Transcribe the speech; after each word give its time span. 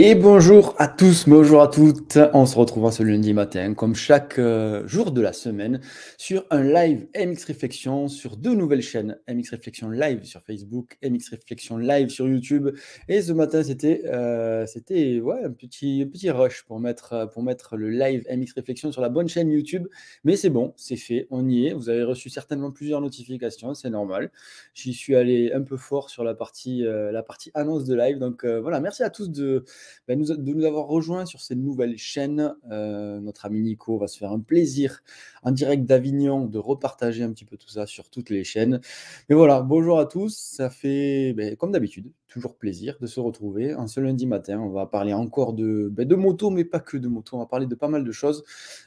Et 0.00 0.14
bonjour 0.14 0.76
à 0.78 0.86
tous, 0.86 1.28
bonjour 1.28 1.60
à 1.60 1.66
toutes. 1.66 2.20
On 2.32 2.46
se 2.46 2.56
retrouve 2.56 2.88
ce 2.92 3.02
lundi 3.02 3.34
matin, 3.34 3.74
comme 3.74 3.96
chaque 3.96 4.38
euh, 4.38 4.86
jour 4.86 5.10
de 5.10 5.20
la 5.20 5.32
semaine, 5.32 5.80
sur 6.16 6.46
un 6.50 6.62
live 6.62 7.08
MX 7.16 7.44
Réflexion 7.46 8.06
sur 8.06 8.36
deux 8.36 8.54
nouvelles 8.54 8.80
chaînes. 8.80 9.18
MX 9.28 9.50
Réflexion 9.50 9.90
live 9.90 10.22
sur 10.22 10.40
Facebook, 10.44 10.96
MX 11.02 11.30
Réflexion 11.30 11.78
live 11.78 12.10
sur 12.10 12.28
YouTube. 12.28 12.68
Et 13.08 13.22
ce 13.22 13.32
matin, 13.32 13.64
c'était 13.64 14.02
euh, 14.04 14.66
c'était 14.66 15.18
ouais, 15.18 15.42
un, 15.42 15.50
petit, 15.50 16.06
petit 16.06 16.30
rush 16.30 16.62
pour 16.62 16.78
mettre, 16.78 17.28
pour 17.32 17.42
mettre 17.42 17.76
le 17.76 17.90
live 17.90 18.24
MX 18.30 18.52
Réflexion 18.54 18.92
sur 18.92 19.02
la 19.02 19.08
bonne 19.08 19.28
chaîne 19.28 19.50
YouTube. 19.50 19.88
Mais 20.22 20.36
c'est 20.36 20.50
bon, 20.50 20.74
c'est 20.76 20.94
fait, 20.94 21.26
on 21.32 21.48
y 21.48 21.66
est. 21.66 21.72
Vous 21.72 21.88
avez 21.88 22.04
reçu 22.04 22.30
certainement 22.30 22.70
plusieurs 22.70 23.00
notifications, 23.00 23.74
c'est 23.74 23.90
normal. 23.90 24.30
J'y 24.74 24.92
suis 24.92 25.16
allé 25.16 25.50
un 25.52 25.62
peu 25.62 25.76
fort 25.76 26.08
sur 26.08 26.22
la 26.22 26.34
partie, 26.36 26.86
euh, 26.86 27.10
la 27.10 27.24
partie 27.24 27.50
annonce 27.54 27.84
de 27.84 27.96
live. 27.96 28.20
Donc 28.20 28.44
voilà, 28.44 28.78
merci 28.78 29.02
à 29.02 29.10
tous 29.10 29.28
de 29.28 29.64
bah, 30.06 30.14
de 30.16 30.52
nous 30.52 30.64
avoir 30.64 30.86
rejoints 30.86 31.26
sur 31.26 31.40
cette 31.40 31.58
nouvelle 31.58 31.96
chaîne. 31.96 32.54
Euh, 32.70 33.20
notre 33.20 33.46
ami 33.46 33.60
Nico 33.60 33.98
va 33.98 34.06
se 34.06 34.18
faire 34.18 34.32
un 34.32 34.40
plaisir 34.40 35.02
en 35.42 35.50
direct 35.50 35.84
d'Avignon 35.84 36.46
de 36.46 36.58
repartager 36.58 37.22
un 37.22 37.32
petit 37.32 37.44
peu 37.44 37.56
tout 37.56 37.68
ça 37.68 37.86
sur 37.86 38.10
toutes 38.10 38.30
les 38.30 38.44
chaînes. 38.44 38.80
Mais 39.28 39.34
voilà, 39.34 39.62
bonjour 39.62 39.98
à 39.98 40.06
tous. 40.06 40.36
Ça 40.36 40.70
fait, 40.70 41.32
ben, 41.34 41.56
comme 41.56 41.72
d'habitude, 41.72 42.10
toujours 42.28 42.56
plaisir 42.56 42.96
de 43.00 43.06
se 43.06 43.20
retrouver 43.20 43.74
en 43.74 43.86
ce 43.86 44.00
lundi 44.00 44.26
matin. 44.26 44.60
On 44.60 44.70
va 44.70 44.86
parler 44.86 45.12
encore 45.12 45.52
de, 45.52 45.88
ben, 45.90 46.06
de 46.06 46.14
moto, 46.14 46.50
mais 46.50 46.64
pas 46.64 46.80
que 46.80 46.96
de 46.96 47.08
moto. 47.08 47.36
On 47.36 47.40
va 47.40 47.46
parler 47.46 47.66
de 47.66 47.74
pas 47.74 47.88
mal 47.88 48.04
de 48.04 48.12
choses. 48.12 48.44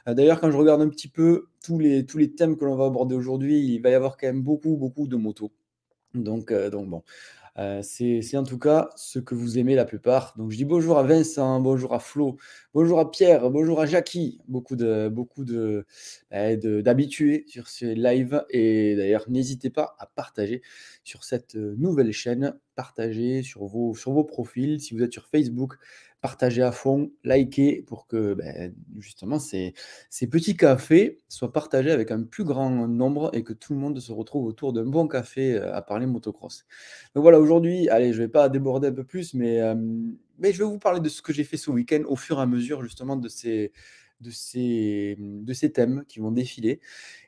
Euh, 0.08 0.14
d'ailleurs, 0.14 0.40
quand 0.40 0.52
je 0.52 0.58
regarde 0.58 0.82
un 0.82 0.90
petit 0.90 1.08
peu 1.08 1.48
tous 1.64 1.80
les, 1.80 2.06
tous 2.06 2.18
les 2.18 2.32
thèmes 2.34 2.58
que 2.58 2.66
l'on 2.66 2.76
va 2.76 2.86
aborder 2.86 3.16
aujourd'hui, 3.16 3.60
il 3.60 3.80
va 3.80 3.90
y 3.90 3.94
avoir 3.94 4.18
quand 4.18 4.28
même 4.28 4.42
beaucoup, 4.42 4.78
beaucoup 4.78 5.08
de 5.08 5.16
motos. 5.16 5.52
Donc, 6.14 6.52
euh, 6.52 6.70
donc 6.70 6.90
bon, 6.90 7.04
euh, 7.58 7.82
c'est 7.84 8.38
en 8.38 8.44
tout 8.44 8.58
cas 8.58 8.90
ce 8.96 9.20
que 9.20 9.36
vous 9.36 9.58
aimez 9.58 9.76
la 9.76 9.84
plupart. 9.86 10.34
Donc 10.38 10.52
je 10.52 10.58
dis 10.58 10.66
bonjour 10.66 10.98
à 10.98 11.04
Vincent, 11.04 11.60
bonjour 11.60 11.94
à 11.94 12.00
Flo, 12.00 12.38
bonjour 12.74 13.00
à 13.00 13.12
Pierre, 13.12 13.50
bonjour 13.50 13.82
à 13.82 13.86
Jackie, 13.86 14.40
beaucoup 14.48 14.78
de 14.78 15.10
beaucoup 15.10 15.44
de 15.44 15.86
eh, 16.32 16.56
d'habitués 16.58 17.44
sur 17.48 17.68
ces 17.68 17.94
lives 17.94 18.46
et 18.50 18.96
d'ailleurs 18.96 19.30
n'hésitez 19.30 19.70
pas 19.70 19.96
à 20.00 20.06
partager 20.06 20.62
sur 21.04 21.26
cette 21.26 21.56
euh, 21.56 21.76
nouvelle 21.78 22.14
chaîne, 22.14 22.58
partager 22.76 23.44
sur 23.44 23.66
vos 23.66 23.96
sur 23.96 24.14
vos 24.14 24.24
profils. 24.24 24.80
Si 24.80 24.94
vous 24.94 25.04
êtes 25.04 25.14
sur 25.14 25.28
Facebook, 25.28 25.76
partagez 26.22 26.62
à 26.62 26.72
fond, 26.72 27.12
likez 27.24 27.84
pour 27.88 28.06
que 28.06 28.36
ben, 28.36 28.74
justement 29.00 29.40
ces, 29.40 29.74
petits 30.30 30.56
cafés 30.56 31.18
soient 31.28 31.52
partagés 31.52 31.92
avec 31.92 32.12
un 32.12 32.24
plus 32.24 32.44
grand 32.44 32.70
nombre 32.88 33.32
et 33.34 33.44
que 33.44 33.54
tout 33.54 33.74
le 33.74 33.80
monde 33.80 34.00
se 34.00 34.12
retrouve 34.12 34.46
autour 34.46 34.72
d'un 34.72 34.86
bon 34.86 35.08
café 35.08 35.56
euh, 35.56 35.76
à 35.76 35.82
parler 35.82 36.06
motocross. 36.06 36.66
Donc 37.16 37.24
voilà, 37.24 37.40
aujourd'hui, 37.40 37.90
allez, 37.90 38.14
je 38.14 38.22
ne 38.22 38.26
vais 38.28 38.32
pas 38.32 38.50
déborder 38.50 38.90
un 38.90 38.94
peu 38.94 39.04
plus, 39.04 39.34
mais, 39.34 39.62
euh, 39.62 39.74
mais 40.38 40.54
je 40.54 40.60
vais 40.60 40.70
vous 40.70 40.80
parler 40.80 41.00
de 41.00 41.10
ce 41.10 41.24
que 41.24 41.34
j'ai 41.34 41.44
fait 41.44 41.58
ce 41.58 41.72
week-end 41.72 42.04
au 42.08 42.16
fur 42.16 42.38
et 42.38 42.42
à 42.42 42.46
mesure 42.46 42.84
justement 42.84 43.16
de 43.16 43.28
ces, 43.28 43.72
thèmes 45.74 46.04
qui 46.08 46.20
vont 46.20 46.32
défiler. 46.32 46.80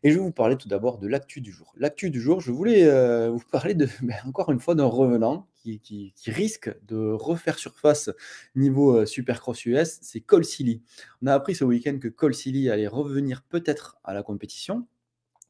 Et 0.04 0.12
je 0.12 0.16
vais 0.16 0.22
vous 0.24 0.32
parler 0.32 0.56
tout 0.56 0.68
d'abord 0.68 1.00
de 1.00 1.08
l'actu 1.08 1.42
du 1.42 1.52
jour. 1.52 1.74
L'actu 1.78 2.12
du 2.12 2.22
jour, 2.22 2.42
je 2.42 2.52
voulais 2.52 2.86
euh, 2.86 3.32
vous 3.32 3.42
parler 3.52 3.74
ben, 4.04 4.16
encore 4.28 4.52
une 4.52 4.60
fois 4.60 4.76
d'un 4.76 4.86
revenant 4.86 5.48
qui, 5.64 6.14
risque 6.28 6.76
de 6.86 7.12
refaire 7.12 7.58
surface 7.58 8.10
niveau 8.56 8.98
euh, 8.98 9.06
Supercross 9.06 9.66
US, 9.66 10.00
c'est 10.02 10.22
Cole 10.22 10.46
Silly. 10.46 10.82
On 11.22 11.28
a 11.28 11.34
appris 11.34 11.56
ce 11.56 11.64
week-end 11.64 11.98
que 12.00 12.08
Cole 12.08 12.34
Silly 12.34 12.70
allait 12.70 12.88
revenir 12.88 13.44
peut-être 13.44 13.98
à 14.04 14.14
la 14.14 14.24
compétition. 14.24 14.88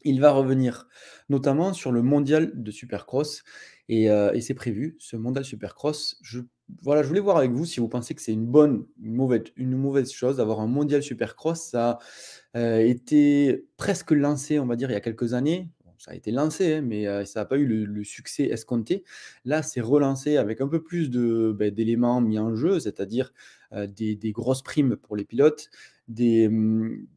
Il 0.03 0.19
va 0.19 0.31
revenir 0.31 0.88
notamment 1.29 1.73
sur 1.73 1.91
le 1.91 2.02
mondial 2.02 2.52
de 2.53 2.72
Supercross 2.72 3.44
et, 3.90 4.09
euh, 4.09 4.34
et 4.34 4.41
c'est 4.41 4.53
prévu, 4.53 4.96
ce 5.00 5.16
mondial 5.16 5.46
Supercross. 5.46 6.18
Je 6.22 6.41
voilà, 6.81 7.03
je 7.03 7.07
voulais 7.07 7.19
voir 7.19 7.38
avec 7.38 7.52
vous 7.52 7.66
si 7.66 7.79
vous 7.79 7.88
pensez 7.88 8.16
que 8.16 8.22
c'est 8.22 8.34
une 8.34 8.46
bonne, 8.46 8.85
une 9.02 9.13
mauvaise, 9.13 9.44
une 9.57 9.75
mauvaise 9.75 10.12
chose 10.12 10.38
d'avoir 10.38 10.59
un 10.59 10.68
mondial 10.68 11.03
supercross. 11.03 11.62
Ça 11.62 12.00
a 12.53 12.57
euh, 12.57 12.79
été 12.79 13.66
presque 13.78 14.12
lancé, 14.12 14.59
on 14.59 14.66
va 14.66 14.75
dire, 14.75 14.90
il 14.90 14.94
y 14.94 14.97
a 14.97 15.02
quelques 15.02 15.34
années. 15.34 15.69
Ça 16.03 16.12
a 16.12 16.16
été 16.16 16.31
lancé, 16.31 16.75
hein, 16.75 16.81
mais 16.81 17.25
ça 17.25 17.40
n'a 17.40 17.46
pas 17.46 17.58
eu 17.58 17.66
le, 17.66 18.03
succès 18.03 18.44
escompté. 18.44 19.06
Là, 19.46 19.64
c'est 19.64 19.80
relancé 19.80 20.36
avec 20.36 20.59
un 20.59 20.68
peu 20.68 20.84
plus 20.84 21.09
ben, 21.09 21.74
d'éléments 21.74 22.19
mis 22.19 22.38
en 22.40 22.56
jeu, 22.56 22.80
c'est-à-dire 22.81 23.31
des, 23.72 24.31
grosses 24.34 24.64
primes 24.64 24.97
pour 24.97 25.16
les 25.16 25.24
pilotes, 25.24 25.69
des, 26.09 26.50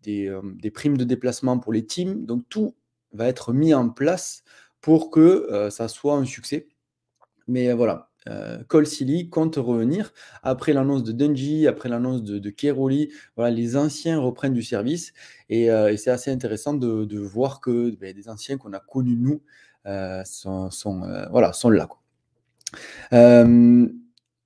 des, 0.05 0.71
primes 0.73 0.97
de 0.97 1.03
déplacement 1.03 1.59
pour 1.59 1.73
les 1.73 1.85
teams. 1.85 2.25
Donc, 2.27 2.45
tout 2.49 2.77
va 3.13 3.27
être 3.27 3.53
mis 3.53 3.75
en 3.75 3.89
place 3.89 4.45
pour 4.81 5.11
que 5.11 5.69
ça 5.71 5.89
soit 5.89 6.15
un 6.15 6.25
succès. 6.25 6.69
Mais 7.49 7.73
voilà, 7.73 8.11
euh, 8.29 8.63
compte 9.31 9.57
revenir 9.57 10.13
après 10.43 10.73
l'annonce 10.73 11.05
de 11.05 11.13
Dungy, 11.13 11.67
après 11.67 11.89
l'annonce 11.89 12.23
de, 12.23 12.39
de 12.39 12.51
Keroli. 12.51 13.11
Voilà, 13.37 13.55
les 13.55 13.77
anciens 13.77 14.19
reprennent 14.19 14.55
du 14.55 14.63
service 14.63 15.13
et, 15.49 15.71
euh, 15.71 15.97
c'est 15.97 16.11
assez 16.11 16.31
intéressant 16.31 16.75
de, 16.75 17.19
voir 17.19 17.61
que 17.61 17.95
ben, 17.97 18.15
des 18.15 18.29
anciens 18.29 18.57
qu'on 18.57 18.73
a 18.73 18.81
connus 18.81 19.17
nous 19.17 19.43
euh, 19.87 20.23
sont, 20.25 20.71
voilà, 21.31 21.53
sont 21.53 21.71
là. 21.71 21.89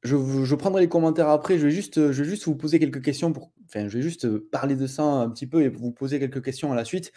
Je, 0.02 0.54
prendrai 0.54 0.82
les 0.82 0.88
commentaires 0.88 1.28
après. 1.28 1.58
Je 1.58 1.66
vais, 1.66 1.70
juste, 1.70 2.12
je 2.12 2.22
vais 2.22 2.28
juste 2.28 2.44
vous 2.44 2.56
poser 2.56 2.78
quelques 2.78 3.02
questions. 3.02 3.32
Pour, 3.32 3.52
enfin, 3.66 3.88
je 3.88 3.96
vais 3.96 4.02
juste 4.02 4.28
parler 4.38 4.74
de 4.74 4.86
ça 4.86 5.02
un 5.02 5.28
petit 5.30 5.46
peu 5.46 5.62
et 5.62 5.68
vous 5.68 5.90
poser 5.90 6.18
quelques 6.18 6.42
questions 6.42 6.72
à 6.72 6.74
la 6.74 6.84
suite. 6.84 7.12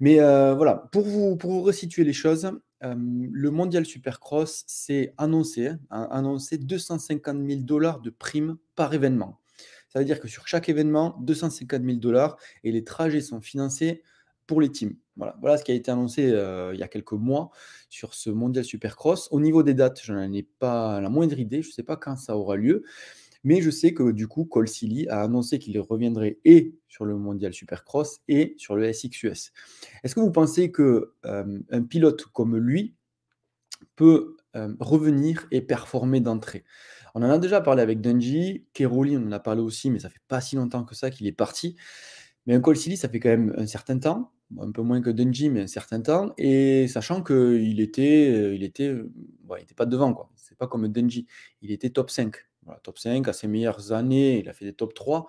Mais 0.00 0.16
voilà, 0.16 0.88
pour 0.92 1.02
vous, 1.02 1.36
pour 1.36 1.50
vous 1.50 1.62
resituer 1.62 2.04
les 2.04 2.12
choses, 2.12 2.50
le 2.82 3.50
mondial 3.50 3.86
Supercross 3.86 4.64
s'est 4.66 5.14
annoncé, 5.18 5.68
hein, 5.68 5.78
a 5.90 6.04
annoncé 6.04 6.58
250 6.58 7.36
000 7.48 7.60
dollars 7.62 8.00
de 8.00 8.10
primes 8.10 8.58
par 8.74 8.92
événement. 8.94 9.40
Ça 9.88 9.98
veut 9.98 10.04
dire 10.04 10.20
que 10.20 10.28
sur 10.28 10.46
chaque 10.46 10.68
événement, 10.68 11.16
250 11.20 11.82
000 11.82 11.96
dollars 11.98 12.36
et 12.64 12.72
les 12.72 12.84
trajets 12.84 13.20
sont 13.22 13.40
financés 13.40 14.02
pour 14.46 14.60
les 14.60 14.70
teams. 14.70 14.94
Voilà, 15.16 15.36
voilà 15.40 15.56
ce 15.56 15.64
qui 15.64 15.72
a 15.72 15.74
été 15.74 15.90
annoncé 15.90 16.24
il 16.24 16.78
y 16.78 16.82
a 16.82 16.88
quelques 16.88 17.12
mois 17.12 17.50
sur 17.88 18.14
ce 18.14 18.30
mondial 18.30 18.64
Supercross. 18.64 19.28
Au 19.30 19.40
niveau 19.40 19.62
des 19.62 19.74
dates, 19.74 20.00
je 20.02 20.12
n'en 20.12 20.30
ai 20.32 20.42
pas 20.42 21.00
la 21.00 21.08
moindre 21.08 21.38
idée, 21.38 21.62
je 21.62 21.68
ne 21.68 21.72
sais 21.72 21.82
pas 21.82 21.96
quand 21.96 22.16
ça 22.16 22.36
aura 22.36 22.56
lieu. 22.56 22.84
Mais 23.46 23.62
je 23.62 23.70
sais 23.70 23.94
que 23.94 24.10
du 24.10 24.26
coup, 24.26 24.44
Cole 24.44 24.66
Silly 24.66 25.06
a 25.06 25.22
annoncé 25.22 25.60
qu'il 25.60 25.78
reviendrait 25.78 26.40
et 26.44 26.74
sur 26.88 27.04
le 27.04 27.16
mondial 27.16 27.54
Supercross 27.54 28.20
et 28.26 28.56
sur 28.58 28.74
le 28.74 28.92
SXUS. 28.92 29.52
Est-ce 30.02 30.16
que 30.16 30.20
vous 30.20 30.32
pensez 30.32 30.72
que 30.72 31.12
euh, 31.24 31.60
un 31.70 31.82
pilote 31.84 32.24
comme 32.32 32.56
lui 32.56 32.96
peut 33.94 34.36
euh, 34.56 34.74
revenir 34.80 35.46
et 35.52 35.60
performer 35.60 36.18
d'entrée? 36.18 36.64
On 37.14 37.22
en 37.22 37.30
a 37.30 37.38
déjà 37.38 37.60
parlé 37.60 37.82
avec 37.82 38.00
Dungy, 38.00 38.66
Keroli, 38.72 39.16
on 39.16 39.28
en 39.28 39.32
a 39.32 39.38
parlé 39.38 39.60
aussi, 39.60 39.92
mais 39.92 40.00
ça 40.00 40.10
fait 40.10 40.22
pas 40.26 40.40
si 40.40 40.56
longtemps 40.56 40.82
que 40.82 40.96
ça 40.96 41.10
qu'il 41.10 41.28
est 41.28 41.32
parti. 41.32 41.76
Mais 42.46 42.54
un 42.54 42.60
Cole 42.60 42.76
Silly, 42.76 42.96
ça 42.96 43.08
fait 43.08 43.20
quand 43.20 43.28
même 43.28 43.54
un 43.56 43.66
certain 43.68 44.00
temps, 44.00 44.32
un 44.58 44.72
peu 44.72 44.82
moins 44.82 45.00
que 45.00 45.10
Dungy, 45.10 45.50
mais 45.50 45.60
un 45.60 45.66
certain 45.68 46.00
temps, 46.00 46.34
et 46.36 46.88
sachant 46.88 47.22
qu'il 47.22 47.80
était, 47.80 48.28
euh, 48.28 48.56
il 48.56 48.64
était, 48.64 48.92
il 48.92 49.62
était 49.62 49.74
pas 49.74 49.86
devant, 49.86 50.12
quoi. 50.14 50.30
C'est 50.34 50.58
pas 50.58 50.66
comme 50.66 50.88
Dungy, 50.88 51.28
il 51.62 51.70
était 51.70 51.90
top 51.90 52.10
5 52.10 52.34
top 52.82 52.98
5, 52.98 53.26
à 53.28 53.32
ses 53.32 53.48
meilleures 53.48 53.92
années, 53.92 54.40
il 54.40 54.48
a 54.48 54.52
fait 54.52 54.64
des 54.64 54.72
top 54.74 54.94
3. 54.94 55.26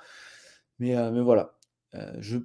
Mais, 0.80 0.96
euh, 0.96 1.12
mais 1.12 1.22
voilà, 1.22 1.58
euh, 1.96 2.14
je, 2.20 2.38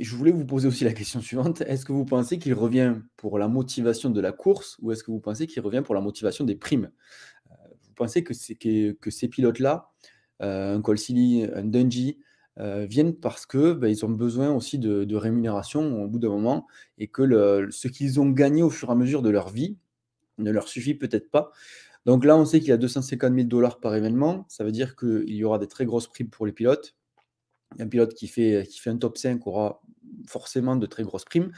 je 0.00 0.16
voulais 0.16 0.32
vous 0.32 0.44
poser 0.44 0.68
aussi 0.68 0.84
la 0.84 0.92
question 0.92 1.20
suivante. 1.20 1.60
Est-ce 1.62 1.84
que 1.84 1.92
vous 1.92 2.04
pensez 2.04 2.38
qu'il 2.38 2.54
revient 2.54 2.96
pour 3.16 3.38
la 3.38 3.48
motivation 3.48 4.10
de 4.10 4.20
la 4.20 4.32
course 4.32 4.76
ou 4.80 4.92
est-ce 4.92 5.04
que 5.04 5.10
vous 5.10 5.20
pensez 5.20 5.46
qu'il 5.46 5.62
revient 5.62 5.82
pour 5.84 5.94
la 5.94 6.00
motivation 6.00 6.44
des 6.44 6.56
primes? 6.56 6.90
Euh, 7.50 7.54
Vous 7.82 7.94
pensez 7.94 8.24
que, 8.24 8.32
que, 8.54 8.92
que 8.92 9.10
ces 9.10 9.28
pilotes-là, 9.28 9.90
un 10.40 10.80
Colsili, 10.82 11.44
un 11.54 11.62
Dungey, 11.62 12.18
viennent 12.58 13.14
parce 13.14 13.46
que 13.46 13.74
ben, 13.74 13.86
ils 13.86 14.04
ont 14.04 14.10
besoin 14.10 14.50
aussi 14.50 14.78
de, 14.80 15.14
rémunération 15.14 16.02
au 16.02 16.08
bout 16.08 16.18
d'un 16.18 16.30
moment 16.30 16.66
et 16.98 17.06
que 17.06 17.68
ce 17.70 17.86
qu'ils 17.86 18.18
ont 18.20 18.28
gagné 18.28 18.64
au 18.64 18.70
fur 18.70 18.88
et 18.88 18.92
à 18.92 18.94
mesure 18.96 19.22
de 19.22 19.30
leur 19.30 19.50
vie 19.50 19.78
ne 20.38 20.50
leur 20.50 20.68
suffit 20.68 20.94
peut-être 20.94 21.30
pas. 21.30 21.52
Donc 22.06 22.24
là, 22.24 22.36
on 22.36 22.44
sait 22.44 22.60
qu'il 22.60 22.68
y 22.70 22.72
a 22.72 22.76
250 22.76 23.34
000 23.34 23.46
dollars 23.48 23.80
par 23.80 23.94
événement. 23.94 24.44
Ça 24.48 24.64
veut 24.64 24.72
dire 24.72 24.96
qu'il 24.96 25.32
y 25.34 25.44
aura 25.44 25.58
des 25.58 25.68
très 25.68 25.84
grosses 25.86 26.08
primes 26.08 26.30
pour 26.30 26.46
les 26.46 26.52
pilotes. 26.52 26.94
Un 27.78 27.88
pilote 27.88 28.14
qui 28.14 28.28
fait, 28.28 28.66
qui 28.70 28.80
fait 28.80 28.90
un 28.90 28.98
top 28.98 29.16
5 29.16 29.46
aura 29.46 29.80
forcément 30.28 30.76
de 30.76 30.86
très 30.86 31.04
grosses 31.04 31.24
primes. 31.24 31.52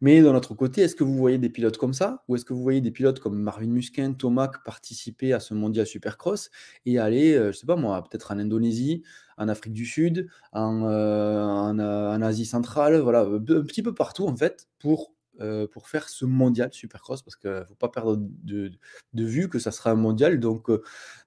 Mais 0.00 0.22
d'un 0.22 0.34
autre 0.34 0.54
côté, 0.54 0.82
est-ce 0.82 0.96
que 0.96 1.04
vous 1.04 1.16
voyez 1.16 1.38
des 1.38 1.50
pilotes 1.50 1.78
comme 1.78 1.94
ça? 1.94 2.24
Ou 2.28 2.36
est-ce 2.36 2.44
que 2.44 2.52
vous 2.52 2.62
voyez 2.62 2.80
des 2.82 2.90
pilotes 2.90 3.20
comme 3.20 3.38
Marvin 3.38 3.68
Musquin, 3.68 4.12
Tomac 4.12 4.64
participer 4.64 5.32
à 5.32 5.40
ce 5.40 5.54
mondial 5.54 5.86
supercross 5.86 6.50
et 6.86 6.98
aller, 6.98 7.34
euh, 7.34 7.52
je 7.52 7.58
sais 7.58 7.66
pas 7.66 7.76
moi, 7.76 8.02
peut-être 8.02 8.32
en 8.32 8.38
Indonésie, 8.38 9.02
en 9.38 9.48
Afrique 9.48 9.72
du 9.72 9.86
Sud, 9.86 10.28
en, 10.52 10.84
euh, 10.84 11.42
en, 11.42 11.78
en 11.78 12.22
Asie 12.22 12.46
centrale, 12.46 12.98
voilà, 13.00 13.22
un 13.22 13.40
petit 13.40 13.82
peu 13.82 13.94
partout 13.94 14.26
en 14.26 14.36
fait, 14.36 14.68
pour 14.80 15.13
euh, 15.40 15.66
pour 15.66 15.88
faire 15.88 16.08
ce 16.08 16.24
mondial 16.24 16.72
Supercross 16.72 17.22
parce 17.22 17.34
qu'il 17.34 17.50
ne 17.50 17.64
faut 17.64 17.74
pas 17.74 17.88
perdre 17.88 18.16
de, 18.16 18.70
vue 19.14 19.48
que 19.48 19.58
ça 19.58 19.72
sera 19.72 19.90
un 19.90 19.96
mondial, 19.96 20.38
donc, 20.38 20.70
euh, 20.70 20.82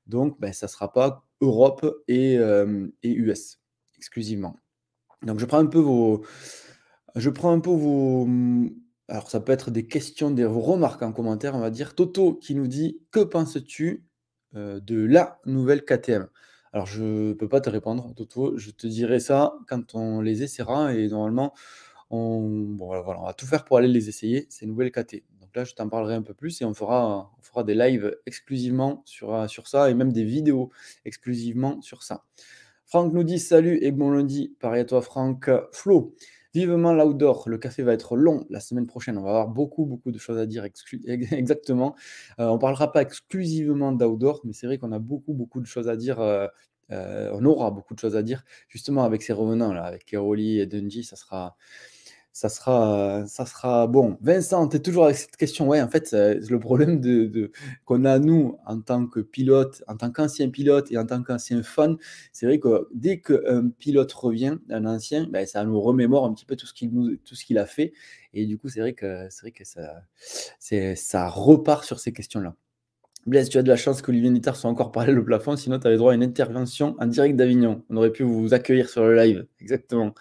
donc 0.05 0.39
ben, 0.39 0.53
ça 0.53 0.67
ne 0.67 0.69
sera 0.69 0.93
pas 0.93 1.25
Europe 1.41 1.85
et, 2.07 2.37
euh, 2.37 2.87
US 3.03 3.59
exclusivement. 3.97 4.55
Donc 5.23 5.39
je 5.39 5.45
prends 5.45 5.59
un 5.59 5.65
peu 5.65 5.79
vos. 5.79 6.23
Je 7.15 7.29
prends 7.29 7.51
un 7.51 7.59
peu 7.59 7.71
vos. 7.71 8.27
Alors 9.09 9.29
ça 9.29 9.41
peut 9.41 9.51
être 9.51 9.71
des 9.71 9.87
questions, 9.87 10.31
des 10.31 10.45
remarques 10.45 11.01
en 11.01 11.11
commentaire, 11.11 11.55
on 11.55 11.59
va 11.59 11.69
dire. 11.69 11.93
Toto 11.93 12.33
qui 12.33 12.55
nous 12.55 12.67
dit 12.67 13.01
Que 13.11 13.21
penses-tu 13.21 14.05
de 14.53 15.05
la 15.05 15.39
nouvelle 15.45 15.83
KTM 15.83 16.27
Alors, 16.71 16.85
je 16.85 17.29
ne 17.29 17.33
peux 17.33 17.49
pas 17.49 17.61
te 17.61 17.69
répondre, 17.69 18.13
Toto. 18.15 18.57
Je 18.57 18.71
te 18.71 18.87
dirai 18.87 19.19
ça 19.19 19.53
quand 19.67 19.95
on 19.95 20.21
les 20.21 20.43
essaiera 20.43 20.93
et 20.93 21.07
normalement, 21.09 21.53
on, 22.09 22.75
voilà, 22.77 23.19
on 23.19 23.25
va 23.25 23.33
tout 23.33 23.45
faire 23.45 23.65
pour 23.65 23.77
aller 23.77 23.87
les 23.87 24.09
essayer, 24.09 24.45
ces 24.49 24.65
nouvelles 24.65 24.91
KT. 24.91 25.23
Donc 25.41 25.55
là, 25.55 25.63
je 25.63 25.73
t'en 25.73 25.89
parlerai 25.89 26.15
un 26.15 26.21
peu 26.21 26.33
plus 26.33 26.61
et 26.61 26.65
on 26.65 26.73
fera, 26.73 27.31
on 27.37 27.41
fera 27.41 27.63
des 27.63 27.75
lives 27.75 28.17
exclusivement 28.25 29.01
sur, 29.05 29.49
sur 29.49 29.67
ça 29.67 29.89
et 29.89 29.93
même 29.93 30.11
des 30.11 30.23
vidéos 30.23 30.69
exclusivement 31.05 31.81
sur 31.81 32.03
ça. 32.03 32.23
Franck 32.85 33.13
nous 33.13 33.23
dit 33.23 33.39
salut 33.39 33.79
et 33.81 33.91
bon 33.91 34.11
lundi. 34.11 34.55
Pareil 34.61 34.81
à 34.81 34.85
toi, 34.85 35.01
Franck. 35.01 35.49
Flo, 35.73 36.15
vivement 36.53 36.93
l'outdoor. 36.93 37.49
Le 37.49 37.57
café 37.57 37.83
va 37.83 37.93
être 37.93 38.15
long 38.15 38.45
la 38.49 38.59
semaine 38.59 38.87
prochaine. 38.87 39.17
On 39.17 39.23
va 39.23 39.29
avoir 39.29 39.47
beaucoup, 39.49 39.85
beaucoup 39.85 40.11
de 40.11 40.17
choses 40.17 40.37
à 40.37 40.45
dire 40.45 40.65
exactement. 41.05 41.95
Euh, 42.39 42.47
on 42.47 42.53
ne 42.53 42.59
parlera 42.59 42.91
pas 42.91 43.01
exclusivement 43.01 43.91
d'outdoor, 43.91 44.41
mais 44.43 44.53
c'est 44.53 44.67
vrai 44.67 44.77
qu'on 44.77 44.91
a 44.91 44.99
beaucoup, 44.99 45.33
beaucoup 45.33 45.59
de 45.59 45.65
choses 45.65 45.89
à 45.89 45.95
dire. 45.95 46.19
Euh, 46.19 46.47
euh, 46.91 47.29
on 47.33 47.43
aura 47.43 47.69
beaucoup 47.69 47.93
de 47.93 47.99
choses 47.99 48.15
à 48.15 48.23
dire 48.23 48.45
justement 48.69 49.03
avec 49.03 49.21
ces 49.21 49.33
revenants 49.33 49.73
là, 49.73 49.83
avec 49.83 50.05
Keroli 50.05 50.59
et 50.59 50.65
Dungy. 50.65 51.03
Ça 51.03 51.17
sera, 51.17 51.57
ça 52.37 52.49
sera, 52.49 53.23
ça 53.25 53.47
sera 53.47 53.87
bon. 53.87 54.15
Vincent, 54.21 54.67
tu 54.67 54.77
es 54.77 54.79
toujours 54.79 55.05
avec 55.05 55.17
cette 55.17 55.37
question. 55.37 55.67
Ouais, 55.67 55.81
en 55.81 55.87
fait, 55.87 56.11
le 56.13 56.59
problème 56.59 57.01
de, 57.01 57.51
qu'on 57.83 58.05
a, 58.05 58.19
nous, 58.19 58.59
en 58.67 58.79
tant 58.79 59.07
que 59.07 59.21
pilote, 59.21 59.83
en 59.87 59.97
tant 59.97 60.11
qu'ancien 60.11 60.47
pilote 60.51 60.91
et 60.91 60.99
en 60.99 61.07
tant 61.07 61.23
qu'ancien 61.23 61.63
fan, 61.63 61.97
c'est 62.31 62.45
vrai 62.45 62.59
que 62.59 62.89
dès 62.93 63.21
qu'un 63.21 63.69
pilote 63.79 64.13
revient, 64.13 64.59
un 64.69 64.85
ancien, 64.85 65.25
ben, 65.31 65.47
ça 65.47 65.63
nous 65.63 65.81
remémore 65.81 66.25
un 66.25 66.33
petit 66.35 66.45
peu 66.45 66.55
tout 66.55 66.67
ce 66.67 66.75
qu'il, 66.75 66.93
nous, 66.93 67.15
tout 67.15 67.33
ce 67.33 67.43
qu'il 67.43 67.57
a 67.57 67.65
fait. 67.65 67.91
Et 68.35 68.45
du 68.45 68.59
coup, 68.59 68.69
c'est 68.69 68.81
vrai 68.81 68.93
que, 68.93 69.25
c'est 69.31 69.41
vrai 69.41 69.51
que 69.51 69.65
ça, 69.65 70.03
c'est, 70.59 70.95
ça 70.95 71.29
repart 71.29 71.85
sur 71.85 71.99
ces 71.99 72.13
questions-là. 72.13 72.53
Blaise, 73.25 73.49
tu 73.49 73.57
as 73.57 73.63
de 73.63 73.67
la 73.67 73.77
chance 73.77 74.03
qu'Olivier 74.03 74.29
Nittard 74.29 74.57
soit 74.57 74.69
encore 74.69 74.91
parlé 74.91 75.11
le 75.11 75.25
plafond, 75.25 75.55
sinon 75.55 75.79
tu 75.79 75.87
avais 75.87 75.97
droit 75.97 76.11
à 76.11 76.15
une 76.15 76.21
intervention 76.21 76.95
en 76.99 77.07
direct 77.07 77.35
d'Avignon. 77.35 77.83
On 77.89 77.97
aurait 77.97 78.11
pu 78.11 78.21
vous 78.21 78.53
accueillir 78.53 78.89
sur 78.89 79.05
le 79.05 79.15
live. 79.15 79.47
Exactement. 79.59 80.13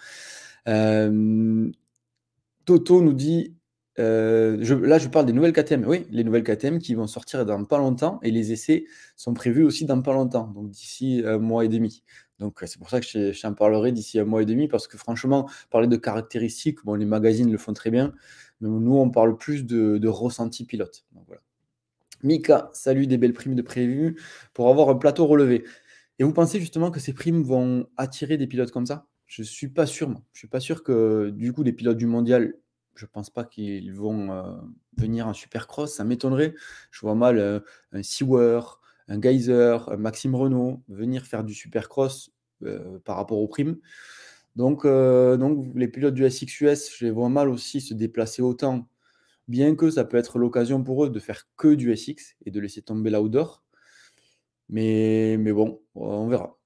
Euh, 0.67 1.71
Toto 2.67 3.01
nous 3.01 3.15
dit, 3.15 3.57
euh, 3.99 4.57
là 4.85 4.99
je 4.99 5.09
parle 5.09 5.25
des 5.25 5.33
nouvelles 5.33 5.53
KTM, 5.53 5.87
oui, 5.87 6.05
les 6.11 6.25
nouvelles 6.25 6.43
KTM 6.43 6.81
qui 6.81 6.95
vont 6.95 7.07
sortir 7.07 7.47
dans 7.47 7.65
pas 7.65 7.79
longtemps 7.79 8.19
et 8.23 8.31
les 8.33 8.53
essais 8.53 8.85
sont 9.15 9.33
prévus 9.33 9.63
aussi 9.63 9.87
dans 9.87 10.03
pas 10.03 10.13
longtemps, 10.13 10.49
donc 10.49 10.71
d'ici 10.71 11.23
un 11.25 11.39
mois 11.39 11.65
et 11.65 11.69
demi. 11.69 12.03
Donc 12.41 12.59
c'est 12.67 12.79
pour 12.79 12.91
ça 12.91 13.01
que 13.01 13.07
je, 13.07 13.41
t'en 13.41 13.55
parlerai 13.55 13.93
d'ici 13.93 14.19
un 14.19 14.25
mois 14.25 14.43
et 14.43 14.47
demi 14.47 14.69
parce 14.69 14.89
que 14.89 14.99
franchement, 14.99 15.49
parler 15.71 15.87
de 15.87 15.97
caractéristiques, 15.97 16.85
bon, 16.85 16.95
les 16.95 17.07
magazines 17.07 17.51
le 17.51 17.57
font 17.57 17.73
très 17.73 17.91
bien, 17.91 18.13
mais 18.61 18.69
nous 18.69 18.97
on 18.97 19.11
parle 19.11 19.39
plus 19.39 19.65
de, 19.65 20.09
ressenti 20.09 20.65
pilote. 20.65 21.07
Mika, 22.25 22.71
salut 22.73 23.07
des 23.07 23.17
belles 23.17 23.33
primes 23.33 23.55
de 23.55 23.62
prévues 23.62 24.21
pour 24.55 24.69
avoir 24.69 24.89
un 24.89 24.97
plateau 24.97 25.27
relevé. 25.27 25.65
Et 26.19 26.25
vous 26.25 26.33
pensez 26.33 26.59
justement 26.61 26.91
que 26.91 26.99
ces 26.99 27.12
primes 27.12 27.43
vont 27.43 27.87
attirer 27.97 28.37
des 28.39 28.47
pilotes 28.47 28.73
comme 28.73 28.87
ça? 28.87 29.07
Je 29.26 29.43
suis 29.43 29.69
pas 29.69 29.87
sûr. 29.87 30.14
Je 30.32 30.38
suis 30.38 30.49
pas 30.49 30.61
sûr 30.61 30.82
que 30.82 31.31
du 31.31 31.52
coup 31.52 31.62
les 31.62 31.73
pilotes 31.73 31.96
du 31.96 32.06
mondial, 32.06 32.55
je 32.94 33.06
pense 33.06 33.31
pas 33.31 33.44
qu'ils 33.44 33.93
vont 33.93 34.32
euh, 34.32 34.56
venir 34.96 35.26
en 35.26 35.34
supercross. 35.34 35.94
Ça 35.94 36.05
m'étonnerait. 36.05 36.55
Je 36.90 37.00
vois 37.00 37.14
mal 37.14 37.38
euh, 37.38 37.61
un 37.93 38.02
Sewer, 38.02 38.61
un 39.08 39.20
Geyser, 39.20 39.78
un 39.88 39.96
Maxime 39.96 40.34
Renault 40.34 40.82
venir 40.88 41.26
faire 41.26 41.44
du 41.44 41.55
supercross 41.55 42.31
euh, 42.62 42.99
par 43.00 43.17
rapport 43.17 43.38
aux 43.38 43.49
primes. 43.49 43.78
Donc, 44.56 44.87
donc 44.87 45.70
les 45.75 45.87
pilotes 45.87 46.14
du 46.14 46.28
SXUS, 46.31 46.96
je 46.96 47.05
les 47.05 47.11
vois 47.11 47.28
mal 47.28 47.50
aussi 47.50 47.82
se 47.82 47.93
déplacer 47.93 48.40
autant. 48.40 48.88
Bien 49.49 49.76
que 49.76 49.90
ça 49.90 50.05
peut 50.06 50.17
être 50.17 50.38
l'occasion 50.38 50.82
pour 50.82 51.05
eux 51.05 51.11
de 51.11 51.20
faire 51.20 51.46
que 51.58 51.75
du 51.75 51.94
SX 51.94 52.37
et 52.46 52.50
de 52.50 52.58
laisser 52.58 52.81
tomber 52.81 53.11
l'outdoor. 53.11 53.62
Mais, 54.70 55.37
mais 55.38 55.52
bon, 55.52 55.82
on 55.94 56.26
verra. 56.28 56.56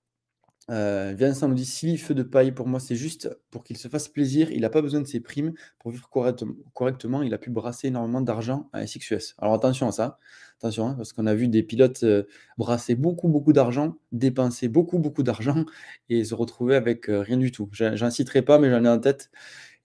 Euh, 0.71 1.15
Vincent 1.19 1.49
nous 1.49 1.55
dit 1.55 1.65
Silly, 1.65 1.99
feu 1.99 2.15
de 2.15 2.23
paille, 2.23 2.53
pour 2.53 2.67
moi, 2.69 2.79
c'est 2.79 2.95
juste 2.95 3.29
pour 3.51 3.65
qu'il 3.65 3.77
se 3.77 3.89
fasse 3.89 4.09
plaisir. 4.09 4.51
Il 4.53 4.61
n'a 4.61 4.71
pas 4.71 4.83
besoin 4.83 5.01
de 5.01 5.07
ses 5.07 5.21
primes 5.21 5.53
pour 5.79 5.91
vivre 5.91 6.09
correctement. 6.09 7.23
Il 7.23 7.35
a 7.35 7.39
pu 7.39 7.51
brasser 7.51 7.89
énormément 7.89 8.21
d'argent 8.21 8.69
à 8.73 8.87
SXUS. 8.87 9.35
Alors 9.39 9.55
attention 9.55 9.89
à 9.89 9.93
ça, 9.93 10.19
attention, 10.59 10.87
hein, 10.87 10.95
parce 10.97 11.13
qu'on 11.13 11.27
a 11.27 11.35
vu 11.35 11.49
des 11.49 11.63
pilotes 11.65 12.05
euh, 12.05 12.23
brasser 12.57 12.95
beaucoup, 12.95 13.29
beaucoup 13.29 13.53
d'argent, 13.53 13.97
dépenser 14.13 14.69
beaucoup, 14.69 14.99
beaucoup 14.99 15.25
d'argent 15.25 15.65
et 16.09 16.25
se 16.25 16.35
retrouver 16.35 16.77
avec 16.77 17.11
euh, 17.11 17.21
rien 17.21 17.37
du 17.37 17.51
tout. 17.51 17.69
J'en 17.73 18.11
citerai 18.11 18.43
pas, 18.43 18.59
mais 18.59 18.71
j'en 18.71 18.85
ai 18.85 18.89
en 18.89 19.01
tête. 19.01 19.31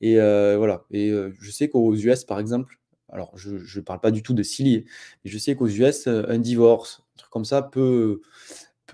Et 0.01 0.17
voilà. 0.17 0.85
Et 0.91 1.11
je 1.39 1.51
sais 1.51 1.69
qu'aux 1.69 1.95
US, 1.95 2.25
par 2.25 2.39
exemple, 2.39 2.79
alors 3.09 3.35
je 3.37 3.79
ne 3.79 3.83
parle 3.83 4.01
pas 4.01 4.11
du 4.11 4.21
tout 4.21 4.33
de 4.33 4.43
Silly, 4.43 4.85
mais 5.23 5.31
je 5.31 5.37
sais 5.37 5.55
qu'aux 5.55 5.67
US, 5.67 6.07
un 6.07 6.37
divorce, 6.37 7.01
un 7.15 7.17
truc 7.17 7.31
comme 7.31 7.45
ça 7.45 7.61
peut 7.61 8.21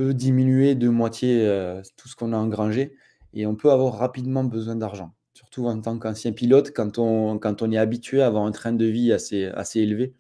peut 0.02 0.14
diminuer 0.16 0.74
de 0.74 0.90
moitié 0.90 1.46
euh, 1.46 1.80
tout 1.96 2.08
ce 2.08 2.16
qu'on 2.16 2.34
a 2.34 2.38
engrangé 2.38 2.96
et 3.34 3.46
on 3.46 3.56
peut 3.56 3.72
avoir 3.72 4.00
rapidement 4.00 4.44
besoin 4.44 4.76
d'argent. 4.76 5.14
Surtout 5.34 5.68
en 5.68 5.80
tant 5.80 6.00
qu'ancien 6.00 6.32
pilote, 6.32 6.72
quand 6.74 6.98
on, 6.98 7.38
quand 7.38 7.62
on 7.62 7.72
est 7.72 7.78
habitué 7.78 8.22
à 8.22 8.28
avoir 8.28 8.46
un 8.46 8.52
train 8.52 8.74
de 8.74 8.86
vie 8.86 9.14
assez, 9.14 9.46
assez 9.46 9.80
élevé. 9.80 10.16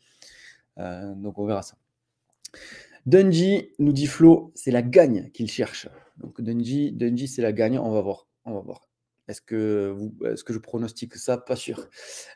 Euh, 0.77 1.15
donc 1.15 1.39
on 1.39 1.45
verra 1.45 1.63
ça. 1.63 1.77
Dungy 3.07 3.69
nous 3.79 3.91
dit 3.91 4.05
Flo, 4.05 4.51
c'est 4.53 4.71
la 4.71 4.83
gagne 4.83 5.31
qu'il 5.33 5.49
cherche. 5.49 5.89
Donc 6.17 6.41
Dungy, 6.41 6.91
Dungy 6.91 7.27
c'est 7.27 7.41
la 7.41 7.51
gagne, 7.51 7.79
on 7.79 7.91
va 7.91 8.01
voir. 8.01 8.27
On 8.45 8.53
va 8.53 8.59
voir. 8.59 8.87
Est-ce 9.27 9.41
que, 9.41 9.95
est 10.25 10.43
que 10.43 10.53
je 10.53 10.59
pronostique 10.59 11.15
ça? 11.15 11.37
Pas 11.37 11.55
sûr. 11.55 11.87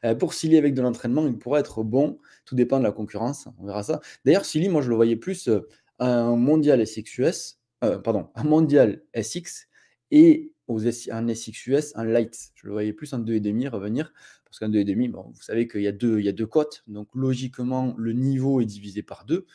Euh, 0.04 0.16
pour 0.16 0.34
Silly, 0.34 0.58
avec 0.58 0.74
de 0.74 0.82
l'entraînement, 0.82 1.28
il 1.28 1.38
pourrait 1.38 1.60
être 1.60 1.84
bon. 1.84 2.18
Tout 2.46 2.56
dépend 2.56 2.80
de 2.80 2.84
la 2.84 2.92
concurrence. 2.92 3.48
On 3.60 3.66
verra 3.66 3.84
ça. 3.84 4.00
D'ailleurs, 4.24 4.46
Silly, 4.46 4.70
moi, 4.70 4.82
je 4.82 4.90
le 4.90 4.96
voyais 4.96 5.18
plus 5.18 5.50
un 6.00 6.36
mondial 6.36 6.86
SXUS, 6.86 7.60
euh, 7.84 8.00
pardon, 8.00 8.30
un 8.36 8.44
mondial 8.44 9.04
SX 9.14 9.68
et 10.12 10.52
aux 10.68 10.88
un 10.88 11.34
SXUS, 11.34 11.94
un 11.96 12.06
light. 12.06 12.52
Je 12.56 12.68
le 12.68 12.74
voyais 12.74 12.94
plus 12.94 13.14
en 13.14 13.20
2,5 13.20 13.70
revenir, 13.70 14.14
parce 14.46 14.60
qu'en 14.60 14.70
2,5, 14.70 15.12
bon, 15.12 15.32
vous 15.34 15.42
savez 15.42 15.68
qu'il 15.68 15.82
y, 15.82 15.88
a 15.88 15.92
deux, 15.92 16.20
il 16.20 16.26
y 16.26 16.30
a 16.30 16.32
deux 16.32 16.48
cotes, 16.48 16.84
donc 16.88 17.08
logiquement, 17.14 17.94
le 17.98 18.14
niveau 18.14 18.62
est 18.62 18.66
divisé 18.66 19.04
par 19.04 19.26
deux. 19.26 19.46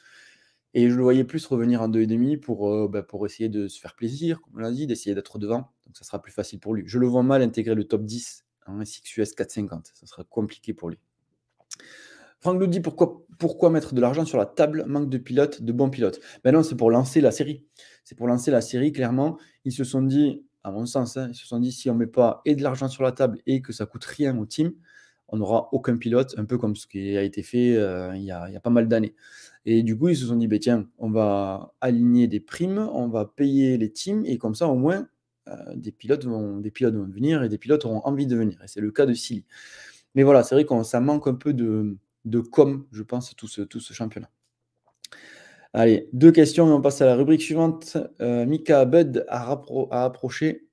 Et 0.73 0.88
je 0.88 0.94
le 0.94 1.02
voyais 1.02 1.25
plus 1.25 1.44
revenir 1.47 1.82
en 1.82 1.88
2,5 1.88 2.38
pour, 2.38 2.73
euh, 2.73 2.88
bah, 2.88 3.02
pour 3.02 3.26
essayer 3.26 3.49
de 3.49 3.66
se 3.66 3.80
faire 3.80 3.97
plaisir, 3.97 4.40
comme 4.40 4.54
on 4.56 4.59
l'a 4.59 4.70
dit, 4.70 4.87
d'essayer 4.87 5.14
d'être 5.14 5.38
devant. 5.38 5.73
Donc 5.87 5.97
ça 5.97 6.04
sera 6.04 6.23
plus 6.23 6.32
facile 6.32 6.61
pour 6.61 6.75
lui. 6.75 6.85
Je 6.87 6.99
le 6.99 7.06
vois 7.09 7.25
mal 7.25 7.42
intégrer 7.42 7.75
le 7.75 7.85
top 7.85 8.04
10 8.04 8.44
en 8.66 8.85
SXUS 8.85 9.35
450. 9.37 9.90
Ça 9.94 10.06
sera 10.06 10.23
compliqué 10.23 10.73
pour 10.73 10.90
lui. 10.90 10.99
Franck 12.40 12.59
nous 12.59 12.66
dit 12.66 12.80
pourquoi, 12.80 13.70
mettre 13.70 13.94
de 13.94 14.00
l'argent 14.00 14.25
sur 14.25 14.38
la 14.38 14.47
table, 14.47 14.85
manque 14.87 15.11
de 15.11 15.18
pilotes, 15.18 15.62
de 15.62 15.73
bons 15.73 15.90
pilotes. 15.90 16.20
Ben 16.42 16.52
non, 16.52 16.62
c'est 16.62 16.76
pour 16.76 16.90
lancer 16.90 17.20
la 17.20 17.30
série. 17.30 17.64
C'est 18.04 18.16
pour 18.16 18.26
lancer 18.26 18.50
la 18.50 18.62
série, 18.62 18.92
clairement. 18.92 19.38
Ils 19.64 19.73
se 19.73 19.85
sont 19.85 20.02
dit, 20.02 20.42
à 20.64 20.70
mon 20.70 20.87
sens, 20.87 21.16
hein, 21.16 21.28
ils 21.30 21.35
se 21.35 21.47
sont 21.47 21.61
dit 21.61 21.70
si 21.70 21.90
on 21.90 21.94
ne 21.94 22.00
met 22.00 22.06
pas 22.06 22.40
et 22.47 22.54
de 22.54 22.62
l'argent 22.62 22.88
sur 22.88 23.02
la 23.02 23.12
table 23.12 23.38
et 23.47 23.61
que 23.61 23.73
ça 23.73 23.85
coûte 23.85 24.04
rien 24.04 24.37
au 24.38 24.47
team, 24.47 24.73
on 25.28 25.37
n'aura 25.37 25.68
aucun 25.73 25.97
pilote, 25.97 26.35
un 26.38 26.44
peu 26.44 26.59
comme 26.59 26.75
ce 26.76 26.87
qui 26.87 27.16
a 27.16 27.23
été 27.23 27.42
fait 27.42 27.76
euh, 27.76 28.16
il, 28.16 28.25
y 28.25 28.32
a, 28.32 28.49
il, 28.49 28.54
y 28.54 28.56
a, 28.56 28.61
pas 28.61 28.70
mal 28.70 28.88
d'années. 28.88 29.14
Et 29.66 29.82
du 29.82 29.97
coup, 29.97 30.09
ils 30.09 30.16
se 30.16 30.26
sont 30.26 30.37
dit, 30.37 30.49
ben 30.49 30.59
tiens, 30.59 30.88
on 30.99 31.11
va 31.11 31.75
aligner 31.80 32.26
des 32.26 32.40
primes, 32.40 32.78
on 32.78 33.09
va 33.09 33.26
payer 33.26 33.76
les 33.76 33.92
teams, 33.92 34.25
et 34.25 34.38
comme 34.38 34.54
ça, 34.54 34.66
au 34.66 34.76
moins, 34.76 35.09
euh, 35.49 35.54
des, 35.76 35.92
pilotes 35.92 36.25
vont, 36.25 36.59
des 36.59 36.70
pilotes 36.70 36.94
vont 36.94 37.06
venir 37.06 37.42
et 37.42 37.49
des 37.49 37.59
pilotes 37.59 37.85
auront 37.85 38.00
envie 38.04 38.26
de 38.26 38.37
venir. 38.37 38.61
Et 38.64 38.68
c'est 38.68 38.80
le 38.80 38.90
cas 38.90 39.06
de 39.06 39.14
Silly. 39.14 39.44
Mais 40.14 40.23
voilà, 40.23 40.42
c'est 40.42 40.54
vrai 40.54 40.64
que 40.64 40.82
ça 40.82 41.00
manque 41.00 41.28
un 41.28 41.35
peu 41.35 41.52
de, 41.52 41.97
de 42.24 42.40
com, 42.40 42.86
je 42.92 43.02
pense, 43.02 43.34
tout 43.36 43.48
ce, 43.48 43.62
tout 43.62 43.80
ce 43.80 43.92
championnat. 43.92 44.30
Allez, 45.72 46.08
deux 46.12 46.32
questions 46.32 46.68
et 46.68 46.72
on 46.72 46.80
passe 46.80 47.00
à 47.00 47.06
la 47.06 47.14
rubrique 47.14 47.42
suivante. 47.42 47.96
Euh, 48.20 48.44
Mika 48.44 48.84
Bud 48.84 49.24
a, 49.28 49.62
approché 49.90 50.66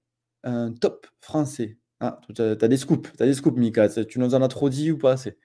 un 0.43 0.71
top 0.73 1.07
français. 1.19 1.77
Ah, 1.99 2.19
tu 2.33 2.41
as, 2.41 2.55
des 2.55 2.77
scoops, 2.77 3.11
tu 3.15 3.23
as 3.23 3.25
des 3.25 3.33
scoops, 3.33 3.57
Mika. 3.57 3.89
Tu 4.05 4.19
nous 4.19 4.33
en 4.33 4.41
as 4.41 4.47
trop 4.47 4.69
dit 4.69 4.91
ou 4.91 4.97
pas 4.97 5.13
assez? 5.13 5.37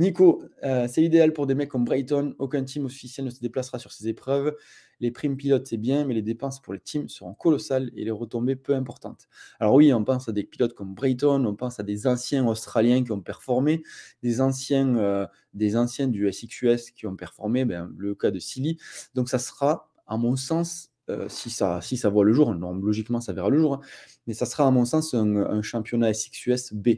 Nico, 0.00 0.44
euh, 0.62 0.86
c'est 0.88 1.02
idéal 1.02 1.32
pour 1.32 1.48
des 1.48 1.56
mecs 1.56 1.68
comme 1.68 1.84
Brighton. 1.84 2.36
Aucun 2.38 2.62
team 2.62 2.84
officiel 2.84 3.26
ne 3.26 3.30
se 3.30 3.40
déplacera 3.40 3.80
sur 3.80 3.90
ces 3.90 4.06
épreuves. 4.06 4.54
Les 5.00 5.10
primes 5.10 5.36
pilotes, 5.36 5.66
c'est 5.66 5.76
bien, 5.76 6.04
mais 6.04 6.14
les 6.14 6.22
dépenses 6.22 6.60
pour 6.62 6.72
les 6.72 6.78
teams 6.78 7.08
seront 7.08 7.34
colossales 7.34 7.90
et 7.96 8.04
les 8.04 8.12
retombées 8.12 8.54
peu 8.54 8.76
importantes. 8.76 9.26
Alors 9.58 9.74
oui, 9.74 9.92
on 9.92 10.04
pense 10.04 10.28
à 10.28 10.32
des 10.32 10.44
pilotes 10.44 10.74
comme 10.74 10.94
Brighton, 10.94 11.44
on 11.44 11.56
pense 11.56 11.80
à 11.80 11.82
des 11.82 12.06
anciens 12.06 12.46
Australiens 12.46 13.02
qui 13.02 13.10
ont 13.10 13.20
performé, 13.20 13.82
des 14.22 14.40
anciens, 14.40 14.96
euh, 14.98 15.26
des 15.52 15.76
anciens 15.76 16.06
du 16.06 16.30
SXUS 16.32 16.92
qui 16.94 17.08
ont 17.08 17.16
performé, 17.16 17.64
ben, 17.64 17.92
le 17.96 18.14
cas 18.14 18.30
de 18.30 18.38
Silly. 18.38 18.78
Donc 19.16 19.28
ça 19.28 19.40
sera, 19.40 19.90
à 20.06 20.16
mon 20.16 20.36
sens, 20.36 20.92
euh, 21.10 21.28
si, 21.28 21.50
ça, 21.50 21.80
si 21.80 21.96
ça 21.96 22.08
voit 22.08 22.24
le 22.24 22.32
jour, 22.32 22.52
logiquement 22.52 23.20
ça 23.20 23.32
verra 23.32 23.50
le 23.50 23.58
jour, 23.58 23.74
hein, 23.74 23.80
mais 24.28 24.34
ça 24.34 24.46
sera 24.46 24.66
à 24.66 24.70
mon 24.70 24.84
sens 24.84 25.14
un, 25.14 25.36
un 25.36 25.62
championnat 25.62 26.12
SXUS 26.14 26.72
B 26.72 26.88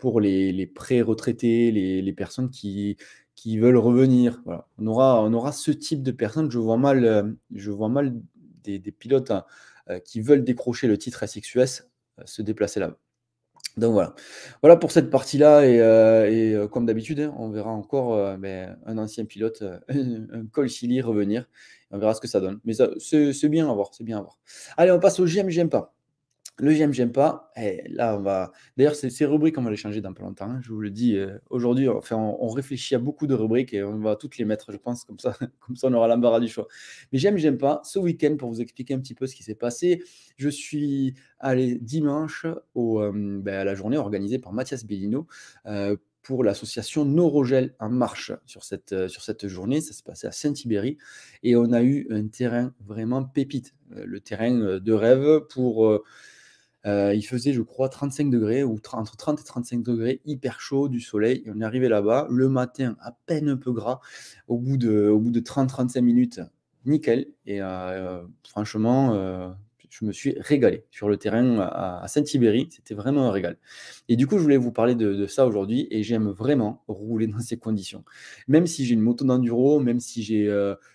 pour 0.00 0.20
les, 0.20 0.66
pré-retraités, 0.66 1.70
les, 1.70 2.12
personnes 2.12 2.50
qui, 2.50 2.96
qui 3.36 3.58
veulent 3.58 3.76
revenir. 3.76 4.42
On, 4.78 4.86
aura, 4.86 5.22
on 5.22 5.32
aura 5.32 5.52
ce 5.52 5.70
type 5.70 6.02
de 6.02 6.10
personnes. 6.10 6.50
Je 6.50 6.58
vois 6.58 6.76
mal, 6.76 7.04
euh, 7.04 7.22
je 7.54 7.70
vois 7.70 7.88
mal 7.88 8.14
des, 8.64 8.78
des 8.78 8.90
pilotes 8.90 9.30
hein, 9.30 9.44
euh, 9.88 10.00
qui 10.00 10.20
veulent 10.20 10.44
décrocher 10.44 10.88
le 10.88 10.98
titre 10.98 11.24
SXUS 11.24 11.84
euh, 12.18 12.22
se 12.24 12.42
déplacer 12.42 12.80
là. 12.80 12.96
Donc 13.76 13.92
voilà. 13.92 14.14
Voilà 14.62 14.76
pour 14.76 14.90
cette 14.90 15.10
partie-là. 15.10 15.64
Et, 15.64 16.68
comme 16.72 16.86
d'habitude, 16.86 17.20
hein, 17.20 17.34
on 17.38 17.50
verra 17.50 17.70
encore 17.70 18.36
ben, 18.36 18.76
un 18.84 18.98
ancien 18.98 19.24
pilote, 19.24 19.62
un 19.88 20.68
Silly, 20.68 21.00
revenir. 21.00 21.46
On 21.92 21.98
verra 21.98 22.14
ce 22.14 22.20
que 22.20 22.28
ça 22.28 22.40
donne. 22.40 22.58
Mais 22.64 22.72
c'est 22.98 23.48
bien 23.48 23.70
à 23.70 23.74
voir, 23.74 23.90
c'est 23.94 24.04
bien 24.04 24.18
à 24.18 24.22
voir. 24.22 24.38
Allez, 24.76 24.90
on 24.90 24.98
passe 24.98 25.20
au 25.20 25.26
j'aime, 25.26 25.50
j'aime 25.50 25.70
pas. 25.70 25.94
Le 26.60 26.72
j'aime, 26.72 26.92
j'aime 26.92 27.10
pas. 27.10 27.50
Et 27.56 27.82
là, 27.88 28.16
on 28.18 28.20
va. 28.20 28.52
D'ailleurs, 28.76 28.94
ces, 28.94 29.24
rubriques, 29.24 29.56
on 29.56 29.62
va 29.62 29.70
les 29.70 29.76
changer 29.76 30.02
dans 30.02 30.12
pas 30.12 30.22
longtemps. 30.22 30.50
Hein. 30.50 30.60
Je 30.62 30.72
vous 30.72 30.80
le 30.80 30.90
dis. 30.90 31.16
Euh, 31.16 31.38
aujourd'hui, 31.48 31.88
enfin, 31.88 32.16
on, 32.16 32.48
réfléchit 32.48 32.94
à 32.94 32.98
beaucoup 32.98 33.26
de 33.26 33.34
rubriques 33.34 33.72
et 33.72 33.82
on 33.82 33.98
va 33.98 34.14
toutes 34.14 34.36
les 34.36 34.44
mettre, 34.44 34.70
je 34.70 34.76
pense, 34.76 35.04
comme 35.04 35.18
ça, 35.18 35.34
comme 35.60 35.76
ça, 35.76 35.88
on 35.88 35.94
aura 35.94 36.06
l'embarras 36.06 36.38
du 36.38 36.48
choix. 36.48 36.68
Mais 37.12 37.18
j'aime, 37.18 37.38
j'aime 37.38 37.56
pas. 37.56 37.80
Ce 37.84 37.98
week-end, 37.98 38.36
pour 38.38 38.50
vous 38.50 38.60
expliquer 38.60 38.92
un 38.92 39.00
petit 39.00 39.14
peu 39.14 39.26
ce 39.26 39.34
qui 39.34 39.42
s'est 39.42 39.54
passé, 39.54 40.02
je 40.36 40.50
suis 40.50 41.14
allé 41.38 41.76
dimanche 41.76 42.44
euh, 42.76 43.40
ben, 43.40 43.54
à 43.54 43.64
la 43.64 43.74
journée 43.74 43.96
organisée 43.96 44.38
par 44.38 44.52
Mathias 44.52 44.84
Bellino 44.84 45.26
euh, 45.64 45.96
pour 46.22 46.44
l'association 46.44 47.06
Norogel 47.06 47.74
en 47.78 47.88
marche 47.88 48.32
sur 48.44 48.64
cette, 48.64 49.08
sur 49.08 49.22
cette 49.22 49.48
journée. 49.48 49.80
Ça 49.80 49.94
s'est 49.94 50.02
passé 50.04 50.26
à 50.26 50.32
Saint-Ibéry 50.32 50.98
et 51.42 51.56
on 51.56 51.72
a 51.72 51.82
eu 51.82 52.06
un 52.10 52.28
terrain 52.28 52.74
vraiment 52.84 53.24
pépite. 53.24 53.74
le 53.88 54.20
terrain 54.20 54.78
de 54.78 54.92
rêve 54.92 55.40
pour 55.48 56.02
euh, 56.86 57.14
il 57.14 57.22
faisait, 57.22 57.52
je 57.52 57.62
crois, 57.62 57.88
35 57.88 58.30
degrés, 58.30 58.64
ou 58.64 58.78
entre 58.92 59.16
30 59.16 59.40
et 59.40 59.44
35 59.44 59.82
degrés, 59.82 60.20
hyper 60.24 60.60
chaud, 60.60 60.88
du 60.88 61.00
soleil. 61.00 61.44
on 61.46 61.60
est 61.60 61.64
arrivé 61.64 61.88
là-bas, 61.88 62.26
le 62.30 62.48
matin, 62.48 62.96
à 63.00 63.12
peine 63.26 63.48
un 63.48 63.56
peu 63.56 63.72
gras. 63.72 64.00
Au 64.48 64.58
bout 64.58 64.76
de, 64.76 65.08
au 65.08 65.18
bout 65.18 65.30
de 65.30 65.40
30-35 65.40 66.00
minutes, 66.00 66.40
nickel. 66.86 67.26
Et 67.46 67.60
euh, 67.60 68.22
franchement, 68.48 69.14
euh, 69.14 69.50
je 69.90 70.06
me 70.06 70.12
suis 70.12 70.34
régalé 70.38 70.84
sur 70.90 71.10
le 71.10 71.18
terrain 71.18 71.58
à, 71.60 72.06
Saint-Ibéry. 72.08 72.68
C'était 72.70 72.94
vraiment 72.94 73.28
un 73.28 73.30
régal. 73.30 73.58
Et 74.08 74.16
du 74.16 74.26
coup, 74.26 74.38
je 74.38 74.42
voulais 74.42 74.56
vous 74.56 74.72
parler 74.72 74.94
de, 74.94 75.26
ça 75.26 75.46
aujourd'hui. 75.46 75.86
Et 75.90 76.02
j'aime 76.02 76.30
vraiment 76.30 76.82
rouler 76.88 77.26
dans 77.26 77.40
ces 77.40 77.58
conditions. 77.58 78.04
Même 78.48 78.66
si 78.66 78.86
j'ai 78.86 78.94
une 78.94 79.02
moto 79.02 79.26
d'enduro, 79.26 79.80
même 79.80 80.00
si 80.00 80.22
j'ai 80.22 80.48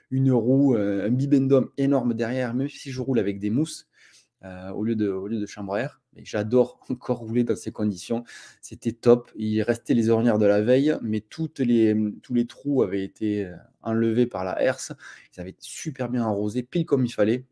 une 0.10 0.32
roue, 0.32 0.76
un 0.76 1.12
bibendum 1.12 1.70
énorme 1.78 2.16
derrière, 2.16 2.56
même 2.56 2.70
si 2.70 2.90
je 2.90 3.02
roule 3.02 3.20
avec 3.20 3.38
des 3.38 3.52
mousses, 3.52 3.88
euh, 4.46 4.70
au, 4.72 4.84
lieu 4.84 4.96
de, 4.96 5.10
au 5.10 5.28
lieu 5.28 5.40
de 5.40 5.46
chambre 5.46 5.74
à 5.74 5.82
air. 5.82 6.02
J'adore 6.18 6.80
encore 6.90 7.20
rouler 7.20 7.44
dans 7.44 7.56
ces 7.56 7.72
conditions. 7.72 8.24
C'était 8.62 8.92
top. 8.92 9.32
Il 9.36 9.62
restait 9.64 9.96
les 9.96 10.10
ornières 10.10 10.38
de 10.38 10.46
la 10.46 10.62
veille, 10.62 10.96
mais 11.02 11.24
les, 11.60 11.96
tous 12.22 12.34
les 12.34 12.46
trous 12.46 12.84
avaient 12.84 13.04
été 13.04 13.46
euh, 13.46 13.56
enlevés 13.82 14.28
par 14.28 14.44
la 14.44 14.62
herse. 14.62 14.94
Ils 15.36 15.42
avaient 15.42 15.56
super 15.60 16.10
bien 16.10 16.24
arrosé, 16.24 16.62
pile 16.64 16.86
comme 16.86 17.06
il 17.06 17.12
fallait. 17.12 17.46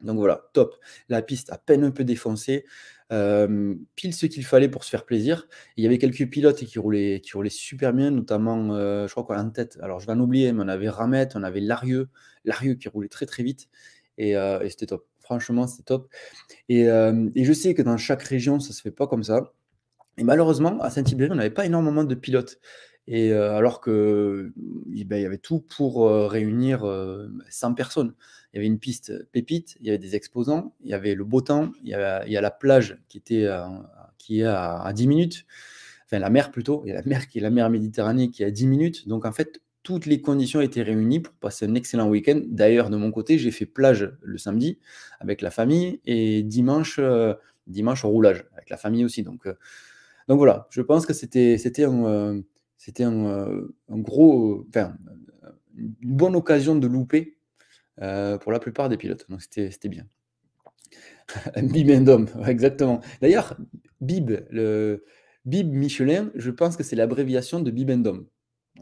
Donc 0.00 0.16
voilà, 0.18 0.48
top. 0.52 0.76
La 1.08 1.22
piste 1.22 1.50
à 1.50 1.58
peine 1.58 1.82
un 1.82 1.90
peu 1.90 2.04
défoncée. 2.04 2.64
Euh, 3.10 3.74
pile 3.96 4.14
ce 4.14 4.26
qu'il 4.26 4.44
fallait 4.44 4.68
pour 4.68 4.84
se 4.84 4.90
faire 4.90 5.04
plaisir. 5.06 5.48
il 5.76 5.82
y 5.82 5.86
avait 5.86 5.98
quelques 5.98 6.28
pilotes 6.30 6.64
qui 6.64 6.78
roulaient, 6.78 7.20
qui 7.20 7.32
roulaient 7.32 7.50
super 7.50 7.92
bien, 7.92 8.10
notamment, 8.12 8.76
je 8.76 9.10
crois 9.10 9.24
quoi, 9.24 9.38
en 9.38 9.50
tête. 9.50 9.78
Alors 9.82 9.98
je 9.98 10.06
vais 10.06 10.12
en 10.12 10.20
oublier, 10.20 10.52
mais 10.52 10.62
on 10.64 10.68
avait 10.68 10.90
Ramette, 10.90 11.34
on 11.34 11.42
avait 11.42 11.60
Larieux, 11.60 12.10
Larieux 12.44 12.74
qui 12.74 12.88
roulait 12.88 13.08
très 13.08 13.26
très 13.26 13.42
vite. 13.42 13.68
et 14.18 14.36
c'était 14.68 14.86
top. 14.86 15.06
Franchement, 15.28 15.66
c'est 15.66 15.82
top. 15.82 16.08
Euh, 16.70 17.28
et, 17.34 17.44
je 17.44 17.52
sais 17.52 17.74
que 17.74 17.82
dans 17.82 17.98
chaque 17.98 18.22
région, 18.22 18.60
ça 18.60 18.70
ne 18.70 18.72
se 18.72 18.80
fait 18.80 18.90
pas 18.90 19.06
comme 19.06 19.22
ça. 19.22 19.52
Et 20.16 20.24
malheureusement, 20.24 20.80
à 20.80 20.88
Saint-Ibéry, 20.88 21.30
on 21.30 21.34
n'avait 21.34 21.50
pas 21.50 21.66
énormément 21.66 22.02
de 22.02 22.14
pilotes. 22.14 22.58
Et 23.06 23.30
euh, 23.30 23.54
alors 23.54 23.82
que 23.82 24.50
ben, 24.56 25.18
il 25.18 25.22
y 25.22 25.26
avait 25.26 25.36
tout 25.36 25.60
pour 25.60 26.08
euh, 26.08 26.28
réunir 26.28 26.82
100 27.50 27.74
personnes. 27.74 28.14
Il 28.52 28.56
y 28.56 28.58
avait 28.60 28.66
une 28.66 28.78
piste 28.78 29.30
pépite, 29.32 29.76
il 29.80 29.86
y 29.86 29.90
avait 29.90 29.98
des 29.98 30.16
exposants, 30.16 30.74
il 30.80 30.88
y 30.88 30.94
avait 30.94 31.14
le 31.14 31.24
beau 31.24 31.42
temps, 31.42 31.72
il 31.82 31.90
y 31.90 31.94
a, 31.94 32.24
il 32.26 32.32
y 32.32 32.36
a 32.38 32.40
la 32.40 32.50
plage 32.50 32.96
qui, 33.10 33.18
était, 33.18 33.46
qui 34.16 34.40
est 34.40 34.44
à, 34.44 34.80
à, 34.80 34.92
10 34.94 35.06
minutes, 35.08 35.44
enfin 36.06 36.18
la 36.18 36.30
mer 36.30 36.50
plutôt, 36.50 36.80
il 36.86 36.88
y 36.88 36.92
a 36.92 36.94
la 36.94 37.02
mer 37.02 37.28
qui 37.28 37.36
est 37.36 37.42
la 37.42 37.50
mer 37.50 37.68
Méditerranée 37.68 38.30
qui 38.30 38.44
est 38.44 38.46
à 38.46 38.50
10 38.50 38.66
minutes. 38.66 39.06
Donc 39.08 39.26
en 39.26 39.32
fait, 39.32 39.60
toutes 39.88 40.04
les 40.04 40.20
conditions 40.20 40.60
étaient 40.60 40.82
réunies 40.82 41.20
pour 41.20 41.32
passer 41.32 41.64
un 41.64 41.74
excellent 41.74 42.10
week-end. 42.10 42.42
D'ailleurs, 42.44 42.90
de 42.90 42.98
mon 42.98 43.10
côté, 43.10 43.38
j'ai 43.38 43.50
fait 43.50 43.64
plage 43.64 44.12
le 44.20 44.36
samedi 44.36 44.78
avec 45.18 45.40
la 45.40 45.50
famille 45.50 46.02
et 46.04 46.42
dimanche, 46.42 46.98
euh, 46.98 47.32
dimanche 47.66 48.04
au 48.04 48.10
roulage 48.10 48.44
avec 48.52 48.68
la 48.68 48.76
famille 48.76 49.02
aussi. 49.02 49.22
Donc, 49.22 49.46
euh, 49.46 49.54
donc 50.28 50.36
voilà, 50.36 50.66
je 50.68 50.82
pense 50.82 51.06
que 51.06 51.14
c'était 51.14 51.56
euh, 51.86 52.42
un, 53.00 53.98
gros, 53.98 54.66
une 54.74 55.94
bonne 56.02 56.36
occasion 56.36 56.76
de 56.76 56.86
louper 56.86 57.38
pour 57.96 58.52
la 58.52 58.58
plupart 58.58 58.90
des 58.90 58.98
pilotes. 58.98 59.24
Donc 59.30 59.40
c'était 59.40 59.88
bien. 59.88 60.04
Bibendum, 61.62 62.28
exactement. 62.46 63.00
D'ailleurs, 63.22 63.56
Bib, 64.02 64.32
le 64.50 65.06
Bib 65.46 65.72
Michelin, 65.72 66.30
je 66.34 66.50
pense 66.50 66.76
que 66.76 66.82
c'est 66.82 66.94
l'abréviation 66.94 67.60
de 67.60 67.70
Bibendum. 67.70 68.26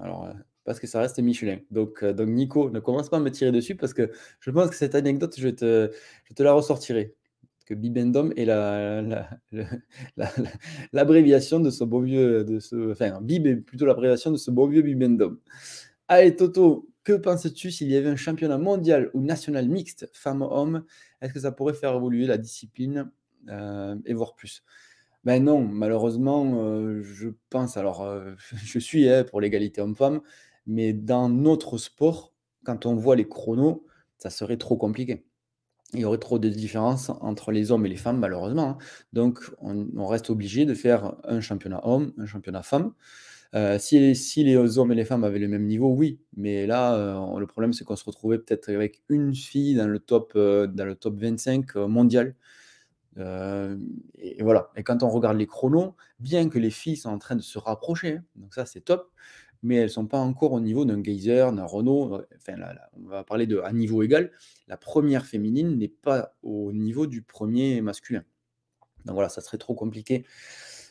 Alors, 0.01 0.35
parce 0.67 0.81
que 0.81 0.89
ça 0.89 1.01
reste 1.01 1.19
Michelin. 1.21 1.59
Donc, 1.71 2.03
euh, 2.03 2.13
donc 2.13 2.29
Nico, 2.29 2.71
ne 2.71 2.81
commence 2.81 3.09
pas 3.09 3.19
à 3.19 3.21
me 3.21 3.31
tirer 3.31 3.53
dessus 3.53 3.77
parce 3.77 3.95
que 3.95 4.11
je 4.41 4.51
pense 4.51 4.69
que 4.69 4.75
cette 4.75 4.97
anecdote, 4.97 5.37
je 5.39 5.49
te, 5.49 5.93
je 6.25 6.35
te 6.35 6.43
la 6.43 6.53
ressortirai. 6.53 7.15
Que 7.65 7.75
Bibendum 7.75 8.33
est 8.37 8.45
l'abréviation 10.93 11.59
la, 11.59 11.65
de 11.65 11.71
ce 11.71 11.85
beau 11.85 12.01
vieux, 12.01 12.45
de 12.45 12.61
ce, 12.61 12.93
enfin, 12.93 13.21
Bib 13.23 13.47
est 13.47 13.57
plutôt 13.57 13.87
l'abréviation 13.87 14.31
de 14.31 14.37
ce 14.37 14.51
beau 14.51 14.69
vieux 14.69 14.83
Bibendum. 14.83 15.39
Allez, 16.09 16.37
Toto, 16.37 16.89
que 17.03 17.15
penses-tu 17.15 17.73
s'il 17.73 17.89
y 17.89 17.97
avait 17.97 18.09
un 18.09 18.17
championnat 18.17 18.59
mondial 18.59 19.11
ou 19.15 19.21
national 19.21 19.69
mixte, 19.69 20.09
femmes-hommes 20.13 20.85
Est-ce 21.21 21.33
que 21.33 21.41
ça 21.41 21.51
pourrait 21.51 21.75
faire 21.75 21.95
évoluer 21.95 22.27
la 22.27 22.39
discipline 22.39 23.11
euh, 23.49 23.97
et 24.05 24.15
voir 24.15 24.37
plus? 24.37 24.63
Ben 25.25 25.43
non, 25.43 25.63
malheureusement, 25.63 26.63
euh, 26.63 27.03
je 27.03 27.31
pense, 27.51 27.77
alors 27.77 28.09
je 28.55 28.79
suis 28.79 29.09
hein, 29.09 29.25
pour 29.25 29.41
l'égalité 29.41 29.81
homme-femme, 29.81 30.21
mais 30.67 30.93
dans 30.93 31.29
notre 31.29 31.79
sport, 31.79 32.33
quand 32.65 32.87
on 32.87 32.95
voit 32.95 33.17
les 33.17 33.29
chronos, 33.29 33.87
ça 34.19 34.31
serait 34.31 34.57
trop 34.57 34.77
compliqué. 34.77 35.25
Il 35.95 36.01
y 36.01 36.05
aurait 36.05 36.19
trop 36.19 36.39
de 36.39 36.49
différences 36.49 37.11
entre 37.21 37.53
les 37.53 37.71
hommes 37.71 37.87
et 37.87 37.89
les 37.89 37.97
femmes, 37.97 38.19
malheureusement. 38.19 38.71
Hein. 38.71 38.79
Donc, 39.13 39.41
on, 39.61 40.07
reste 40.07 40.31
obligé 40.31 40.67
de 40.67 40.75
faire 40.75 41.15
un 41.25 41.41
championnat 41.41 41.81
homme, 41.87 42.13
un 42.19 42.27
championnat 42.27 42.63
femme. 42.63 42.93
Euh, 43.55 43.79
si, 43.79 43.99
les, 44.45 44.79
hommes 44.79 44.93
et 44.93 44.97
les 44.97 45.05
femmes 45.05 45.23
avaient 45.23 45.39
le 45.39 45.49
même 45.49 45.67
niveau, 45.67 45.89
oui. 45.95 46.19
Mais 46.37 46.67
là, 46.67 46.97
euh, 46.97 47.39
le 47.39 47.47
problème, 47.47 47.73
c'est 47.73 47.85
qu'on 47.85 47.95
se 47.97 48.05
retrouvait 48.05 48.39
peut-être 48.39 48.69
avec 48.69 49.03
une 49.09 49.35
fille 49.35 49.77
dans 49.77 49.87
le 49.87 50.01
top, 50.01 50.33
euh, 50.35 50.67
dans 50.67 50.85
le 50.85 50.97
top 50.97 51.17
25 51.19 51.77
mondial. 51.77 52.35
et, 53.17 54.43
voilà. 54.43 54.71
Et 54.77 54.83
quand 54.83 55.03
on 55.03 55.09
regarde 55.09 55.39
les 55.39 55.47
chronos, 55.47 55.95
bien 56.19 56.49
que 56.49 56.59
les 56.59 56.71
filles 56.71 56.97
sont 56.97 57.11
en 57.11 57.19
train 57.19 57.37
de 57.37 57.43
se 57.43 57.59
rapprocher, 57.59 58.17
hein, 58.17 58.25
donc 58.35 58.55
ça, 58.55 58.67
c'est 58.67 58.81
top 58.81 59.11
mais 59.63 59.77
elles 59.77 59.85
ne 59.85 59.89
sont 59.89 60.07
pas 60.07 60.19
encore 60.19 60.53
au 60.53 60.61
niveau 60.61 60.85
d'un 60.85 61.03
Geyser, 61.03 61.49
d'un 61.53 61.65
Renault. 61.65 62.15
Euh, 62.15 62.27
enfin, 62.37 62.55
on 62.95 63.09
va 63.09 63.25
parler 63.25 63.47
de 63.47 63.59
à 63.59 63.73
niveau 63.73 64.03
égal. 64.03 64.31
La 64.69 64.77
première 64.77 65.27
féminine 65.27 65.77
n'est 65.77 65.89
pas 65.89 66.35
au 66.43 66.73
niveau 66.73 67.07
du 67.07 67.23
premier 67.23 67.81
masculin. 67.81 68.25
Donc 69.05 69.15
voilà, 69.15 69.29
ça 69.29 69.41
serait 69.41 69.59
trop 69.59 69.75
compliqué. 69.75 70.25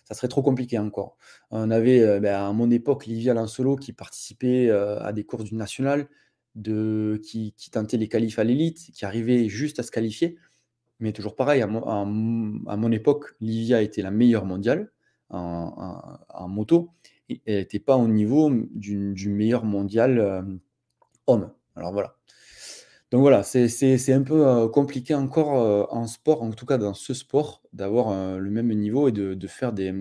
Ça 0.06 0.14
serait 0.14 0.28
trop 0.28 0.44
compliqué 0.44 0.78
encore. 0.78 1.18
On 1.52 1.72
avait 1.72 2.02
euh, 2.02 2.20
ben, 2.20 2.36
à 2.36 2.54
mon 2.54 2.70
époque 2.70 3.06
Livia 3.06 3.34
Lansolo 3.34 3.76
qui 3.76 3.92
participait 3.92 4.70
euh, 4.70 5.00
à 5.02 5.14
des 5.14 5.24
courses 5.24 5.46
du 5.46 5.56
national, 5.56 6.08
de, 6.54 7.20
qui, 7.24 7.54
tentait 7.72 7.98
les 7.98 8.08
qualifs 8.08 8.40
à 8.40 8.44
l'élite, 8.44 8.92
qui 8.94 9.06
arrivait 9.06 9.50
juste 9.50 9.80
à 9.80 9.84
se 9.84 9.92
qualifier. 9.92 10.38
Mais 11.00 11.12
toujours 11.12 11.36
pareil, 11.36 11.62
à 11.62 11.68
mon, 11.68 12.92
époque, 12.92 13.36
Livia 13.42 13.82
était 13.82 14.02
la 14.02 14.12
meilleure 14.12 14.46
mondiale 14.46 14.92
en 15.30 16.48
moto 16.48 16.92
elle 17.30 17.58
n'était 17.58 17.80
pas 17.80 17.98
au 17.98 18.08
niveau 18.08 18.52
du, 18.72 19.30
meilleur 19.30 19.66
mondial 19.66 20.20
euh, 20.20 20.42
homme. 21.28 21.52
Alors 21.76 21.92
voilà. 21.92 22.16
Donc 23.12 23.22
voilà, 23.22 23.44
c'est 23.44 24.14
un 24.14 24.24
peu 24.24 24.46
euh, 24.46 24.68
compliqué 24.68 25.14
encore 25.16 25.62
euh, 25.62 25.86
en 25.90 26.08
sport, 26.08 26.42
en 26.42 26.52
tout 26.52 26.66
cas 26.66 26.78
dans 26.78 26.94
ce 26.94 27.14
sport, 27.14 27.62
d'avoir 27.72 28.40
le 28.40 28.50
même 28.50 28.74
niveau 28.74 29.08
et 29.08 29.12
de, 29.12 29.48
faire 29.48 29.74
des, 29.74 29.94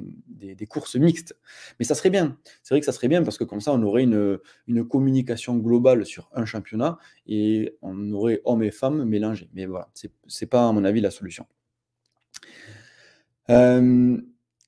courses 0.69 0.97
mixtes. 0.97 1.37
Mais 1.78 1.85
ça 1.85 1.95
serait 1.95 2.11
bien. 2.11 2.38
C'est 2.62 2.75
vrai 2.75 2.81
que 2.81 2.87
ça 2.87 2.93
serait 2.93 3.09
bien 3.09 3.23
parce 3.23 3.38
que 3.38 3.45
comme 3.45 3.61
ça, 3.61 3.73
on 3.73 3.83
aurait 3.83 4.04
une, 4.04 4.40
communication 4.88 5.57
globale 5.59 6.07
sur 6.07 6.28
un 6.33 6.45
championnat 6.45 6.99
et 7.26 7.76
on 7.83 8.11
aurait 8.12 8.40
hommes 8.45 8.62
et 8.62 8.71
femmes 8.71 9.04
mélangés. 9.04 9.49
Mais 9.54 9.66
voilà, 9.66 9.90
ce 9.95 10.07
n'est 10.07 10.49
pas 10.49 10.69
à 10.69 10.73
mon 10.73 10.85
avis 10.85 11.00
la 11.00 11.11
solution. 11.11 11.47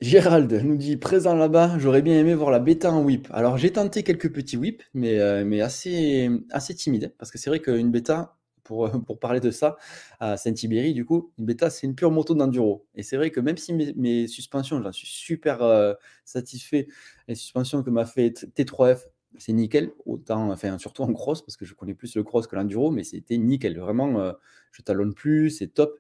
Gérald 0.03 0.53
nous 0.53 0.77
dit 0.77 0.99
présent 0.99 1.35
là-bas, 1.35 1.79
j'aurais 1.79 2.03
bien 2.03 2.19
aimé 2.19 2.35
voir 2.35 2.51
la 2.51 2.59
bêta 2.59 2.93
en 2.93 3.03
whip. 3.03 3.29
Alors 3.31 3.57
j'ai 3.57 3.73
tenté 3.73 4.03
quelques 4.03 4.31
petits 4.31 4.59
whips, 4.59 4.83
mais, 4.93 5.19
euh, 5.21 5.43
mais 5.45 5.63
assez, 5.63 6.29
assez 6.51 6.75
timide, 6.75 7.15
parce 7.19 7.31
que 7.31 7.39
c'est 7.39 7.49
vrai 7.49 7.61
qu'une 7.61 7.91
bêta, 7.91 8.37
pour, 8.63 8.91
pour 9.07 9.19
parler 9.19 9.41
de 9.41 9.51
ça, 9.51 9.79
à 10.21 10.37
Saint-Ibéry, 10.37 10.93
du 10.93 11.07
coup, 11.07 11.33
une 11.39 11.47
bêta, 11.47 11.71
c'est 11.71 11.87
une 11.87 11.95
pure 11.95 12.11
moto 12.11 12.35
d'enduro. 12.35 12.87
Et 12.95 13.03
c'est 13.03 13.17
vrai 13.17 13.31
que 13.31 13.41
même 13.41 13.57
si 13.57 13.73
mes, 13.73 14.27
suspensions, 14.29 14.83
j'en 14.83 14.93
suis 14.93 15.07
super 15.07 15.63
euh, 15.63 15.95
satisfait, 16.27 16.89
les 17.27 17.35
suspensions 17.35 17.83
que 17.83 17.89
m'a 17.89 18.05
fait 18.05 18.47
T3F, 18.55 19.07
c'est 19.39 19.53
nickel, 19.53 19.93
autant, 20.05 20.51
enfin 20.51 20.79
surtout 20.79 21.03
en 21.03 21.13
cross, 21.15 21.43
parce 21.43 21.57
que 21.57 21.65
je 21.65 21.75
connais 21.75 21.95
plus 21.95 22.17
le 22.17 22.23
cross 22.23 22.47
que 22.47 22.57
l'enduro, 22.57 22.91
mais 22.91 23.05
c'était 23.05 23.39
nickel. 23.39 23.79
Vraiment, 23.79 24.21
euh, 24.21 24.33
je 24.73 24.83
talonne 24.83 25.15
plus, 25.15 25.51
c'est 25.51 25.69
top. 25.69 25.99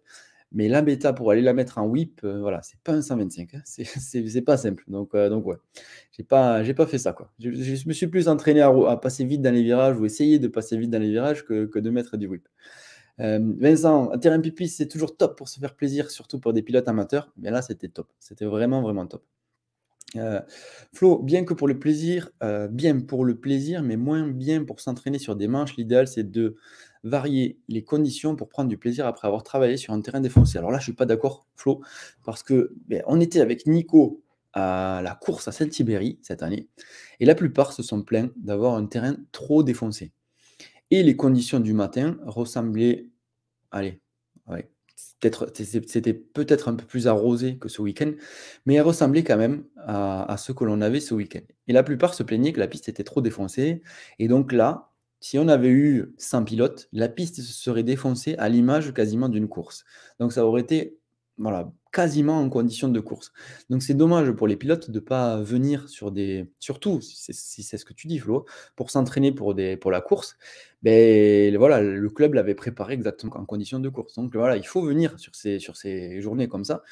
Mais 0.52 0.68
la 0.68 0.80
bêta, 0.80 1.12
pour 1.12 1.30
aller 1.30 1.42
la 1.42 1.52
mettre 1.52 1.78
en 1.78 1.86
whip, 1.86 2.20
euh, 2.24 2.40
voilà, 2.40 2.62
c'est 2.62 2.78
pas 2.80 2.92
un 2.92 3.02
125. 3.02 3.54
Hein. 3.54 3.62
C'est 3.66 4.42
pas 4.42 4.56
simple. 4.56 4.84
Donc, 4.88 5.14
euh, 5.14 5.28
donc 5.28 5.44
ouais, 5.46 5.56
j'ai 6.12 6.22
pas, 6.22 6.62
pas 6.62 6.86
fait 6.86 6.98
ça. 6.98 7.12
Quoi. 7.12 7.32
Je, 7.40 7.88
me 7.88 7.92
suis 7.92 8.06
plus 8.06 8.28
entraîné 8.28 8.60
à, 8.60 8.96
passer 8.96 9.24
vite 9.24 9.42
dans 9.42 9.52
les 9.52 9.62
virages 9.62 9.98
ou 9.98 10.04
essayer 10.04 10.38
de 10.38 10.48
passer 10.48 10.76
vite 10.76 10.90
dans 10.90 11.00
les 11.00 11.10
virages 11.10 11.44
que, 11.44 11.78
de 11.78 11.90
mettre 11.90 12.16
du 12.16 12.28
whip. 12.28 12.48
Euh, 13.18 13.40
Vincent, 13.58 14.10
un 14.12 14.18
terrain 14.18 14.40
pipi, 14.40 14.68
c'est 14.68 14.88
toujours 14.88 15.16
top 15.16 15.36
pour 15.36 15.48
se 15.48 15.58
faire 15.58 15.74
plaisir, 15.74 16.10
surtout 16.10 16.38
pour 16.38 16.52
des 16.52 16.62
pilotes 16.62 16.88
amateurs. 16.88 17.32
Mais 17.36 17.50
là, 17.50 17.60
c'était 17.60 17.88
top. 17.88 18.08
C'était 18.20 18.44
vraiment, 18.44 18.82
vraiment 18.82 19.06
top. 19.06 19.24
Flo, 20.94 21.18
bien 21.22 21.44
que 21.44 21.52
pour 21.52 21.68
le 21.68 21.78
plaisir, 21.78 22.30
bien 22.70 23.00
pour 23.00 23.24
le 23.24 23.34
plaisir, 23.34 23.82
mais 23.82 23.96
moins 23.96 24.26
bien 24.26 24.64
pour 24.64 24.80
s'entraîner 24.80 25.18
sur 25.18 25.36
des 25.36 25.48
manches, 25.48 25.76
l'idéal 25.76 26.08
c'est 26.08 26.30
de 26.30 26.56
varier 27.06 27.58
les 27.68 27.84
conditions 27.84 28.36
pour 28.36 28.48
prendre 28.48 28.68
du 28.68 28.78
plaisir 28.78 29.06
après 29.06 29.28
avoir 29.28 29.42
travaillé 29.42 29.76
sur 29.76 29.92
un 29.92 30.00
terrain 30.00 30.20
défoncé. 30.20 30.58
Alors 30.58 30.70
là, 30.70 30.78
je 30.78 30.84
suis 30.84 30.92
pas 30.92 31.06
d'accord, 31.06 31.46
Flo, 31.56 31.80
parce 32.24 32.42
que 32.42 32.74
ben, 32.88 33.02
on 33.06 33.20
était 33.20 33.40
avec 33.40 33.66
Nico 33.66 34.22
à 34.52 35.00
la 35.04 35.14
course 35.14 35.48
à 35.48 35.52
Saint-Tibéry 35.52 36.18
cette 36.22 36.42
année, 36.42 36.68
et 37.20 37.26
la 37.26 37.34
plupart 37.34 37.72
se 37.72 37.82
sont 37.82 38.02
plaints 38.02 38.30
d'avoir 38.36 38.74
un 38.74 38.86
terrain 38.86 39.16
trop 39.32 39.62
défoncé. 39.62 40.12
Et 40.90 41.02
les 41.02 41.16
conditions 41.16 41.60
du 41.60 41.72
matin 41.72 42.16
ressemblaient, 42.24 43.08
allez, 43.70 44.00
c'était 45.18 46.14
peut-être 46.14 46.68
un 46.68 46.74
peu 46.74 46.84
plus 46.84 47.06
arrosé 47.06 47.58
que 47.58 47.68
ce 47.68 47.82
week-end, 47.82 48.12
mais 48.64 48.74
elle 48.74 48.82
ressemblait 48.82 49.24
quand 49.24 49.36
même 49.36 49.64
à, 49.78 50.36
ce 50.38 50.52
que 50.52 50.64
l'on 50.64 50.80
avait 50.80 51.00
ce 51.00 51.14
week-end. 51.14 51.40
Et 51.68 51.72
la 51.72 51.82
plupart 51.82 52.14
se 52.14 52.22
plaignaient 52.22 52.52
que 52.52 52.60
la 52.60 52.68
piste 52.68 52.88
était 52.88 53.04
trop 53.04 53.20
défoncée. 53.20 53.82
Et 54.18 54.28
donc 54.28 54.52
là, 54.52 54.90
si 55.20 55.38
on 55.38 55.48
avait 55.48 55.70
eu 55.70 56.14
100 56.18 56.44
pilotes, 56.44 56.88
la 56.92 57.08
piste 57.08 57.36
se 57.36 57.52
serait 57.52 57.82
défoncée 57.82 58.34
à 58.38 58.48
l'image 58.48 58.92
quasiment 58.92 59.28
d'une 59.28 59.48
course. 59.48 59.84
Donc 60.20 60.32
ça 60.32 60.46
aurait 60.46 60.62
été 60.62 60.98
voilà, 61.38 61.70
quasiment 61.92 62.40
en 62.40 62.48
condition 62.48 62.88
de 62.88 63.00
course. 63.00 63.32
Donc 63.68 63.82
c'est 63.82 63.94
dommage 63.94 64.30
pour 64.32 64.46
les 64.46 64.56
pilotes 64.56 64.90
de 64.90 64.98
ne 64.98 65.04
pas 65.04 65.36
venir 65.42 65.88
sur 65.88 66.10
des... 66.10 66.50
Surtout, 66.60 67.00
si 67.00 67.62
c'est 67.62 67.76
ce 67.76 67.84
que 67.84 67.92
tu 67.92 68.06
dis 68.06 68.18
Flo, 68.18 68.46
pour 68.74 68.90
s'entraîner 68.90 69.32
pour, 69.32 69.54
des, 69.54 69.76
pour 69.76 69.90
la 69.90 70.00
course, 70.00 70.38
ben, 70.82 71.54
voilà, 71.56 71.82
le 71.82 72.10
club 72.10 72.34
l'avait 72.34 72.54
préparé 72.54 72.94
exactement 72.94 73.36
en 73.36 73.44
condition 73.44 73.80
de 73.80 73.88
course. 73.88 74.14
Donc 74.14 74.34
voilà, 74.34 74.56
il 74.56 74.66
faut 74.66 74.82
venir 74.82 75.18
sur 75.18 75.34
ces, 75.34 75.58
sur 75.58 75.76
ces 75.76 76.20
journées 76.22 76.48
comme 76.48 76.64
ça, 76.64 76.82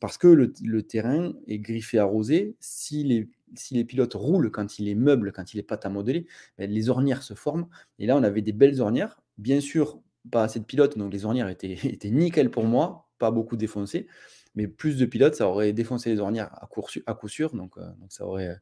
parce 0.00 0.18
que 0.18 0.28
le, 0.28 0.82
terrain 0.82 1.32
est 1.46 1.58
griffé 1.58 1.98
arrosé. 1.98 2.56
Si 2.60 3.04
les, 3.04 3.28
si 3.54 3.74
les 3.74 3.84
pilotes 3.84 4.14
roulent 4.14 4.50
quand 4.50 4.78
il 4.78 4.88
est 4.88 4.94
meuble, 4.94 5.32
quand 5.32 5.54
il 5.54 5.58
est 5.58 5.62
pas 5.62 5.78
à 5.82 5.88
modeler, 5.88 6.26
ben, 6.58 6.70
les 6.70 6.88
ornières 6.90 7.22
se 7.22 7.34
forment. 7.34 7.66
Et 7.98 8.06
là, 8.06 8.16
on 8.16 8.22
avait 8.22 8.42
des 8.42 8.52
belles 8.52 8.80
ornières. 8.80 9.20
Bien 9.38 9.60
sûr, 9.60 10.00
pas 10.30 10.44
assez 10.44 10.60
de 10.60 10.64
pilotes, 10.64 10.98
donc 10.98 11.12
les 11.12 11.24
ornières 11.24 11.48
étaient, 11.48 11.72
étaient 11.84 12.10
nickel 12.10 12.50
pour 12.50 12.64
moi 12.64 13.08
pas 13.18 13.30
beaucoup 13.30 13.56
défoncé. 13.56 14.06
Mais 14.54 14.66
plus 14.66 14.96
de 14.96 15.04
pilotes, 15.04 15.34
ça 15.34 15.48
aurait 15.48 15.72
défoncé 15.72 16.10
les 16.10 16.20
ornières 16.20 16.50
à, 16.52 16.66
coup 17.14 17.28
sûr. 17.28 17.54
Donc, 17.54 17.76
euh, 17.76 17.82
donc 18.00 18.10
ça, 18.10 18.26
aurait, 18.26 18.56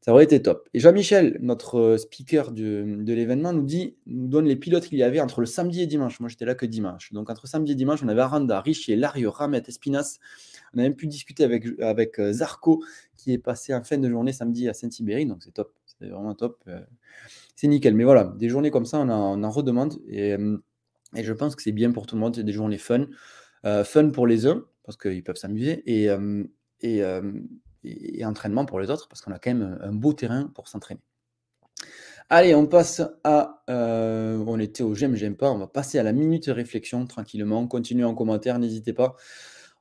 ça 0.00 0.12
aurait 0.12 0.24
été 0.24 0.40
top. 0.40 0.68
Et 0.72 0.80
Jean-Michel, 0.80 1.36
notre 1.40 1.78
euh, 1.78 1.98
speaker 1.98 2.52
de 2.52 3.12
l'événement, 3.12 3.52
nous 3.52 3.64
dit, 3.64 3.96
nous 4.06 4.28
donne 4.28 4.46
les 4.46 4.56
pilotes 4.56 4.86
qu'il 4.86 4.98
y 4.98 5.02
avait 5.02 5.20
entre 5.20 5.40
le 5.40 5.46
samedi 5.46 5.82
et 5.82 5.86
dimanche. 5.86 6.20
Moi, 6.20 6.28
j'étais 6.28 6.44
là 6.44 6.54
que 6.54 6.64
dimanche. 6.64 7.12
Donc, 7.12 7.28
entre 7.28 7.46
samedi 7.46 7.72
et 7.72 7.74
dimanche, 7.74 8.02
on 8.02 8.08
avait 8.08 8.22
Aranda, 8.22 8.60
Richier, 8.60 8.96
Lario, 8.96 9.30
Ramet, 9.30 9.62
Espinas. 9.66 10.18
On 10.72 10.78
a 10.78 10.82
même 10.82 10.94
pu 10.94 11.06
discuter 11.06 11.42
avec, 11.42 11.66
avec 11.80 12.20
euh, 12.20 12.32
Zarco, 12.32 12.82
qui 13.20 13.32
est 13.32 13.38
passé 13.38 13.74
en 13.74 13.82
fin 13.82 13.98
de 13.98 14.08
journée 14.08 14.32
samedi 14.32 14.68
à 14.68 14.74
Saint-Ibéry. 14.74 15.26
Donc, 15.26 15.42
c'est 15.42 15.52
top. 15.52 15.74
C'est 15.86 16.08
vraiment 16.08 16.34
top. 16.34 16.62
C'est 17.56 17.68
nickel. 17.68 17.94
Mais 17.94 18.04
voilà, 18.04 18.32
des 18.38 18.48
journées 18.48 18.70
comme 18.70 18.86
ça, 18.86 18.98
on 18.98 19.08
en, 19.08 19.50
redemande. 19.50 20.00
Et, 20.08 20.36
et 21.16 21.24
je 21.24 21.32
pense 21.32 21.56
que 21.56 21.62
c'est 21.62 21.72
bien 21.72 21.92
pour 21.92 22.06
tout 22.06 22.14
le 22.16 22.20
monde. 22.20 22.36
C'est 22.36 22.44
des 22.44 22.52
journées 22.52 22.78
fun. 22.78 23.06
Euh, 23.66 23.84
fun 23.84 24.10
pour 24.10 24.26
les 24.26 24.46
uns, 24.46 24.64
parce 24.84 24.96
qu'ils 24.96 25.22
peuvent 25.22 25.36
s'amuser, 25.36 25.82
et, 25.86 26.10
entraînement 28.24 28.64
pour 28.64 28.80
les 28.80 28.90
autres, 28.90 29.08
parce 29.08 29.20
qu'on 29.20 29.32
a 29.32 29.38
quand 29.38 29.52
même 29.52 29.78
un 29.82 29.92
beau 29.92 30.12
terrain 30.12 30.50
pour 30.54 30.68
s'entraîner. 30.68 31.00
Allez, 32.30 32.54
on 32.54 32.66
passe 32.66 33.02
à. 33.24 33.64
Euh, 33.68 34.42
on 34.46 34.60
était 34.60 34.84
au 34.84 34.94
j'aime, 34.94 35.16
j'aime 35.16 35.36
pas. 35.36 35.50
On 35.50 35.58
va 35.58 35.66
passer 35.66 35.98
à 35.98 36.04
la 36.04 36.12
minute 36.12 36.46
réflexion 36.46 37.04
tranquillement. 37.06 37.66
Continuez 37.66 38.04
en 38.04 38.14
commentaire, 38.14 38.60
n'hésitez 38.60 38.92
pas. 38.92 39.16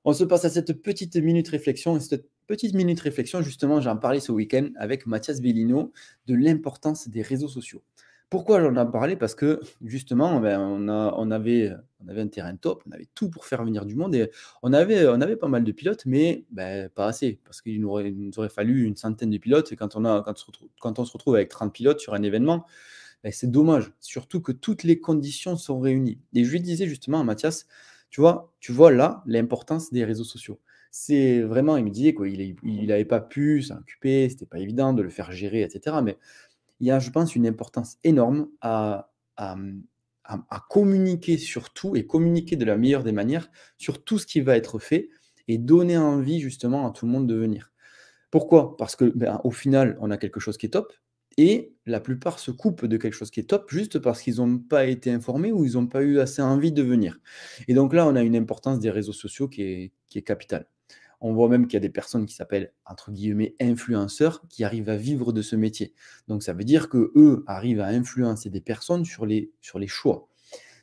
On 0.04 0.13
se 0.13 0.23
passe 0.23 0.45
à 0.45 0.49
cette 0.49 0.82
petite 0.82 1.15
minute 1.15 1.47
réflexion. 1.47 1.95
Et 1.95 1.99
cette 1.99 2.28
petite 2.49 2.73
minute 2.73 2.99
réflexion, 2.99 3.43
justement, 3.43 3.79
j'en 3.79 3.95
parlais 3.95 4.19
ce 4.19 4.31
week-end 4.31 4.69
avec 4.75 5.05
Mathias 5.05 5.39
Bellino 5.39 5.91
de 6.25 6.33
l'importance 6.33 7.07
des 7.07 7.21
réseaux 7.21 7.47
sociaux. 7.47 7.83
Pourquoi 8.31 8.59
j'en 8.59 8.75
ai 8.75 8.91
parlé? 8.91 9.15
Parce 9.15 9.35
que 9.35 9.59
justement, 9.85 10.39
ben, 10.39 10.59
on, 10.59 11.29
avait, 11.29 11.71
un 12.07 12.27
terrain 12.27 12.55
top, 12.55 12.83
on 12.88 12.91
avait 12.91 13.07
tout 13.13 13.29
pour 13.29 13.45
faire 13.45 13.63
venir 13.63 13.85
du 13.85 13.93
monde 13.93 14.15
et 14.15 14.31
on 14.63 14.73
avait, 14.73 15.35
pas 15.35 15.47
mal 15.47 15.63
de 15.63 15.71
pilotes, 15.71 16.07
mais 16.07 16.43
ben, 16.49 16.89
pas 16.89 17.05
assez, 17.05 17.39
parce 17.45 17.62
qu'il 17.62 17.79
nous, 17.81 17.89
aurait, 17.89 18.49
fallu 18.49 18.83
une 18.83 18.95
centaine 18.95 19.29
de 19.29 19.38
pilotes 19.38 19.71
et 19.71 19.75
quand 19.75 19.95
on, 19.95 20.35
se 20.35 21.12
retrouve, 21.13 21.35
avec 21.35 21.49
30 21.49 21.71
pilotes 21.71 21.99
sur 21.99 22.15
un 22.15 22.23
événement, 22.23 22.65
ben, 23.23 23.31
c'est 23.31 23.51
dommage, 23.51 23.91
surtout 23.99 24.41
que 24.41 24.51
toutes 24.51 24.81
les 24.81 24.99
conditions 24.99 25.55
sont 25.55 25.79
réunies. 25.79 26.17
Et 26.33 26.45
je 26.45 26.51
lui 26.51 26.62
disais 26.62 26.88
justement 26.88 27.23
Mathias, 27.23 27.67
tu 28.09 28.21
vois, 28.21 28.51
tu 28.59 28.71
vois 28.71 28.91
là 28.91 29.21
l'importance 29.27 29.93
des 29.93 30.03
réseaux 30.03 30.23
sociaux. 30.23 30.59
C'est 30.91 31.41
vraiment, 31.41 31.78
il 31.78 31.86
me 31.86 31.89
disait 31.91 32.15
qu'il 32.15 32.88
n'avait 32.88 33.06
pas 33.06 33.21
pu 33.21 33.62
s'en 33.62 33.78
occuper, 33.78 34.28
c'était 34.30 34.45
pas 34.45 34.60
évident 34.60 34.93
de 34.93 35.02
le 35.02 35.10
faire 35.10 35.32
gérer, 35.32 35.62
etc. 35.62 35.97
Mais 36.04 36.17
il 36.80 36.88
y 36.88 36.91
a, 36.91 36.99
je 36.99 37.12
pense, 37.12 37.36
une 37.36 37.47
importance 37.47 37.97
énorme 38.04 38.49
à, 38.62 39.12
à, 39.38 39.58
communiquer 40.69 41.38
sur 41.38 41.71
tout 41.71 41.95
et 41.95 42.06
communiquer 42.06 42.56
de 42.56 42.65
la 42.65 42.78
meilleure 42.78 43.04
des 43.04 43.12
manières 43.12 43.49
sur 43.78 44.04
tout 44.04 44.19
ce 44.19 44.28
qui 44.28 44.41
va 44.41 44.56
être 44.56 44.80
fait 44.80 45.10
et 45.47 45.58
donner 45.58 45.97
envie 45.97 46.39
justement 46.39 46.88
à 46.88 46.91
tout 46.91 47.06
le 47.06 47.12
monde 47.12 47.28
de 47.28 47.36
venir. 47.36 47.71
Pourquoi? 48.32 48.78
Parce 48.78 48.95
que 48.95 49.06
ben, 49.06 49.41
au 49.43 49.52
final, 49.52 49.97
on 50.02 50.12
a 50.12 50.17
quelque 50.17 50.39
chose 50.39 50.58
qui 50.58 50.67
est 50.67 50.69
top 50.69 50.93
et 51.38 51.73
la 51.86 51.99
plupart 51.99 52.38
se 52.38 52.52
coupent 52.52 52.86
de 52.86 52.97
quelque 52.97 53.13
chose 53.13 53.32
qui 53.32 53.39
est 53.39 53.49
top 53.49 53.71
juste 53.71 53.99
parce 53.99 54.21
qu'ils 54.21 54.38
n'ont 54.38 54.60
pas 54.60 54.86
été 54.86 55.12
informés 55.12 55.52
ou 55.52 55.65
ils 55.65 55.73
n'ont 55.73 55.88
pas 55.88 56.04
eu 56.04 56.19
assez 56.19 56.41
envie 56.41 56.71
de 56.71 56.84
venir. 56.84 57.17
Et 57.67 57.73
donc 57.73 57.93
là, 57.93 58.06
on 58.08 58.15
a 58.15 58.21
une 58.21 58.36
importance 58.36 58.80
des 58.80 58.91
réseaux 58.91 59.13
sociaux 59.13 59.47
qui 59.47 59.63
est, 59.63 59.91
qui 60.10 60.19
est 60.19 60.23
capitale. 60.23 60.67
On 61.21 61.34
voit 61.34 61.49
même 61.49 61.67
qu'il 61.67 61.73
y 61.73 61.77
a 61.77 61.82
des 61.82 61.89
personnes 61.89 62.25
qui 62.25 62.36
s'appellent, 62.36 62.73
entre 62.86 63.12
guillemets, 63.12 63.55
influenceurs, 63.60 64.41
qui 64.49 64.63
arrivent 64.63 64.89
à 64.89 64.95
vivre 64.95 65.34
de 65.34 65.41
ce 65.41 65.55
métier. 65.55 65.93
Donc 66.27 66.43
ça 66.43 66.53
veut 66.53 66.63
dire 66.63 66.89
que 66.89 67.12
eux 67.15 67.43
arrivent 67.47 67.82
à 67.82 67.88
influencer 67.88 68.49
des 68.49 68.62
personnes 68.62 69.05
sur 69.05 69.25
les, 69.25 69.51
choix. 69.88 70.29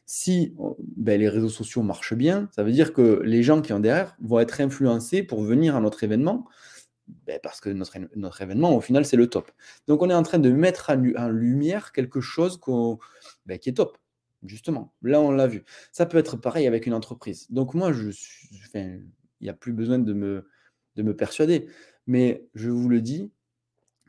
Si 0.05 0.55
ben, 0.97 1.19
les 1.19 1.29
réseaux 1.29 1.49
sociaux 1.49 1.83
marchent 1.83 2.15
bien, 2.15 2.49
ça 2.55 2.63
veut 2.63 2.73
dire 2.73 2.93
que 2.93 3.23
les 3.25 3.43
gens 3.43 3.63
qui 3.63 3.73
ont 3.73 3.81
derrière 3.81 4.17
vont 4.21 4.39
être 4.39 4.61
influencés 4.61 5.23
pour 5.23 5.43
venir 5.43 5.75
à 5.75 5.81
notre 5.81 6.05
événement, 6.05 6.47
ben, 7.27 7.41
parce 7.43 7.61
que 7.61 7.71
notre, 7.71 7.97
notre 8.15 8.43
événement, 8.43 8.77
au 8.77 8.81
final, 8.81 9.05
c'est 9.05 9.17
le 9.17 9.29
top. 9.29 9.51
Donc 9.89 10.03
on 10.03 10.11
est 10.11 10.15
en 10.15 10.23
train 10.23 10.39
de 10.39 10.51
mettre 10.51 10.91
en 10.91 11.29
lumière 11.29 11.93
quelque 11.93 12.21
chose 12.21 12.61
ben, 13.47 13.59
qui 13.59 13.71
est 13.71 13.75
top 13.75 13.97
justement. 14.45 14.95
Là, 15.03 15.21
on 15.21 15.31
l'a 15.31 15.47
vu. 15.47 15.65
Ça 15.93 16.07
peut 16.07 16.19
être 16.19 16.37
pareil 16.37 16.67
avec 16.67 16.87
une 16.87 16.95
entreprise. 16.95 17.47
Donc 17.51 17.75
moi, 17.75 17.93
je 17.93 18.11
suis, 18.11 18.49
il 19.41 19.45
n'y 19.45 19.51
a 19.51 19.55
plus 19.55 19.73
besoin 19.73 19.99
de 19.99 20.13
me, 20.13 20.49
de 20.97 21.03
me 21.03 21.15
persuader. 21.17 21.69
Mais 22.07 22.47
je 22.55 22.71
vous 22.71 22.89
le 22.89 23.01
dis, 23.01 23.31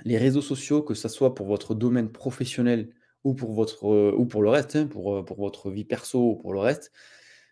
les 0.05 0.17
réseaux 0.17 0.41
sociaux, 0.41 0.81
que 0.81 0.93
ce 0.93 1.07
soit 1.07 1.35
pour 1.35 1.47
votre 1.47 1.75
domaine 1.75 2.11
professionnel 2.11 2.89
ou 3.23 3.33
pour, 3.33 3.53
votre, 3.53 4.13
ou 4.15 4.25
pour 4.25 4.41
le 4.41 4.49
reste, 4.49 4.75
hein, 4.75 4.87
pour, 4.87 5.25
pour 5.25 5.37
votre 5.37 5.71
vie 5.71 5.85
perso 5.85 6.31
ou 6.31 6.35
pour 6.35 6.53
le 6.53 6.59
reste, 6.59 6.91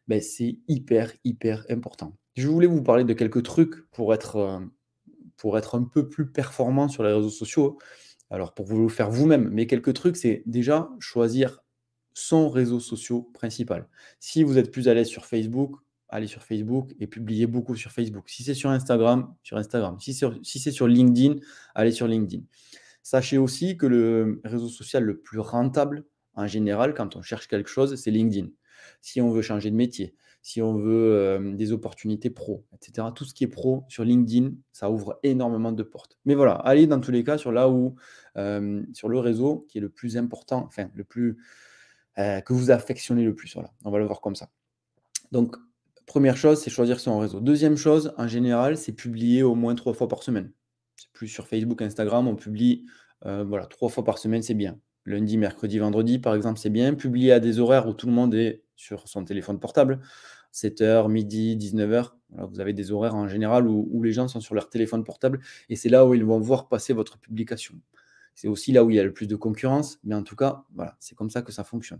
ben 0.07 0.21
c'est 0.21 0.59
hyper, 0.67 1.11
hyper 1.23 1.65
important. 1.69 2.15
Je 2.35 2.47
voulais 2.47 2.67
vous 2.67 2.83
parler 2.83 3.03
de 3.03 3.13
quelques 3.13 3.43
trucs 3.43 3.89
pour 3.91 4.13
être, 4.13 4.61
pour 5.37 5.57
être 5.57 5.75
un 5.75 5.83
peu 5.83 6.07
plus 6.07 6.31
performant 6.31 6.87
sur 6.87 7.03
les 7.03 7.13
réseaux 7.13 7.29
sociaux. 7.29 7.77
Alors, 8.29 8.53
pour 8.53 8.65
vous 8.65 8.81
le 8.81 8.89
faire 8.89 9.09
vous-même, 9.09 9.49
mais 9.49 9.67
quelques 9.67 9.93
trucs, 9.93 10.17
c'est 10.17 10.43
déjà 10.45 10.89
choisir 10.99 11.61
son 12.13 12.49
réseau 12.49 12.79
social 12.79 13.21
principal. 13.33 13.87
Si 14.19 14.43
vous 14.43 14.57
êtes 14.57 14.71
plus 14.71 14.87
à 14.87 14.93
l'aise 14.93 15.07
sur 15.07 15.25
Facebook, 15.25 15.75
allez 16.09 16.27
sur 16.27 16.43
Facebook 16.43 16.93
et 16.99 17.07
publiez 17.07 17.47
beaucoup 17.47 17.75
sur 17.75 17.91
Facebook. 17.91 18.29
Si 18.29 18.43
c'est 18.43 18.53
sur 18.53 18.69
Instagram, 18.69 19.33
sur 19.43 19.57
Instagram. 19.57 19.97
Si 19.99 20.13
c'est 20.13 20.71
sur 20.71 20.87
LinkedIn, 20.87 21.35
allez 21.73 21.91
sur 21.91 22.07
LinkedIn. 22.07 22.43
Sachez 23.03 23.37
aussi 23.37 23.77
que 23.77 23.85
le 23.85 24.41
réseau 24.43 24.67
social 24.67 25.03
le 25.03 25.19
plus 25.19 25.39
rentable 25.39 26.05
en 26.35 26.47
général, 26.47 26.93
quand 26.93 27.15
on 27.15 27.21
cherche 27.21 27.47
quelque 27.47 27.69
chose, 27.69 27.95
c'est 27.95 28.11
LinkedIn. 28.11 28.49
Si 29.01 29.21
on 29.21 29.31
veut 29.31 29.41
changer 29.41 29.71
de 29.71 29.75
métier, 29.75 30.15
si 30.41 30.61
on 30.61 30.75
veut 30.75 31.13
euh, 31.13 31.55
des 31.55 31.71
opportunités 31.71 32.29
pro, 32.29 32.65
etc. 32.73 33.07
Tout 33.15 33.25
ce 33.25 33.33
qui 33.33 33.45
est 33.45 33.47
pro 33.47 33.85
sur 33.87 34.03
LinkedIn, 34.03 34.51
ça 34.71 34.91
ouvre 34.91 35.19
énormément 35.23 35.71
de 35.71 35.83
portes. 35.83 36.19
Mais 36.25 36.35
voilà, 36.35 36.53
allez 36.53 36.87
dans 36.87 36.99
tous 36.99 37.11
les 37.11 37.23
cas 37.23 37.37
sur 37.37 37.51
là 37.51 37.69
où, 37.69 37.95
euh, 38.37 38.83
sur 38.93 39.09
le 39.09 39.19
réseau 39.19 39.65
qui 39.69 39.77
est 39.79 39.81
le 39.81 39.89
plus 39.89 40.17
important, 40.17 40.65
enfin 40.67 40.89
le 40.93 41.03
plus 41.03 41.37
euh, 42.17 42.41
que 42.41 42.53
vous 42.53 42.69
affectionnez 42.69 43.23
le 43.23 43.33
plus. 43.33 43.53
Voilà, 43.53 43.71
on 43.85 43.91
va 43.91 43.97
le 43.97 44.05
voir 44.05 44.21
comme 44.21 44.35
ça. 44.35 44.49
Donc 45.31 45.55
Première 46.05 46.37
chose, 46.37 46.59
c'est 46.61 46.69
choisir 46.69 46.99
son 46.99 47.17
réseau. 47.19 47.39
Deuxième 47.39 47.77
chose, 47.77 48.13
en 48.17 48.27
général, 48.27 48.77
c'est 48.77 48.93
publier 48.93 49.43
au 49.43 49.55
moins 49.55 49.75
trois 49.75 49.93
fois 49.93 50.07
par 50.07 50.23
semaine. 50.23 50.51
C'est 50.95 51.11
plus 51.11 51.27
sur 51.27 51.47
Facebook, 51.47 51.81
Instagram, 51.81 52.27
on 52.27 52.35
publie 52.35 52.85
euh, 53.25 53.43
voilà, 53.43 53.65
trois 53.65 53.89
fois 53.89 54.03
par 54.03 54.17
semaine, 54.17 54.41
c'est 54.41 54.53
bien. 54.53 54.79
Lundi, 55.05 55.37
mercredi, 55.37 55.79
vendredi, 55.79 56.19
par 56.19 56.35
exemple, 56.35 56.59
c'est 56.59 56.69
bien. 56.69 56.93
Publier 56.93 57.31
à 57.31 57.39
des 57.39 57.59
horaires 57.59 57.87
où 57.87 57.93
tout 57.93 58.07
le 58.07 58.13
monde 58.13 58.33
est 58.35 58.63
sur 58.75 59.07
son 59.07 59.23
téléphone 59.23 59.59
portable. 59.59 59.99
7h, 60.53 61.09
midi, 61.11 61.57
19h. 61.57 62.11
vous 62.29 62.59
avez 62.59 62.73
des 62.73 62.91
horaires 62.91 63.15
en 63.15 63.27
général 63.27 63.67
où, 63.67 64.01
les 64.03 64.13
gens 64.13 64.27
sont 64.27 64.39
sur 64.39 64.55
leur 64.55 64.69
téléphone 64.69 65.03
portable 65.03 65.41
et 65.67 65.75
c'est 65.75 65.89
là 65.89 66.05
où 66.05 66.13
ils 66.13 66.23
vont 66.23 66.39
voir 66.39 66.69
passer 66.69 66.93
votre 66.93 67.17
publication. 67.19 67.75
C'est 68.35 68.47
aussi 68.47 68.71
là 68.71 68.83
où 68.85 68.89
il 68.89 68.95
y 68.95 68.99
a 68.99 69.03
le 69.03 69.13
plus 69.13 69.27
de 69.27 69.35
concurrence, 69.35 69.99
mais 70.03 70.15
en 70.15 70.23
tout 70.23 70.35
cas, 70.35 70.63
voilà, 70.73 70.95
c'est 70.99 71.15
comme 71.15 71.29
ça 71.29 71.41
que 71.41 71.51
ça 71.51 71.65
fonctionne. 71.65 71.99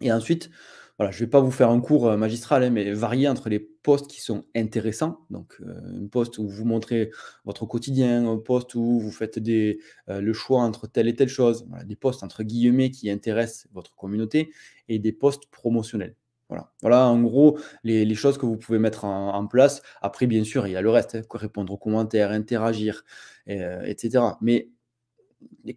Et 0.00 0.12
ensuite, 0.12 0.50
voilà, 0.98 1.12
je 1.12 1.18
ne 1.18 1.26
vais 1.26 1.30
pas 1.30 1.40
vous 1.40 1.50
faire 1.50 1.68
un 1.68 1.80
cours 1.80 2.08
euh, 2.08 2.16
magistral, 2.16 2.62
hein, 2.64 2.70
mais 2.70 2.92
varier 2.92 3.28
entre 3.28 3.50
les 3.50 3.58
posts 3.58 4.08
qui 4.08 4.22
sont 4.22 4.44
intéressants, 4.54 5.18
donc 5.28 5.56
euh, 5.60 6.04
un 6.04 6.06
post 6.06 6.38
où 6.38 6.48
vous 6.48 6.64
montrez 6.64 7.10
votre 7.44 7.66
quotidien, 7.66 8.26
un 8.26 8.38
post 8.38 8.74
où 8.74 8.98
vous 8.98 9.10
faites 9.10 9.38
euh, 9.38 9.74
le 10.08 10.32
choix 10.32 10.60
entre 10.60 10.86
telle 10.86 11.06
et 11.08 11.14
telle 11.14 11.28
chose, 11.28 11.68
des 11.84 11.96
posts 11.96 12.22
entre 12.22 12.42
guillemets 12.42 12.90
qui 12.90 13.10
intéressent 13.10 13.68
votre 13.74 13.94
communauté 13.94 14.50
et 14.88 14.98
des 14.98 15.12
posts 15.12 15.46
promotionnels. 15.50 16.16
Voilà, 16.48 16.72
voilà 16.80 17.08
en 17.08 17.20
gros 17.20 17.58
les, 17.82 18.14
choses 18.14 18.38
que 18.38 18.46
vous 18.46 18.56
pouvez 18.56 18.78
mettre 18.78 19.04
en, 19.04 19.46
place. 19.48 19.82
Après, 20.00 20.26
bien 20.26 20.44
sûr, 20.44 20.66
il 20.68 20.72
y 20.74 20.76
a 20.76 20.80
le 20.80 20.90
reste, 20.90 21.16
hein, 21.16 21.22
répondre 21.32 21.72
aux 21.72 21.76
commentaires, 21.76 22.30
interagir, 22.30 23.04
etc. 23.48 24.22
Mais 24.40 24.70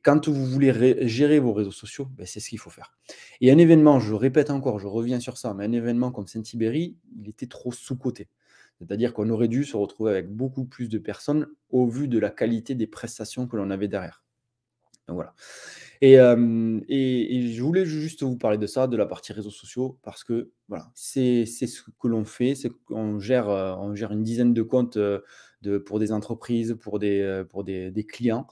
quand 0.03 0.27
vous 0.27 0.45
voulez 0.45 1.07
gérer 1.07 1.39
vos 1.39 1.53
réseaux 1.53 1.71
sociaux, 1.71 2.07
ben, 2.15 2.25
c'est 2.25 2.39
ce 2.39 2.49
qu'il 2.49 2.59
faut 2.59 2.69
faire. 2.69 2.97
Et 3.41 3.51
un 3.51 3.57
événement, 3.57 3.99
je 3.99 4.13
répète 4.13 4.49
encore, 4.49 4.79
je 4.79 4.87
reviens 4.87 5.19
sur 5.19 5.37
ça, 5.37 5.53
mais 5.53 5.65
un 5.65 5.71
événement 5.71 6.11
comme 6.11 6.27
Saint-Ibéry, 6.27 6.95
il 7.19 7.29
était 7.29 7.47
trop 7.47 7.71
sous-coté. 7.71 8.29
C'est-à-dire 8.79 9.13
qu'on 9.13 9.29
aurait 9.29 9.49
dû 9.49 9.65
se 9.65 9.75
retrouver 9.75 10.11
avec 10.11 10.29
beaucoup 10.29 10.65
plus 10.65 10.87
de 10.87 10.97
personnes 10.99 11.47
au 11.69 11.87
vu 11.87 12.07
de 12.07 12.17
la 12.17 12.29
qualité 12.29 12.75
des 12.75 12.87
prestations 12.87 13.47
que 13.47 13.57
l'on 13.57 13.69
avait 13.71 13.89
derrière. 13.89 14.23
Donc 15.07 15.15
voilà. 15.15 15.33
Et, 16.01 16.13
et, 16.13 17.51
je 17.51 17.61
voulais 17.61 17.85
juste 17.85 18.23
vous 18.23 18.37
parler 18.37 18.57
de 18.57 18.67
ça, 18.67 18.87
de 18.87 18.95
la 18.95 19.05
partie 19.05 19.33
réseaux 19.33 19.49
sociaux, 19.49 19.99
parce 20.01 20.23
que 20.23 20.51
voilà, 20.69 20.89
c'est 20.93 21.45
ce 21.45 21.81
que 21.99 22.07
l'on 22.07 22.23
fait, 22.23 22.55
c'est 22.55 22.69
qu'on 22.85 23.19
gère, 23.19 23.47
on 23.47 23.95
gère 23.95 24.13
une 24.13 24.23
dizaine 24.23 24.53
de 24.53 24.61
comptes 24.61 24.97
de, 24.97 25.77
pour 25.77 25.99
des 25.99 26.13
entreprises, 26.13 26.77
pour 26.79 26.99
des, 26.99 27.43
pour 27.49 27.65
des 27.65 28.05
clients. 28.07 28.47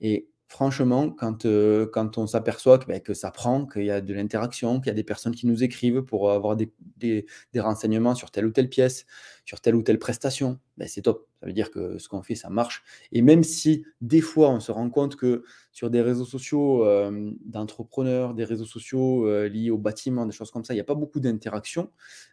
Et 0.00 0.29
franchement, 0.50 1.10
quand, 1.10 1.46
euh, 1.46 1.86
quand 1.86 2.18
on 2.18 2.26
s'aperçoit 2.26 2.78
que, 2.78 2.86
ben, 2.86 3.00
que, 3.00 3.14
ça 3.14 3.30
prend, 3.30 3.66
qu'il 3.66 3.84
y 3.84 3.90
a 3.90 4.00
de 4.00 4.12
l'interaction, 4.12 4.80
qu'il 4.80 4.88
y 4.88 4.90
a 4.90 4.94
des 4.94 5.04
personnes 5.04 5.34
qui 5.34 5.46
nous 5.46 5.62
écrivent 5.62 6.02
pour 6.02 6.32
avoir 6.32 6.56
des, 6.56 7.24
renseignements 7.56 8.16
sur 8.16 8.32
telle 8.32 8.46
ou 8.46 8.50
telle 8.50 8.68
pièce, 8.68 9.06
sur 9.44 9.60
telle 9.60 9.76
ou 9.76 9.82
telle 9.82 10.00
prestation, 10.00 10.58
ben, 10.76 10.88
c'est 10.88 11.02
top. 11.02 11.28
Ça 11.38 11.46
veut 11.46 11.52
dire 11.52 11.70
que 11.70 11.98
ce 11.98 12.08
qu'on 12.08 12.22
fait, 12.22 12.34
ça 12.34 12.50
marche. 12.50 12.82
Et 13.12 13.22
même 13.22 13.44
si 13.44 13.84
des 14.00 14.20
fois, 14.20 14.50
on 14.50 14.58
se 14.58 14.72
rend 14.72 14.90
compte 14.90 15.14
que 15.14 15.44
sur 15.70 15.88
des 15.88 16.02
réseaux 16.02 16.24
sociaux 16.24 16.84
euh, 16.84 17.30
d'entrepreneurs, 17.44 18.34
des 18.34 18.44
réseaux 18.44 18.66
sociaux 18.66 19.28
euh, 19.28 19.48
liés 19.48 19.70
au 19.70 19.78
bâtiment, 19.78 20.26
des 20.26 20.32
choses 20.32 20.50
comme 20.50 20.64
ça, 20.64 20.74
il 20.74 20.78
n'y 20.78 20.82
a 20.82 20.84
pas 20.84 20.96
beaucoup 20.96 21.20
d'interaction, 21.20 21.90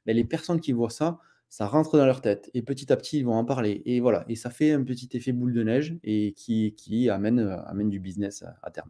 ben, 0.07 0.15
les 0.15 0.25
personnes 0.25 0.59
qui 0.59 0.71
voient 0.71 0.89
ça, 0.89 1.19
ça 1.49 1.65
rentre 1.67 1.97
dans 1.97 2.05
leur 2.05 2.21
tête 2.21 2.49
et 2.53 2.61
petit 2.61 2.91
à 2.91 2.97
petit 2.97 3.19
ils 3.19 3.25
vont 3.25 3.35
en 3.35 3.45
parler 3.45 3.81
et 3.85 3.99
voilà 3.99 4.25
et 4.27 4.35
ça 4.35 4.49
fait 4.49 4.71
un 4.71 4.83
petit 4.83 5.09
effet 5.13 5.31
boule 5.31 5.53
de 5.53 5.63
neige 5.63 5.97
et 6.03 6.33
qui, 6.33 7.09
euh, 7.09 7.13
amène 7.13 7.89
du 7.89 7.99
business 7.99 8.43
à, 8.61 8.71
terme. 8.71 8.89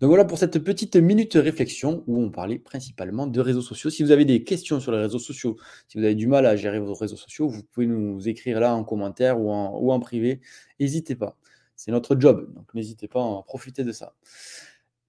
Donc 0.00 0.08
voilà 0.08 0.24
pour 0.24 0.38
cette 0.38 0.58
petite 0.58 0.96
minute 0.96 1.34
réflexion 1.34 2.04
où 2.06 2.22
on 2.22 2.30
parlait 2.30 2.58
principalement 2.58 3.26
de 3.26 3.40
réseaux 3.40 3.62
sociaux. 3.62 3.90
Si 3.90 4.02
vous 4.02 4.10
avez 4.10 4.24
des 4.24 4.44
questions 4.44 4.80
sur 4.80 4.92
les 4.92 4.98
réseaux 4.98 5.18
sociaux, 5.18 5.56
si 5.88 5.98
vous 5.98 6.04
avez 6.04 6.14
du 6.14 6.26
mal 6.26 6.46
à 6.46 6.56
gérer 6.56 6.78
vos 6.78 6.94
réseaux 6.94 7.16
sociaux, 7.16 7.48
vous 7.48 7.62
pouvez 7.62 7.86
nous 7.86 8.28
écrire 8.28 8.60
là 8.60 8.74
en 8.74 8.84
commentaire 8.84 9.40
ou 9.40 9.50
en, 9.50 9.78
ou 9.78 9.92
en 9.92 10.00
privé. 10.00 10.40
N'hésitez 10.78 11.16
pas. 11.16 11.36
C'est 11.76 11.92
notre 11.92 12.18
job, 12.18 12.52
donc 12.54 12.72
n'hésitez 12.74 13.08
pas 13.08 13.20
à 13.20 13.42
profiter 13.46 13.84
de 13.84 13.92
ça. 13.92 14.14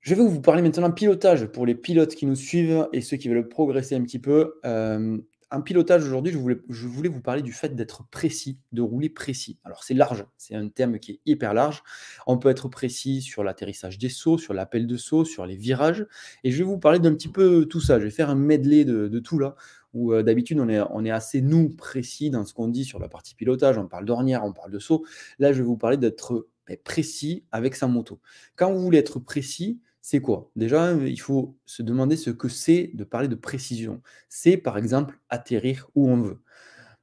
Je 0.02 0.16
vais 0.16 0.24
vous 0.24 0.42
parler 0.42 0.62
maintenant 0.64 0.92
pilotage 0.92 1.46
pour 1.46 1.66
les 1.66 1.76
pilotes 1.76 2.16
qui 2.16 2.26
nous 2.26 2.36
suivent 2.36 2.88
et 2.92 3.02
ceux 3.02 3.18
qui 3.18 3.30
veulent 3.30 3.48
progresser 3.48 3.96
un 3.96 4.02
petit 4.02 4.20
peu. 4.20 4.56
Euh, 4.66 5.20
un 5.52 5.62
pilotage 5.62 6.06
aujourd'hui, 6.06 6.32
je 6.32 6.88
voulais, 6.88 7.10
vous 7.10 7.22
parler 7.22 7.42
du 7.42 7.52
fait 7.52 7.76
d'être 7.76 8.06
précis, 8.10 8.58
de 8.72 8.82
rouler 8.82 9.10
précis. 9.10 9.60
Alors 9.66 9.84
c'est 9.84 9.94
large, 9.94 10.26
c'est 10.38 10.56
un 10.56 10.70
terme 10.70 10.98
qui 10.98 11.12
est 11.12 11.20
hyper 11.26 11.54
large. 11.54 11.84
On 12.26 12.38
peut 12.38 12.50
être 12.50 12.70
précis 12.70 13.22
sur 13.22 13.44
l'atterrissage 13.44 13.98
des 13.98 14.08
sauts, 14.08 14.38
sur 14.38 14.54
l'appel 14.54 14.88
de 14.88 14.96
saut, 14.96 15.26
sur 15.26 15.46
les 15.46 15.58
virages. 15.58 16.08
Et 16.46 16.52
je 16.52 16.58
vais 16.58 16.64
vous 16.64 16.78
parler 16.80 17.00
d'un 17.00 17.14
petit 17.14 17.28
peu 17.28 17.66
tout 17.66 17.82
ça. 17.82 18.00
Je 18.00 18.06
vais 18.06 18.12
faire 18.12 18.30
un 18.30 18.36
medley 18.36 18.86
de, 18.86 19.20
tout 19.20 19.40
là, 19.40 19.56
où 19.94 20.14
euh, 20.14 20.24
d'habitude 20.24 20.58
on 20.60 20.70
est, 21.06 21.12
assez 21.12 21.42
nous 21.42 21.70
précis 21.70 22.30
dans 22.30 22.46
ce 22.46 22.54
qu'on 22.54 22.70
dit 22.70 22.86
sur 22.86 23.00
la 23.00 23.10
partie 23.10 23.36
pilotage. 23.36 23.78
On 23.78 23.88
parle 23.88 24.06
d'ornière, 24.06 24.46
on 24.46 24.54
parle 24.54 24.72
de 24.72 24.80
saut. 24.80 25.06
Là, 25.38 25.52
je 25.52 25.58
vais 25.58 25.66
vous 25.66 25.78
parler 25.78 25.98
d'être 25.98 26.48
précis 26.86 27.44
avec 27.52 27.76
sa 27.76 27.88
moto. 27.88 28.22
Quand 28.56 28.72
vous 28.72 28.80
voulez 28.80 29.00
être 29.00 29.20
précis, 29.20 29.82
c'est 30.02 30.20
quoi? 30.20 30.52
Déjà, 30.56 30.94
il 30.94 31.20
faut 31.20 31.58
se 31.66 31.84
demander 31.84 32.18
ce 32.18 32.32
que 32.32 32.50
c'est 32.50 32.92
de 32.94 33.04
parler 33.04 33.28
de 33.28 33.36
précision. 33.36 34.02
C'est 34.30 34.58
par 34.58 34.78
exemple 34.78 35.20
atterrir 35.30 35.90
où 35.96 36.10
on 36.10 36.18
veut. 36.18 36.42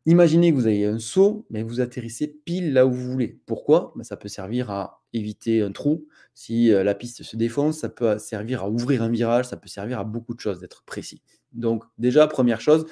Imaginez 0.06 0.50
que 0.50 0.56
vous 0.56 0.66
avez 0.66 0.86
un 0.86 0.98
saut, 0.98 1.46
mais 1.50 1.62
vous 1.62 1.80
atterrissez 1.80 2.28
pile 2.44 2.72
là 2.72 2.86
où 2.86 2.92
vous 2.92 3.12
voulez. 3.12 3.40
Pourquoi? 3.46 3.92
Ben, 3.94 4.04
Ça 4.04 4.16
peut 4.16 4.28
servir 4.28 4.70
à 4.70 5.02
éviter 5.12 5.62
un 5.62 5.70
trou. 5.70 6.08
Si 6.34 6.72
euh, 6.72 6.82
la 6.82 6.94
piste 6.94 7.22
se 7.22 7.36
défonce, 7.36 7.78
ça 7.78 7.88
peut 7.88 8.18
servir 8.18 8.62
à 8.62 8.70
ouvrir 8.70 9.02
un 9.02 9.10
virage, 9.10 9.46
ça 9.46 9.56
peut 9.56 9.68
servir 9.68 9.98
à 9.98 10.04
beaucoup 10.04 10.34
de 10.34 10.40
choses 10.40 10.60
d'être 10.60 10.82
précis. 10.84 11.22
Donc 11.52 11.84
déjà, 11.98 12.26
première 12.26 12.60
chose, 12.60 12.86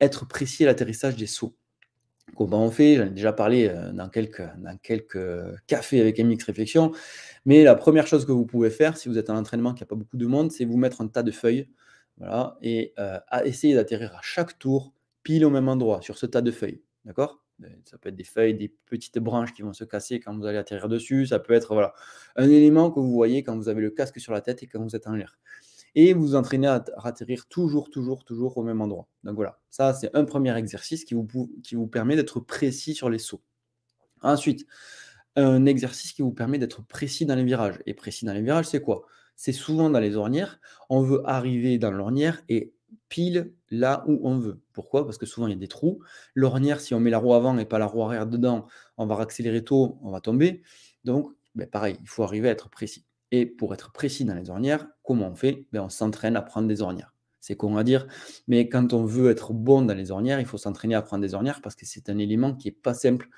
être 0.00 0.26
précis 0.26 0.64
à 0.64 0.66
l'atterrissage 0.68 1.16
des 1.16 1.26
sauts. 1.26 1.56
Comment 2.36 2.64
on 2.64 2.70
fait 2.70 2.96
J'en 2.96 3.06
ai 3.06 3.10
déjà 3.10 3.32
parlé 3.32 3.68
euh, 3.68 3.92
dans 3.92 4.08
quelques, 4.08 4.42
dans 4.58 4.76
quelques 4.78 5.18
cafés 5.66 6.00
avec 6.00 6.18
MX 6.18 6.44
Réflexion. 6.44 6.92
Mais 7.44 7.62
la 7.62 7.74
première 7.74 8.06
chose 8.06 8.24
que 8.24 8.32
vous 8.32 8.46
pouvez 8.46 8.70
faire, 8.70 8.96
si 8.96 9.08
vous 9.08 9.18
êtes 9.18 9.30
en 9.30 9.36
entraînement, 9.36 9.72
qui 9.74 9.82
n'y 9.82 9.84
a 9.84 9.86
pas 9.86 9.96
beaucoup 9.96 10.16
de 10.16 10.26
monde, 10.26 10.50
c'est 10.52 10.64
vous 10.64 10.76
mettre 10.76 11.00
un 11.00 11.08
tas 11.08 11.22
de 11.22 11.30
feuilles 11.30 11.68
voilà, 12.18 12.56
et 12.62 12.92
euh, 12.98 13.18
essayer 13.44 13.74
d'atterrir 13.74 14.14
à 14.14 14.20
chaque 14.22 14.58
tour 14.58 14.92
pile 15.22 15.44
au 15.44 15.50
même 15.50 15.68
endroit 15.68 16.00
sur 16.02 16.16
ce 16.16 16.26
tas 16.26 16.42
de 16.42 16.50
feuilles. 16.50 16.82
D'accord? 17.04 17.42
Euh, 17.62 17.68
Ça 17.84 17.98
peut 17.98 18.08
être 18.08 18.16
des 18.16 18.24
feuilles, 18.24 18.54
des 18.54 18.72
petites 18.86 19.18
branches 19.18 19.52
qui 19.52 19.62
vont 19.62 19.72
se 19.72 19.84
casser 19.84 20.20
quand 20.20 20.36
vous 20.36 20.46
allez 20.46 20.58
atterrir 20.58 20.88
dessus. 20.88 21.26
Ça 21.26 21.38
peut 21.38 21.52
être 21.54 21.74
voilà, 21.74 21.94
un 22.36 22.48
élément 22.48 22.90
que 22.90 23.00
vous 23.00 23.12
voyez 23.12 23.42
quand 23.42 23.56
vous 23.56 23.68
avez 23.68 23.82
le 23.82 23.90
casque 23.90 24.20
sur 24.20 24.32
la 24.32 24.40
tête 24.40 24.62
et 24.62 24.66
quand 24.66 24.82
vous 24.82 24.96
êtes 24.96 25.06
en 25.06 25.14
l'air. 25.14 25.38
Et 25.94 26.12
vous 26.12 26.22
vous 26.22 26.34
entraînez 26.34 26.66
à 26.66 26.84
atterrir 27.02 27.46
toujours, 27.46 27.90
toujours, 27.90 28.24
toujours 28.24 28.56
au 28.56 28.62
même 28.62 28.80
endroit. 28.80 29.08
Donc 29.22 29.36
voilà, 29.36 29.60
ça 29.70 29.94
c'est 29.94 30.14
un 30.16 30.24
premier 30.24 30.56
exercice 30.56 31.04
qui 31.04 31.14
vous, 31.14 31.26
qui 31.62 31.74
vous 31.74 31.86
permet 31.86 32.16
d'être 32.16 32.40
précis 32.40 32.94
sur 32.94 33.10
les 33.10 33.18
sauts. 33.18 33.42
Ensuite, 34.22 34.66
un 35.36 35.66
exercice 35.66 36.12
qui 36.12 36.22
vous 36.22 36.32
permet 36.32 36.58
d'être 36.58 36.84
précis 36.86 37.26
dans 37.26 37.34
les 37.34 37.44
virages. 37.44 37.78
Et 37.86 37.94
précis 37.94 38.24
dans 38.24 38.32
les 38.32 38.42
virages, 38.42 38.66
c'est 38.66 38.80
quoi? 38.80 39.04
C'est 39.36 39.52
souvent 39.52 39.90
dans 39.90 39.98
les 39.98 40.16
ornières. 40.16 40.60
On 40.88 41.02
veut 41.02 41.22
arriver 41.24 41.78
dans 41.78 41.90
l'ornière 41.90 42.42
et 42.48 42.72
pile 43.08 43.52
là 43.70 44.04
où 44.06 44.20
on 44.22 44.38
veut. 44.38 44.60
Pourquoi? 44.72 45.04
Parce 45.04 45.18
que 45.18 45.26
souvent 45.26 45.48
il 45.48 45.50
y 45.50 45.56
a 45.56 45.58
des 45.58 45.68
trous. 45.68 46.00
L'ornière, 46.34 46.80
si 46.80 46.94
on 46.94 47.00
met 47.00 47.10
la 47.10 47.18
roue 47.18 47.34
avant 47.34 47.58
et 47.58 47.64
pas 47.64 47.78
la 47.78 47.86
roue 47.86 48.02
arrière 48.02 48.26
dedans, 48.26 48.66
on 48.96 49.06
va 49.06 49.18
accélérer 49.20 49.64
tôt, 49.64 49.98
on 50.02 50.10
va 50.10 50.20
tomber. 50.20 50.62
Donc, 51.04 51.32
ben 51.54 51.68
pareil, 51.68 51.98
il 52.00 52.08
faut 52.08 52.22
arriver 52.22 52.48
à 52.48 52.52
être 52.52 52.70
précis. 52.70 53.04
Et 53.36 53.46
pour 53.46 53.74
être 53.74 53.90
précis 53.90 54.24
dans 54.24 54.36
les 54.36 54.48
ornières, 54.48 54.86
comment 55.02 55.26
on 55.26 55.34
fait? 55.34 55.66
Ben 55.72 55.82
On 55.82 55.88
s'entraîne 55.88 56.36
à 56.36 56.42
prendre 56.42 56.68
des 56.68 56.82
ornières. 56.82 57.12
C'est 57.40 57.56
con 57.56 57.76
à 57.76 57.82
dire, 57.82 58.06
mais 58.46 58.68
quand 58.68 58.92
on 58.92 59.04
veut 59.04 59.28
être 59.28 59.52
bon 59.52 59.82
dans 59.82 59.92
les 59.92 60.12
ornières, 60.12 60.38
il 60.38 60.46
faut 60.46 60.56
s'entraîner 60.56 60.94
à 60.94 61.02
prendre 61.02 61.22
des 61.22 61.34
ornières 61.34 61.60
parce 61.60 61.74
que 61.74 61.84
c'est 61.84 62.08
un 62.08 62.18
élément 62.18 62.54
qui 62.54 62.68
n'est 62.68 62.72
pas 62.72 62.94
simple. 62.94 63.28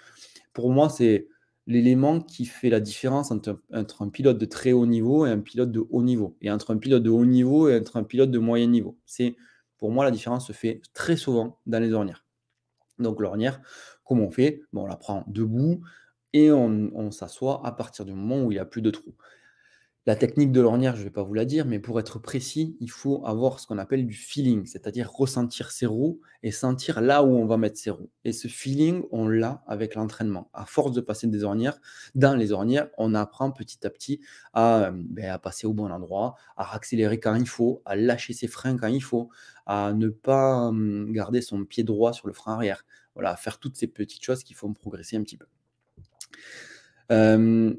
Pour 0.53 0.71
moi, 0.71 0.91
c'est 0.91 1.29
l'élément 1.67 2.21
qui 2.21 2.45
fait 2.45 2.69
la 2.69 2.81
différence 2.81 3.31
entre, 3.31 3.63
un 3.71 4.09
pilote 4.11 4.37
de 4.37 4.45
très 4.45 4.73
haut 4.73 4.85
niveau 4.85 5.25
et 5.25 5.31
un 5.31 5.41
pilote 5.41 5.73
de 5.73 5.83
haut 5.89 6.03
niveau, 6.03 6.37
et 6.43 6.51
entre 6.51 6.75
un 6.75 6.77
pilote 6.77 7.03
de 7.03 7.09
haut 7.09 7.25
niveau 7.25 7.71
et 7.71 7.79
entre 7.79 7.97
un 7.97 8.05
pilote 8.05 8.31
de 8.31 8.39
moyen 8.39 8.67
niveau. 8.67 8.99
C'est 9.07 9.35
pour 9.79 9.91
moi 9.91 10.05
la 10.05 10.11
différence 10.11 10.47
se 10.47 10.53
fait 10.53 10.83
très 10.93 11.17
souvent 11.17 11.59
dans 11.65 11.81
les 11.81 11.95
ornières. 11.95 12.27
Donc 12.99 13.19
l'ornière, 13.19 13.63
comment 14.05 14.25
on 14.25 14.31
fait? 14.31 14.61
Bon, 14.75 14.83
On 14.83 14.87
la 14.87 14.97
prend 14.97 15.25
debout 15.27 15.81
et 16.35 16.53
on, 16.53 16.91
on 16.95 17.11
s'assoit 17.11 17.67
à 17.67 17.73
partir 17.73 18.05
du 18.05 18.13
moment 18.13 18.45
où 18.45 18.53
il 18.53 18.57
n'y 18.57 18.61
a 18.61 18.67
plus 18.67 18.83
de 18.83 18.91
trous. 18.91 19.15
La 20.07 20.15
technique 20.15 20.53
de 20.53 20.61
l'ornière, 20.61 20.95
je 20.95 21.01
ne 21.01 21.05
vais 21.05 21.11
pas 21.11 21.25
vous 21.25 21.35
la 21.35 21.45
dire, 21.45 21.67
mais 21.67 21.81
pour 21.81 21.99
être 21.99 22.21
précis, 22.21 22.77
il 22.79 22.93
faut 22.93 23.27
avoir 23.27 23.59
ce 23.59 23.67
qu'on 23.67 23.77
appelle 23.77 24.07
du 24.07 24.15
feeling, 24.15 24.65
c'est-à-dire 24.65 25.11
ressentir 25.11 25.73
ses 25.73 25.87
roues 25.87 26.21
et 26.45 26.53
sentir 26.53 27.01
là 27.01 27.25
où 27.25 27.37
on 27.37 27.45
va 27.45 27.57
mettre 27.57 27.77
ses 27.77 27.91
roues. 27.91 28.09
Et 28.25 28.31
ce 28.31 28.47
feeling, 28.47 29.03
on 29.11 29.27
l'a 29.27 29.65
avec 29.67 29.97
l'entraînement. 29.97 30.49
À 30.53 30.65
force 30.65 30.93
de 30.93 31.01
passer 31.01 31.27
des 31.27 31.43
ornières, 31.43 31.81
dans 32.15 32.37
les 32.37 32.53
ornières, 32.53 32.89
on 32.99 33.17
apprend 33.17 33.51
petit 33.51 33.85
à 33.85 33.91
petit 33.91 34.21
à, 34.53 34.93
ben, 34.95 35.29
à 35.29 35.41
passer 35.41 35.67
au 35.67 35.73
bon 35.73 35.91
endroit, 35.91 36.37
à 36.57 36.73
accélérer 36.77 37.19
quand 37.19 37.35
il 37.35 37.49
faut, 37.49 37.83
à 37.85 37.97
lâcher 37.97 38.33
ses 38.33 38.47
freins 38.47 38.77
quand 38.77 38.87
il 38.87 39.03
faut, 39.03 39.29
à 39.67 39.93
ne 39.93 40.09
pas 40.09 40.69
hum, 40.69 41.11
garder 41.11 41.43
son 41.43 41.65
pied 41.65 41.83
droit 41.83 42.13
sur 42.13 42.29
le 42.29 42.33
frein 42.33 42.55
arrière. 42.55 42.85
Voilà, 43.15 43.33
à 43.33 43.37
faire 43.37 43.59
toutes 43.59 43.77
ces 43.77 43.89
petites 43.89 44.23
choses 44.23 44.45
qui 44.45 44.55
font 44.55 44.73
progresser 44.73 45.17
un 45.17 45.25
petit 45.25 45.37
peu. 45.37 45.47
Euh, 47.11 47.75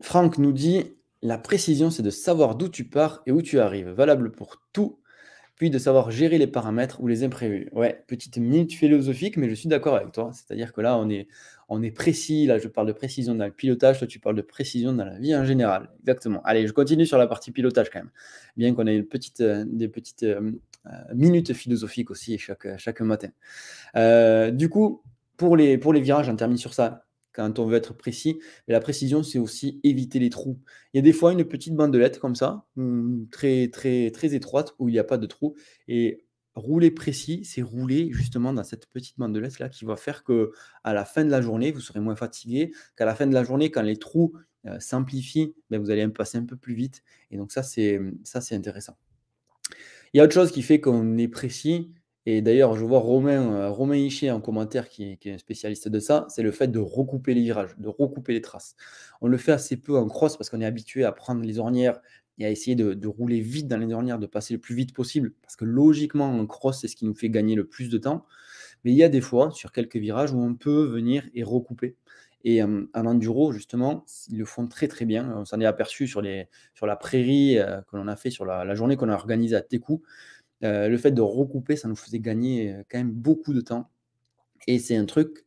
Franck 0.00 0.38
nous 0.38 0.52
dit 0.52 0.95
la 1.22 1.38
précision, 1.38 1.90
c'est 1.90 2.02
de 2.02 2.10
savoir 2.10 2.56
d'où 2.56 2.68
tu 2.68 2.84
pars 2.84 3.22
et 3.26 3.32
où 3.32 3.42
tu 3.42 3.58
arrives, 3.58 3.88
valable 3.88 4.32
pour 4.32 4.62
tout, 4.72 5.00
puis 5.56 5.70
de 5.70 5.78
savoir 5.78 6.10
gérer 6.10 6.36
les 6.36 6.46
paramètres 6.46 7.00
ou 7.00 7.06
les 7.06 7.24
imprévus. 7.24 7.68
Ouais, 7.72 8.04
petite 8.06 8.36
minute 8.36 8.72
philosophique, 8.72 9.38
mais 9.38 9.48
je 9.48 9.54
suis 9.54 9.68
d'accord 9.68 9.96
avec 9.96 10.12
toi. 10.12 10.30
C'est-à-dire 10.34 10.72
que 10.74 10.82
là, 10.82 10.98
on 10.98 11.08
est, 11.08 11.28
on 11.70 11.82
est 11.82 11.90
précis. 11.90 12.46
Là, 12.46 12.58
je 12.58 12.68
parle 12.68 12.86
de 12.86 12.92
précision 12.92 13.34
dans 13.34 13.46
le 13.46 13.52
pilotage, 13.52 13.98
toi, 13.98 14.06
tu 14.06 14.18
parles 14.18 14.36
de 14.36 14.42
précision 14.42 14.92
dans 14.92 15.06
la 15.06 15.18
vie 15.18 15.34
en 15.34 15.44
général. 15.44 15.88
Exactement. 16.00 16.42
Allez, 16.44 16.66
je 16.66 16.72
continue 16.72 17.06
sur 17.06 17.16
la 17.16 17.26
partie 17.26 17.52
pilotage 17.52 17.88
quand 17.90 18.00
même. 18.00 18.10
Bien 18.58 18.74
qu'on 18.74 18.86
ait 18.86 18.96
une 18.96 19.06
petite, 19.06 19.40
euh, 19.40 19.64
des 19.66 19.88
petites, 19.88 20.24
euh, 20.24 20.52
minute 21.14 21.52
philosophique 21.52 22.10
aussi 22.10 22.38
chaque, 22.38 22.68
chaque 22.78 23.00
matin. 23.00 23.30
du 24.52 24.68
coup, 24.68 25.02
pour 25.36 25.56
les, 25.56 25.78
pour 25.78 25.92
les 25.92 26.00
virages, 26.00 26.28
on 26.28 26.36
termine 26.36 26.58
sur 26.58 26.74
ça 26.74 27.05
quand 27.36 27.58
on 27.58 27.66
veut 27.66 27.76
être 27.76 27.94
précis. 27.94 28.38
Mais 28.66 28.72
la 28.72 28.80
précision, 28.80 29.22
c'est 29.22 29.38
aussi 29.38 29.78
éviter 29.84 30.18
les 30.18 30.30
trous. 30.30 30.58
Il 30.94 30.96
y 30.96 31.00
a 31.00 31.02
des 31.02 31.12
fois 31.12 31.32
une 31.32 31.44
petite 31.44 31.74
bandelette 31.74 32.18
comme 32.18 32.34
ça, 32.34 32.64
hum, 32.76 33.28
très, 33.30 33.68
très, 33.68 34.10
très 34.10 34.34
étroite, 34.34 34.74
où 34.78 34.88
il 34.88 34.92
n'y 34.92 34.98
a 34.98 35.04
pas 35.04 35.18
de 35.18 35.26
trou. 35.26 35.54
Et 35.86 36.24
rouler 36.54 36.90
précis, 36.90 37.44
c'est 37.44 37.60
rouler 37.60 38.08
justement 38.12 38.54
dans 38.54 38.64
cette 38.64 38.86
petite 38.86 39.18
bandelette 39.18 39.58
là 39.58 39.68
qui 39.68 39.84
va 39.84 39.96
faire 39.96 40.24
que 40.24 40.52
à 40.84 40.94
la 40.94 41.04
fin 41.04 41.24
de 41.24 41.30
la 41.30 41.42
journée, 41.42 41.70
vous 41.70 41.80
serez 41.80 42.00
moins 42.00 42.16
fatigué, 42.16 42.72
qu'à 42.96 43.04
la 43.04 43.14
fin 43.14 43.26
de 43.26 43.34
la 43.34 43.44
journée, 43.44 43.70
quand 43.70 43.82
les 43.82 43.98
trous 43.98 44.32
euh, 44.66 44.80
s'amplifient, 44.80 45.54
ben, 45.70 45.78
vous 45.78 45.90
allez 45.90 46.08
passer 46.08 46.38
un 46.38 46.44
peu 46.44 46.56
plus 46.56 46.74
vite. 46.74 47.02
Et 47.30 47.36
donc 47.36 47.52
ça, 47.52 47.62
ça, 47.62 48.40
c'est 48.40 48.54
intéressant. 48.54 48.96
Il 50.12 50.18
y 50.18 50.20
a 50.20 50.24
autre 50.24 50.32
chose 50.32 50.50
qui 50.50 50.62
fait 50.62 50.80
qu'on 50.80 51.18
est 51.18 51.28
précis, 51.28 51.92
et 52.28 52.42
d'ailleurs, 52.42 52.76
je 52.76 52.84
vois 52.84 52.98
Romain, 52.98 53.52
euh, 53.52 53.70
Romain 53.70 53.94
Hichet 53.94 54.32
en 54.32 54.40
commentaire 54.40 54.88
qui 54.88 55.04
est, 55.04 55.26
un 55.32 55.38
spécialiste 55.38 55.88
de 55.88 56.00
ça, 56.00 56.26
c'est 56.28 56.42
le 56.42 56.50
fait 56.50 56.66
de 56.66 56.80
recouper 56.80 57.34
les 57.34 57.42
virages, 57.42 57.76
de 57.78 57.88
recouper 57.88 58.32
les 58.32 58.40
traces. 58.40 58.74
On 59.20 59.28
le 59.28 59.36
fait 59.36 59.52
assez 59.52 59.76
peu 59.76 59.96
en 59.96 60.08
cross 60.08 60.36
parce 60.36 60.50
qu'on 60.50 60.60
est 60.60 60.66
habitué 60.66 61.04
à 61.04 61.12
prendre 61.12 61.42
les 61.42 61.60
ornières 61.60 62.00
et 62.38 62.44
à 62.44 62.50
essayer 62.50 62.74
de, 62.74 63.06
rouler 63.06 63.40
vite 63.40 63.68
dans 63.68 63.78
les 63.78 63.92
ornières, 63.94 64.18
de 64.18 64.26
passer 64.26 64.54
le 64.54 64.60
plus 64.60 64.74
vite 64.74 64.92
possible. 64.92 65.32
Parce 65.40 65.54
que 65.54 65.64
logiquement, 65.64 66.28
en 66.28 66.46
cross, 66.46 66.80
c'est 66.80 66.88
ce 66.88 66.96
qui 66.96 67.06
nous 67.06 67.14
fait 67.14 67.30
gagner 67.30 67.54
le 67.54 67.64
plus 67.64 67.88
de 67.88 67.96
temps. 67.96 68.26
Mais 68.84 68.90
il 68.90 68.96
y 68.96 69.04
a 69.04 69.08
des 69.08 69.20
fois, 69.20 69.52
sur 69.52 69.72
quelques 69.72 69.96
virages, 69.96 70.32
où 70.32 70.40
on 70.42 70.54
peut 70.54 70.84
venir 70.84 71.24
et 71.32 71.44
recouper. 71.44 71.96
Et 72.44 72.62
euh, 72.62 72.86
en 72.94 73.06
enduro, 73.06 73.52
justement, 73.52 74.04
ils 74.28 74.38
le 74.38 74.44
font 74.44 74.66
très 74.66 74.86
très 74.86 75.04
bien. 75.04 75.32
On 75.36 75.44
s'en 75.44 75.60
est 75.60 75.66
aperçu 75.66 76.06
sur, 76.06 76.20
la 76.20 76.96
prairie 76.96 77.58
euh, 77.58 77.80
que 77.82 77.96
l'on 77.96 78.06
a 78.06 78.16
fait 78.16 78.30
sur 78.30 78.44
la, 78.44 78.64
la 78.64 78.74
journée 78.74 78.96
qu'on 78.96 79.08
a 79.08 79.14
organisée 79.14 79.56
à 79.56 79.62
Técou. 79.62 80.02
Euh, 80.64 80.88
le 80.88 80.96
fait 80.96 81.10
de 81.10 81.20
recouper, 81.20 81.76
ça 81.76 81.88
nous 81.88 81.96
faisait 81.96 82.20
gagner 82.20 82.72
euh, 82.72 82.82
quand 82.90 82.98
même 82.98 83.12
beaucoup 83.12 83.52
de 83.52 83.60
temps. 83.60 83.90
Et 84.66 84.78
c'est 84.78 84.96
un 84.96 85.04
truc 85.04 85.46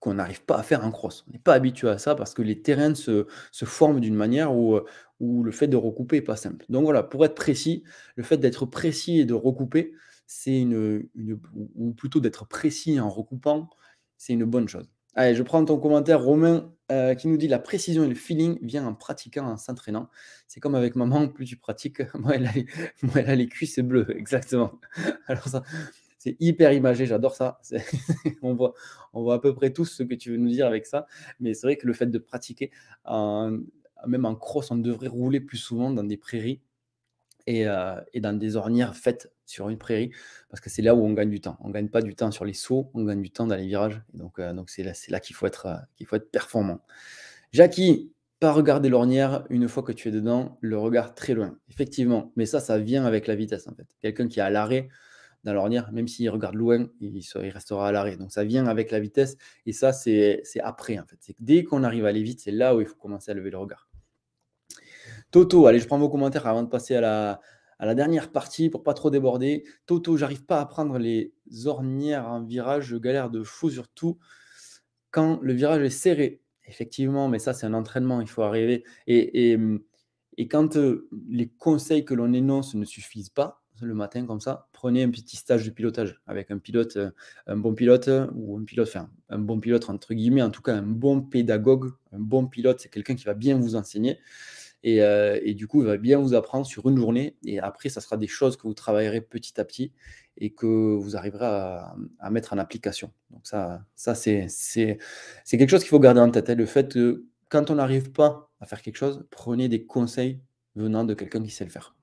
qu'on 0.00 0.14
n'arrive 0.14 0.44
pas 0.44 0.58
à 0.58 0.62
faire 0.62 0.84
en 0.84 0.90
cross. 0.90 1.24
On 1.28 1.32
n'est 1.32 1.38
pas 1.38 1.54
habitué 1.54 1.88
à 1.88 1.98
ça 1.98 2.14
parce 2.14 2.34
que 2.34 2.42
les 2.42 2.62
terrains 2.62 2.94
se, 2.94 3.26
forment 3.52 4.00
d'une 4.00 4.14
manière 4.14 4.54
où, 4.54 4.76
euh, 4.76 4.84
où, 5.20 5.42
le 5.42 5.52
fait 5.52 5.68
de 5.68 5.76
recouper 5.76 6.16
n'est 6.16 6.22
pas 6.22 6.36
simple. 6.36 6.64
Donc 6.68 6.84
voilà, 6.84 7.02
pour 7.02 7.24
être 7.24 7.34
précis, 7.34 7.84
le 8.16 8.22
fait 8.22 8.36
d'être 8.36 8.66
précis 8.66 9.20
et 9.20 9.24
de 9.24 9.34
recouper, 9.34 9.92
c'est 10.26 10.60
une, 10.60 11.08
ou 11.74 11.92
plutôt 11.92 12.20
d'être 12.20 12.46
précis 12.46 13.00
en 13.00 13.08
recoupant, 13.08 13.70
c'est 14.18 14.34
une 14.34 14.44
bonne 14.44 14.68
chose. 14.68 14.90
Allez, 15.14 15.34
je 15.34 15.42
prends 15.42 15.64
ton 15.64 15.78
commentaire, 15.78 16.22
Romain, 16.22 16.72
euh, 16.90 17.14
qui 17.14 17.28
nous 17.28 17.36
dit 17.36 17.48
la 17.48 17.58
précision 17.58 18.04
et 18.04 18.08
le 18.08 18.14
feeling 18.14 18.58
vient 18.62 18.86
en 18.86 18.94
pratiquant, 18.94 19.44
en 19.46 19.56
s'entraînant. 19.56 20.08
C'est 20.46 20.60
comme 20.60 20.74
avec 20.74 20.96
maman, 20.96 21.28
plus 21.28 21.44
tu 21.44 21.56
pratiques, 21.56 22.02
moi 22.14 22.34
elle, 22.34 22.46
a, 23.28 23.34
les 23.34 23.48
cuisses 23.48 23.78
bleues, 23.80 24.06
exactement. 24.16 24.72
Alors 25.26 25.48
ça, 25.48 25.62
c'est 26.18 26.36
hyper 26.40 26.72
imagé, 26.72 27.06
j'adore 27.06 27.34
ça. 27.34 27.60
on, 28.42 28.54
voit, 28.54 28.74
on 29.12 29.22
voit 29.22 29.34
à 29.34 29.38
peu 29.38 29.54
près 29.54 29.72
tout 29.72 29.84
ce 29.84 30.02
que 30.02 30.14
tu 30.14 30.30
veux 30.30 30.38
nous 30.38 30.48
dire 30.48 30.66
avec 30.66 30.86
ça. 30.86 31.06
Mais 31.40 31.54
c'est 31.54 31.66
vrai 31.66 31.76
que 31.76 31.86
le 31.86 31.92
fait 31.92 32.06
de 32.06 32.18
pratiquer, 32.18 32.70
même 33.06 34.24
en 34.24 34.34
cross, 34.34 34.70
on 34.70 34.76
devrait 34.76 35.08
rouler 35.08 35.40
plus 35.40 35.58
souvent 35.58 35.90
dans 35.90 36.04
des 36.04 36.16
prairies 36.16 36.60
euh, 37.48 38.00
et, 38.12 38.20
dans 38.20 38.36
des 38.36 38.56
ornières 38.56 38.94
faites 38.94 39.32
sur 39.46 39.68
une 39.68 39.78
prairie, 39.78 40.10
parce 40.50 40.60
que 40.60 40.68
c'est 40.68 40.82
là 40.82 40.94
où 40.94 41.04
on 41.04 41.12
gagne 41.12 41.30
du 41.30 41.40
temps. 41.40 41.56
On 41.60 41.68
ne 41.68 41.72
gagne 41.72 41.88
pas 41.88 42.02
du 42.02 42.14
temps 42.14 42.30
sur 42.30 42.44
les 42.44 42.52
sauts, 42.52 42.90
on 42.94 43.04
gagne 43.04 43.22
du 43.22 43.30
temps 43.30 43.46
dans 43.46 43.56
les 43.56 43.66
virages. 43.66 44.02
donc, 44.14 44.38
euh, 44.38 44.52
donc 44.52 44.70
c'est 44.70 44.82
là, 44.82 44.92
là 45.08 45.20
qu'il 45.20 45.34
faut, 45.34 45.46
être, 45.46 45.66
euh, 45.66 45.76
qu'il 45.96 46.06
faut 46.06 46.16
être 46.16 46.30
performant. 46.30 46.80
Jackie, 47.52 48.12
pas 48.40 48.52
regarder 48.52 48.88
l'ornière 48.88 49.44
une 49.50 49.68
fois 49.68 49.82
que 49.82 49.92
tu 49.92 50.08
es 50.08 50.10
dedans, 50.10 50.58
le 50.60 50.78
regard 50.78 51.14
très 51.14 51.34
loin. 51.34 51.58
Effectivement, 51.70 52.32
mais 52.36 52.46
ça, 52.46 52.60
ça 52.60 52.78
vient 52.78 53.04
avec 53.04 53.26
la 53.26 53.34
vitesse 53.34 53.66
en 53.66 53.74
fait. 53.74 53.86
Quelqu'un 54.00 54.28
qui 54.28 54.40
est 54.40 54.42
à 54.42 54.50
l'arrêt 54.50 54.88
dans 55.44 55.54
l'ornière, 55.54 55.90
même 55.92 56.08
s'il 56.08 56.28
regarde 56.30 56.54
loin, 56.54 56.88
il, 57.00 57.22
restera 57.50 57.88
à 57.88 57.92
l'arrêt. 57.92 58.16
Donc 58.16 58.32
ça 58.32 58.44
vient 58.44 58.66
avec 58.66 58.90
la 58.90 59.00
vitesse 59.00 59.36
et 59.66 59.72
ça, 59.72 59.92
c'est, 59.92 60.42
après 60.62 60.98
en 60.98 61.06
fait. 61.06 61.34
Dès 61.40 61.64
qu'on 61.64 61.84
arrive 61.84 62.04
à 62.04 62.08
aller 62.08 62.22
vite, 62.22 62.40
c'est 62.40 62.50
là 62.50 62.76
où 62.76 62.80
il 62.80 62.86
faut 62.86 62.96
commencer 62.96 63.30
à 63.30 63.34
lever 63.34 63.50
le 63.50 63.58
regard. 63.58 63.87
Toto, 65.30 65.66
allez, 65.66 65.78
je 65.78 65.86
prends 65.86 65.98
vos 65.98 66.08
commentaires 66.08 66.46
avant 66.46 66.62
de 66.62 66.68
passer 66.68 66.96
à 66.96 67.40
la, 67.80 67.94
dernière 67.94 68.32
partie 68.32 68.70
pour 68.70 68.82
pas 68.82 68.94
trop 68.94 69.10
déborder. 69.10 69.64
Toto, 69.86 70.16
j'arrive 70.16 70.44
pas 70.44 70.60
à 70.60 70.66
prendre 70.66 70.98
les 70.98 71.34
ornières 71.66 72.28
en 72.28 72.42
virage, 72.42 72.86
je 72.86 72.96
galère 72.96 73.28
de 73.30 73.42
fou 73.42 73.68
surtout 73.70 74.18
quand 75.10 75.38
le 75.42 75.52
virage 75.52 75.82
est 75.82 75.90
serré. 75.90 76.42
Effectivement, 76.66 77.28
mais 77.28 77.38
ça 77.38 77.52
c'est 77.52 77.66
un 77.66 77.74
entraînement, 77.74 78.20
il 78.20 78.28
faut 78.28 78.42
arriver. 78.42 78.84
Et, 79.06 79.58
quand 80.50 80.76
euh, 80.76 81.08
les 81.28 81.48
conseils 81.48 82.04
que 82.04 82.14
l'on 82.14 82.32
énonce 82.32 82.74
ne 82.74 82.84
suffisent 82.84 83.30
pas, 83.30 83.62
le 83.80 83.94
matin 83.94 84.26
comme 84.26 84.40
ça, 84.40 84.68
prenez 84.72 85.02
un 85.04 85.10
petit 85.10 85.36
stage 85.36 85.64
de 85.64 85.70
pilotage 85.70 86.20
avec 86.26 86.50
un 86.50 86.58
pilote, 86.58 86.96
euh, 86.96 87.10
un 87.46 87.56
bon 87.56 87.74
pilote 87.74 88.10
ou 88.34 88.56
un 88.56 88.64
pilote, 88.64 88.88
enfin 88.88 89.10
un 89.28 89.38
bon 89.38 89.60
pilote 89.60 89.88
entre 89.90 90.14
guillemets, 90.14 90.42
en 90.42 90.50
tout 90.50 90.62
cas 90.62 90.74
un 90.74 90.82
bon 90.82 91.20
pédagogue, 91.20 91.92
un 92.12 92.18
bon 92.18 92.46
pilote, 92.46 92.80
c'est 92.80 92.88
quelqu'un 92.88 93.14
qui 93.14 93.24
va 93.24 93.34
bien 93.34 93.58
vous 93.58 93.76
enseigner. 93.76 94.18
Euh, 94.86 95.40
et, 95.42 95.54
du 95.54 95.66
coup, 95.66 95.80
il 95.82 95.86
va 95.86 95.96
bien 95.96 96.18
vous 96.18 96.34
apprendre 96.34 96.66
sur 96.66 96.88
une 96.88 96.96
journée. 96.96 97.36
Et 97.44 97.58
après, 97.58 97.88
ça 97.88 98.00
sera 98.00 98.16
des 98.16 98.26
choses 98.26 98.56
que 98.56 98.62
vous 98.62 98.74
travaillerez 98.74 99.20
petit 99.20 99.60
à 99.60 99.64
petit 99.64 99.92
et 100.36 100.50
que 100.50 100.66
vous 100.66 101.16
arriverez 101.16 101.46
à, 101.46 102.30
mettre 102.30 102.52
en 102.52 102.58
application. 102.58 103.12
Donc 103.30 103.46
ça, 103.46 103.84
ça 103.96 104.14
c'est 104.14 104.46
quelque 105.50 105.68
chose 105.68 105.80
qu'il 105.80 105.90
faut 105.90 105.98
garder 105.98 106.20
en 106.20 106.30
tête. 106.30 106.48
Hein. 106.48 106.54
le 106.54 106.66
fait 106.66 106.92
que 106.92 107.24
quand 107.48 107.70
on 107.70 107.76
n'arrive 107.76 108.12
pas 108.12 108.52
à 108.60 108.66
faire 108.66 108.82
quelque 108.82 108.96
chose, 108.96 109.26
prenez 109.30 109.68
des 109.68 109.84
conseils 109.84 110.40
venant 110.76 111.04
de 111.04 111.14
quelqu'un 111.14 111.42
qui 111.42 111.50
sait 111.50 111.64
le 111.64 111.70
faire. 111.70 111.96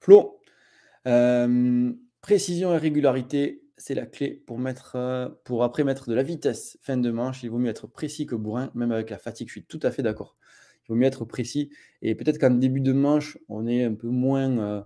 Flo, 0.00 0.40
euh, 1.06 1.92
précision 2.20 2.74
et 2.74 2.78
régularité, 2.78 3.62
c'est 3.76 3.94
la 3.94 4.06
clé 4.06 4.42
pour, 4.46 4.58
mettre, 4.58 5.38
pour 5.44 5.62
après 5.62 5.84
mettre 5.84 6.08
de 6.08 6.14
la 6.14 6.24
vitesse 6.24 6.78
fin 6.82 6.96
de 6.96 7.10
manche. 7.12 7.44
Il 7.44 7.50
vaut 7.50 7.58
mieux 7.58 7.70
être 7.70 7.86
précis 7.86 8.26
que 8.26 8.34
bourrin, 8.34 8.72
même 8.74 8.90
avec 8.90 9.10
la 9.10 9.18
fatigue. 9.18 9.46
Je 9.48 9.52
suis 9.52 9.64
tout 9.64 9.80
à 9.84 9.92
fait 9.92 10.02
d'accord 10.02 10.36
il 10.84 10.88
vaut 10.88 10.94
mieux 10.94 11.06
être 11.06 11.24
précis. 11.24 11.70
Et 12.02 12.14
peut-être 12.14 12.38
qu'en 12.38 12.50
début 12.50 12.80
de 12.80 12.92
manche, 12.92 13.38
on 13.48 13.66
est 13.66 13.84
un 13.84 13.94
peu 13.94 14.08
moins, 14.08 14.58
euh, 14.58 14.82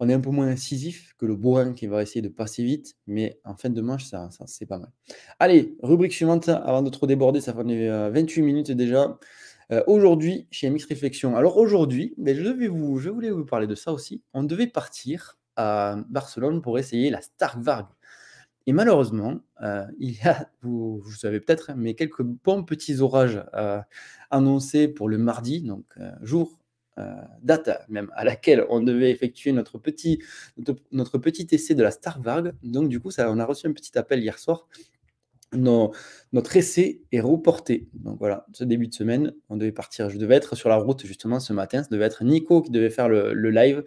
on 0.00 0.08
est 0.08 0.14
un 0.14 0.20
peu 0.20 0.30
moins 0.30 0.48
incisif 0.48 1.14
que 1.18 1.26
le 1.26 1.36
bourrin 1.36 1.72
qui 1.72 1.86
va 1.86 2.02
essayer 2.02 2.22
de 2.22 2.28
passer 2.28 2.64
vite, 2.64 2.96
mais 3.06 3.38
en 3.44 3.54
fin 3.54 3.70
de 3.70 3.80
manche, 3.80 4.04
ça, 4.04 4.28
c'est 4.46 4.66
pas 4.66 4.78
mal. 4.78 4.90
Allez, 5.38 5.76
rubrique 5.82 6.12
suivante, 6.12 6.48
avant 6.48 6.82
de 6.82 6.90
trop 6.90 7.06
déborder, 7.06 7.40
ça 7.40 7.54
fait 7.54 7.62
28 7.62 8.40
euh, 8.40 8.44
minutes 8.44 8.72
déjà. 8.72 9.18
Euh, 9.70 9.82
aujourd'hui, 9.86 10.48
chez 10.50 10.68
MX 10.68 10.84
Réflexion. 10.88 11.36
Alors 11.36 11.56
aujourd'hui, 11.56 12.14
ben, 12.18 12.36
je 12.36 13.08
voulais 13.10 13.30
vous 13.30 13.44
parler 13.46 13.66
de 13.66 13.74
ça 13.74 13.92
aussi. 13.92 14.22
On 14.34 14.42
devait 14.42 14.66
partir 14.66 15.38
à 15.56 15.96
Barcelone 16.08 16.62
pour 16.62 16.78
essayer 16.78 17.10
la 17.10 17.22
Stark 17.22 17.58
Varg. 17.62 17.86
Et 18.66 18.72
malheureusement, 18.72 19.40
euh, 19.62 19.84
il 19.98 20.12
y 20.12 20.20
a, 20.22 20.48
vous, 20.62 20.98
vous 20.98 21.12
savez 21.12 21.40
peut-être, 21.40 21.70
hein, 21.70 21.74
mais 21.76 21.94
quelques 21.94 22.22
bons 22.22 22.64
petits 22.64 23.00
orages 23.00 23.42
euh, 23.54 23.80
annoncés 24.30 24.88
pour 24.88 25.08
le 25.08 25.18
mardi, 25.18 25.62
donc 25.62 25.84
euh, 25.98 26.10
jour, 26.22 26.58
date 27.40 27.70
même 27.88 28.10
à 28.14 28.22
laquelle 28.22 28.66
on 28.68 28.80
devait 28.80 29.10
effectuer 29.10 29.50
notre 29.52 29.78
petit, 29.78 30.22
notre, 30.92 31.16
petit 31.16 31.48
essai 31.50 31.74
de 31.74 31.82
la 31.82 31.90
Star 31.90 32.20
Varg. 32.20 32.52
Donc 32.62 32.90
du 32.90 33.00
coup, 33.00 33.10
ça, 33.10 33.30
on 33.30 33.38
a 33.38 33.46
reçu 33.46 33.66
un 33.66 33.72
petit 33.72 33.96
appel 33.98 34.20
hier 34.20 34.38
soir. 34.38 34.68
notre 35.54 36.56
essai 36.56 37.00
est 37.10 37.20
reporté. 37.20 37.88
Donc 37.94 38.18
voilà, 38.18 38.46
ce 38.52 38.62
début 38.62 38.88
de 38.88 38.94
semaine, 38.94 39.32
on 39.48 39.56
devait 39.56 39.72
partir. 39.72 40.10
Je 40.10 40.18
devais 40.18 40.34
être 40.34 40.54
sur 40.54 40.68
la 40.68 40.76
route 40.76 41.06
justement 41.06 41.40
ce 41.40 41.54
matin. 41.54 41.82
Ça 41.82 41.88
devait 41.90 42.04
être 42.04 42.24
Nico 42.24 42.60
qui 42.60 42.70
devait 42.70 42.90
faire 42.90 43.08
le 43.08 43.50
live. 43.50 43.82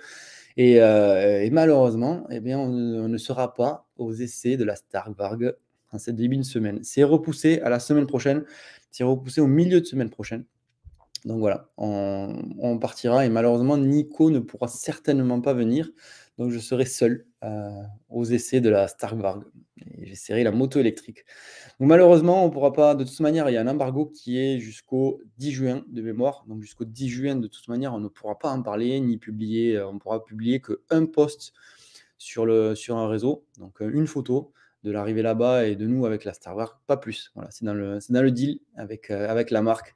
Euh, 0.57 1.41
et, 1.41 1.49
malheureusement, 1.49 2.25
eh 2.29 2.39
bien, 2.39 2.59
on, 2.59 2.69
ne 3.07 3.17
sera 3.17 3.53
pas 3.53 3.87
aux 3.97 4.13
essais 4.13 4.57
de 4.57 4.63
la 4.63 4.75
Starkvarg 4.75 5.55
en 5.91 5.97
cette 5.97 6.15
début 6.15 6.37
de 6.37 6.43
semaine. 6.43 6.79
C'est 6.83 7.03
repoussé 7.03 7.59
à 7.61 7.69
la 7.69 7.79
semaine 7.79 8.07
prochaine. 8.07 8.45
C'est 8.91 9.03
repoussé 9.03 9.41
au 9.41 9.47
milieu 9.47 9.81
de 9.81 9.85
semaine 9.85 10.09
prochaine. 10.09 10.45
Donc 11.25 11.39
voilà, 11.39 11.69
on, 11.77 12.77
partira 12.79 13.25
et 13.25 13.29
malheureusement, 13.29 13.77
Nico 13.77 14.29
ne 14.29 14.39
pourra 14.39 14.67
certainement 14.67 15.41
pas 15.41 15.53
venir. 15.53 15.89
Donc 16.37 16.51
je 16.51 16.59
serai 16.59 16.85
seul 16.85 17.25
euh, 17.43 17.81
aux 18.09 18.25
essais 18.25 18.61
de 18.61 18.69
la 18.69 18.87
Starkvarg. 18.87 19.43
Et 19.97 20.05
j'essaierai 20.05 20.43
la 20.43 20.51
moto 20.51 20.79
électrique 20.79 21.25
malheureusement, 21.79 22.43
on 22.43 22.47
ne 22.47 22.53
pourra 22.53 22.73
pas, 22.73 22.95
de 22.95 23.03
toute 23.03 23.19
manière, 23.19 23.49
il 23.49 23.53
y 23.53 23.57
a 23.57 23.61
un 23.61 23.67
embargo 23.67 24.05
qui 24.05 24.39
est 24.39 24.59
jusqu'au 24.59 25.21
10 25.37 25.51
juin 25.51 25.83
de 25.87 26.01
mémoire. 26.01 26.45
Donc 26.47 26.61
jusqu'au 26.61 26.85
10 26.85 27.09
juin, 27.09 27.35
de 27.35 27.47
toute 27.47 27.67
manière, 27.67 27.93
on 27.93 27.99
ne 27.99 28.07
pourra 28.07 28.37
pas 28.37 28.49
en 28.49 28.61
parler 28.61 28.99
ni 28.99 29.17
publier. 29.17 29.77
Euh, 29.77 29.87
on 29.87 29.99
pourra 29.99 30.23
publier 30.23 30.61
qu'un 30.61 31.05
post 31.05 31.53
sur, 32.17 32.43
un 32.43 33.07
réseau. 33.07 33.45
Donc 33.57 33.81
euh, 33.81 33.89
une 33.93 34.07
photo 34.07 34.53
de 34.83 34.91
l'arrivée 34.91 35.23
là-bas 35.23 35.65
et 35.65 35.75
de 35.75 35.87
nous 35.87 36.05
avec 36.05 36.25
la 36.25 36.33
Star 36.33 36.55
Wars, 36.55 36.79
pas 36.85 36.97
plus. 36.97 37.31
Voilà, 37.33 37.49
c'est 37.51 37.65
dans 37.65 37.73
le, 37.73 38.31
deal 38.31 38.59
avec 38.75 39.09
la 39.09 39.61
marque. 39.61 39.95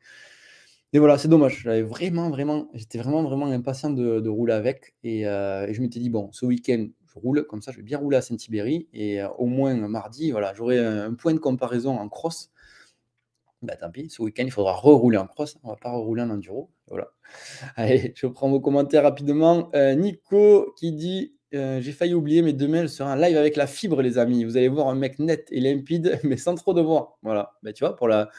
Et 0.93 0.99
voilà, 0.99 1.17
c'est 1.17 1.27
dommage. 1.27 1.61
J'avais 1.63 1.83
vraiment, 1.83 2.29
vraiment, 2.29 2.67
j'étais 2.73 2.97
vraiment, 2.97 3.23
vraiment 3.23 3.45
impatient 3.47 3.91
de, 3.91 4.27
rouler 4.29 4.53
avec. 4.53 4.95
Et, 5.03 5.21
et 5.21 5.73
je 5.73 5.81
m'étais 5.81 5.99
dit, 5.99 6.09
bon, 6.09 6.29
ce 6.31 6.45
week-end, 6.45 6.87
je 7.13 7.19
roule, 7.19 7.45
comme 7.45 7.61
ça 7.61 7.71
je 7.71 7.77
vais 7.77 7.83
bien 7.83 7.97
rouler 7.97 8.17
à 8.17 8.21
Saint-Tibéry 8.21 8.87
et 8.93 9.21
euh, 9.21 9.29
au 9.37 9.45
moins 9.45 9.75
mardi, 9.75 10.31
voilà, 10.31 10.53
j'aurai 10.53 10.79
un, 10.79 11.13
point 11.13 11.33
de 11.33 11.39
comparaison 11.39 11.97
en 11.97 12.09
cross. 12.09 12.51
Bah 13.61 13.75
tant 13.75 13.91
pis, 13.91 14.09
ce 14.09 14.21
week-end 14.21 14.43
il 14.45 14.51
faudra 14.51 14.73
rerouler 14.73 15.17
en 15.17 15.27
cross, 15.27 15.57
on 15.63 15.69
va 15.69 15.75
pas 15.75 15.91
rerouler 15.91 16.21
en 16.21 16.29
enduro. 16.29 16.69
Voilà. 16.87 17.11
Allez, 17.75 18.13
je 18.15 18.27
prends 18.27 18.49
vos 18.49 18.61
commentaires 18.61 19.03
rapidement. 19.03 19.69
Euh, 19.75 19.95
Nico 19.95 20.73
qui 20.77 20.93
dit 20.93 21.33
euh, 21.53 21.81
j'ai 21.81 21.91
failli 21.91 22.13
oublier, 22.13 22.41
mais 22.41 22.53
demain, 22.53 22.81
elle 22.81 22.89
sera 22.89 23.11
un 23.11 23.15
live 23.15 23.35
avec 23.35 23.55
la 23.55 23.67
fibre, 23.67 24.01
les 24.01 24.17
amis. 24.17 24.45
Vous 24.45 24.55
allez 24.55 24.69
voir 24.69 24.87
un 24.87 24.95
mec 24.95 25.19
net 25.19 25.47
et 25.51 25.59
limpide, 25.59 26.19
mais 26.23 26.37
sans 26.37 26.55
trop 26.55 26.73
de 26.73 26.81
voix. 26.81 27.17
Voilà. 27.23 27.53
Ben, 27.63 27.73
tu 27.73 27.83
vois, 27.83 27.95
pour 27.95 28.07
la, 28.07 28.29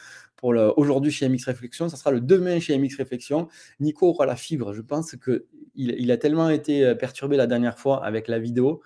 aujourd'hui 0.43 1.11
chez 1.11 1.29
MX 1.29 1.45
Réflexion, 1.47 1.89
ça 1.89 1.97
sera 1.97 2.11
le 2.11 2.21
demain 2.21 2.61
chez 2.61 2.79
MX 2.79 2.97
Réflexion. 2.97 3.49
Nico 3.81 4.09
aura 4.09 4.27
la 4.27 4.37
fibre. 4.37 4.73
Je 4.73 4.83
pense 4.83 5.17
qu'il 5.17 5.43
il 5.75 6.11
a 6.11 6.17
tellement 6.17 6.51
été 6.51 6.85
euh, 6.85 6.95
perturbé 6.95 7.37
la 7.37 7.47
dernière 7.47 7.79
fois 7.79 8.05
avec 8.05 8.29
la 8.29 8.39
vidéo 8.39 8.83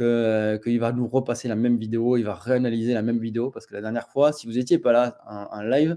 euh, 0.00 0.58
qu'il 0.58 0.78
va 0.78 0.92
nous 0.92 1.08
repasser 1.08 1.48
la 1.48 1.56
même 1.56 1.76
vidéo, 1.76 2.16
il 2.16 2.22
va 2.22 2.34
réanalyser 2.34 2.94
la 2.94 3.02
même 3.02 3.18
vidéo, 3.18 3.50
parce 3.50 3.66
que 3.66 3.74
la 3.74 3.80
dernière 3.80 4.08
fois, 4.08 4.32
si 4.32 4.46
vous 4.46 4.52
n'étiez 4.52 4.78
pas 4.78 4.92
là 4.92 5.18
en, 5.26 5.62
live, 5.62 5.96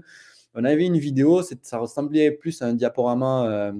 on 0.54 0.64
avait 0.64 0.86
une 0.86 0.98
vidéo, 0.98 1.42
ça 1.62 1.78
ressemblait 1.78 2.32
plus 2.32 2.62
à 2.62 2.66
un 2.66 2.74
diaporama, 2.74 3.46
euh, 3.46 3.72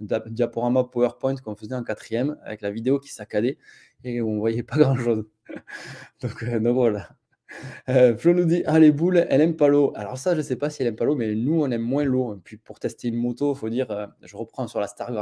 diaporama 0.00 0.84
PowerPoint 0.84 1.36
qu'on 1.36 1.56
faisait 1.56 1.74
en 1.74 1.84
quatrième, 1.84 2.38
avec 2.44 2.62
la 2.62 2.70
vidéo 2.70 2.98
qui 2.98 3.12
saccadait, 3.12 3.58
et 4.04 4.22
on 4.22 4.34
ne 4.34 4.38
voyait 4.38 4.62
pas 4.62 4.78
grand-chose. 4.78 5.26
donc, 6.22 6.44
donc, 6.44 6.74
voilà. 6.74 7.10
Flo 8.18 8.34
nous 8.34 8.44
dit 8.44 8.62
Ah, 8.66 8.78
les 8.78 8.92
boules, 8.92 9.26
elle 9.28 9.40
aime 9.40 9.56
pas 9.56 9.68
l'eau. 9.68 9.92
Alors, 9.94 10.18
ça, 10.18 10.34
je 10.34 10.40
sais 10.40 10.56
pas 10.56 10.70
si 10.70 10.82
elle 10.82 10.88
aime 10.88 10.96
pas 10.96 11.04
l'eau, 11.04 11.14
mais 11.14 11.34
nous, 11.34 11.62
on 11.62 11.70
aime 11.70 11.82
moins 11.82 12.04
l'eau. 12.04 12.40
Puis, 12.44 12.56
pour 12.56 12.80
tester 12.80 13.08
une 13.08 13.16
moto, 13.16 13.54
faut 13.54 13.68
dire, 13.68 14.10
je 14.22 14.36
reprends 14.36 14.66
sur 14.66 14.80
la 14.80 14.88
Star 14.88 15.12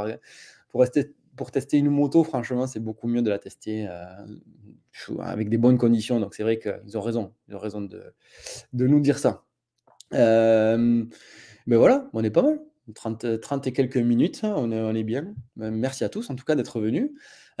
pour 0.69 0.81
rester 0.81 1.13
pour 1.35 1.51
tester 1.51 1.77
une 1.77 1.89
moto, 1.89 2.23
franchement, 2.23 2.67
c'est 2.67 2.79
beaucoup 2.79 3.07
mieux 3.07 3.21
de 3.21 3.29
la 3.29 3.39
tester 3.39 3.87
euh, 3.89 5.19
avec 5.19 5.49
des 5.49 5.57
bonnes 5.57 5.77
conditions. 5.77 6.19
Donc, 6.19 6.35
c'est 6.35 6.43
vrai 6.43 6.59
qu'ils 6.59 6.97
ont 6.97 7.01
raison. 7.01 7.33
Ils 7.49 7.55
ont 7.55 7.59
raison 7.59 7.81
de, 7.81 8.13
de 8.73 8.87
nous 8.87 8.99
dire 8.99 9.19
ça. 9.19 9.43
Euh, 10.13 11.03
mais 11.67 11.75
voilà, 11.75 12.09
on 12.13 12.23
est 12.23 12.31
pas 12.31 12.41
mal. 12.41 12.59
30, 12.93 13.41
30 13.41 13.67
et 13.67 13.73
quelques 13.73 13.97
minutes, 13.97 14.41
on 14.43 14.71
est, 14.71 14.79
on 14.79 14.93
est, 14.93 15.03
bien. 15.03 15.33
Ben, 15.55 15.71
merci 15.71 16.03
à 16.03 16.09
tous, 16.09 16.29
en 16.29 16.35
tout 16.35 16.45
cas, 16.45 16.55
d'être 16.55 16.79
venus. 16.79 17.09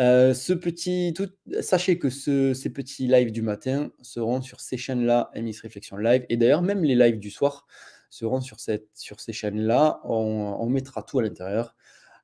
Euh, 0.01 0.33
ce 0.33 0.53
petit, 0.53 1.13
tout, 1.15 1.29
sachez 1.61 1.97
que 1.97 2.09
ce, 2.09 2.53
ces 2.53 2.69
petits 2.69 3.07
lives 3.07 3.31
du 3.31 3.41
matin 3.41 3.91
seront 4.01 4.41
sur 4.41 4.59
ces 4.59 4.77
chaînes-là, 4.77 5.31
MX 5.35 5.61
Réflexion 5.61 5.97
Live. 5.97 6.25
Et 6.29 6.37
d'ailleurs, 6.37 6.61
même 6.61 6.83
les 6.83 6.95
lives 6.95 7.19
du 7.19 7.29
soir 7.31 7.65
seront 8.09 8.41
sur, 8.41 8.57
sur 8.93 9.19
ces 9.19 9.33
chaînes-là. 9.33 10.01
On, 10.03 10.57
on 10.59 10.69
mettra 10.69 11.03
tout 11.03 11.19
à 11.19 11.23
l'intérieur. 11.23 11.75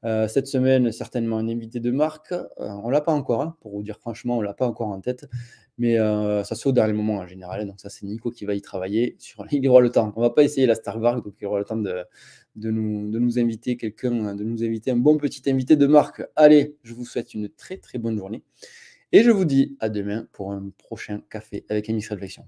Euh, 0.03 0.27
cette 0.27 0.47
semaine, 0.47 0.91
certainement 0.91 1.37
un 1.37 1.47
invité 1.47 1.79
de 1.79 1.91
marque. 1.91 2.31
Euh, 2.31 2.47
on 2.57 2.89
l'a 2.89 3.01
pas 3.01 3.11
encore, 3.11 3.41
hein, 3.41 3.55
pour 3.61 3.71
vous 3.71 3.83
dire 3.83 3.99
franchement, 3.99 4.37
on 4.37 4.41
l'a 4.41 4.53
pas 4.53 4.67
encore 4.67 4.87
en 4.87 4.99
tête. 4.99 5.29
Mais 5.81 5.97
euh, 5.97 6.43
ça 6.43 6.53
se 6.53 6.61
fait 6.61 6.69
au 6.69 6.73
dernier 6.73 6.93
moment 6.93 7.15
en 7.15 7.25
général. 7.25 7.65
Donc 7.65 7.79
ça, 7.79 7.89
c'est 7.89 8.05
Nico 8.05 8.29
qui 8.29 8.45
va 8.45 8.53
y 8.53 8.61
travailler. 8.61 9.15
Sur... 9.17 9.47
Il 9.51 9.67
aura 9.67 9.81
le 9.81 9.89
temps. 9.89 10.13
On 10.15 10.19
ne 10.19 10.25
va 10.27 10.29
pas 10.29 10.43
essayer 10.43 10.67
la 10.67 10.75
Star 10.75 11.01
Wars, 11.01 11.23
donc 11.23 11.33
il 11.41 11.47
aura 11.47 11.57
le 11.57 11.65
temps 11.65 11.75
de, 11.75 12.05
nous, 12.55 13.39
inviter 13.39 13.77
quelqu'un, 13.77 14.35
de 14.35 14.43
nous 14.43 14.63
inviter 14.63 14.91
un 14.91 14.97
bon 14.97 15.17
petit 15.17 15.41
invité 15.49 15.75
de 15.75 15.87
marque. 15.87 16.21
Allez, 16.35 16.77
je 16.83 16.93
vous 16.93 17.03
souhaite 17.03 17.33
une 17.33 17.49
très 17.49 17.77
très 17.77 17.97
bonne 17.97 18.15
journée. 18.15 18.43
Et 19.11 19.23
je 19.23 19.31
vous 19.31 19.43
dis 19.43 19.75
à 19.79 19.89
demain 19.89 20.27
pour 20.33 20.51
un 20.51 20.69
prochain 20.77 21.23
café 21.31 21.65
avec 21.67 21.89
MX 21.89 22.09
Réflexion. 22.09 22.45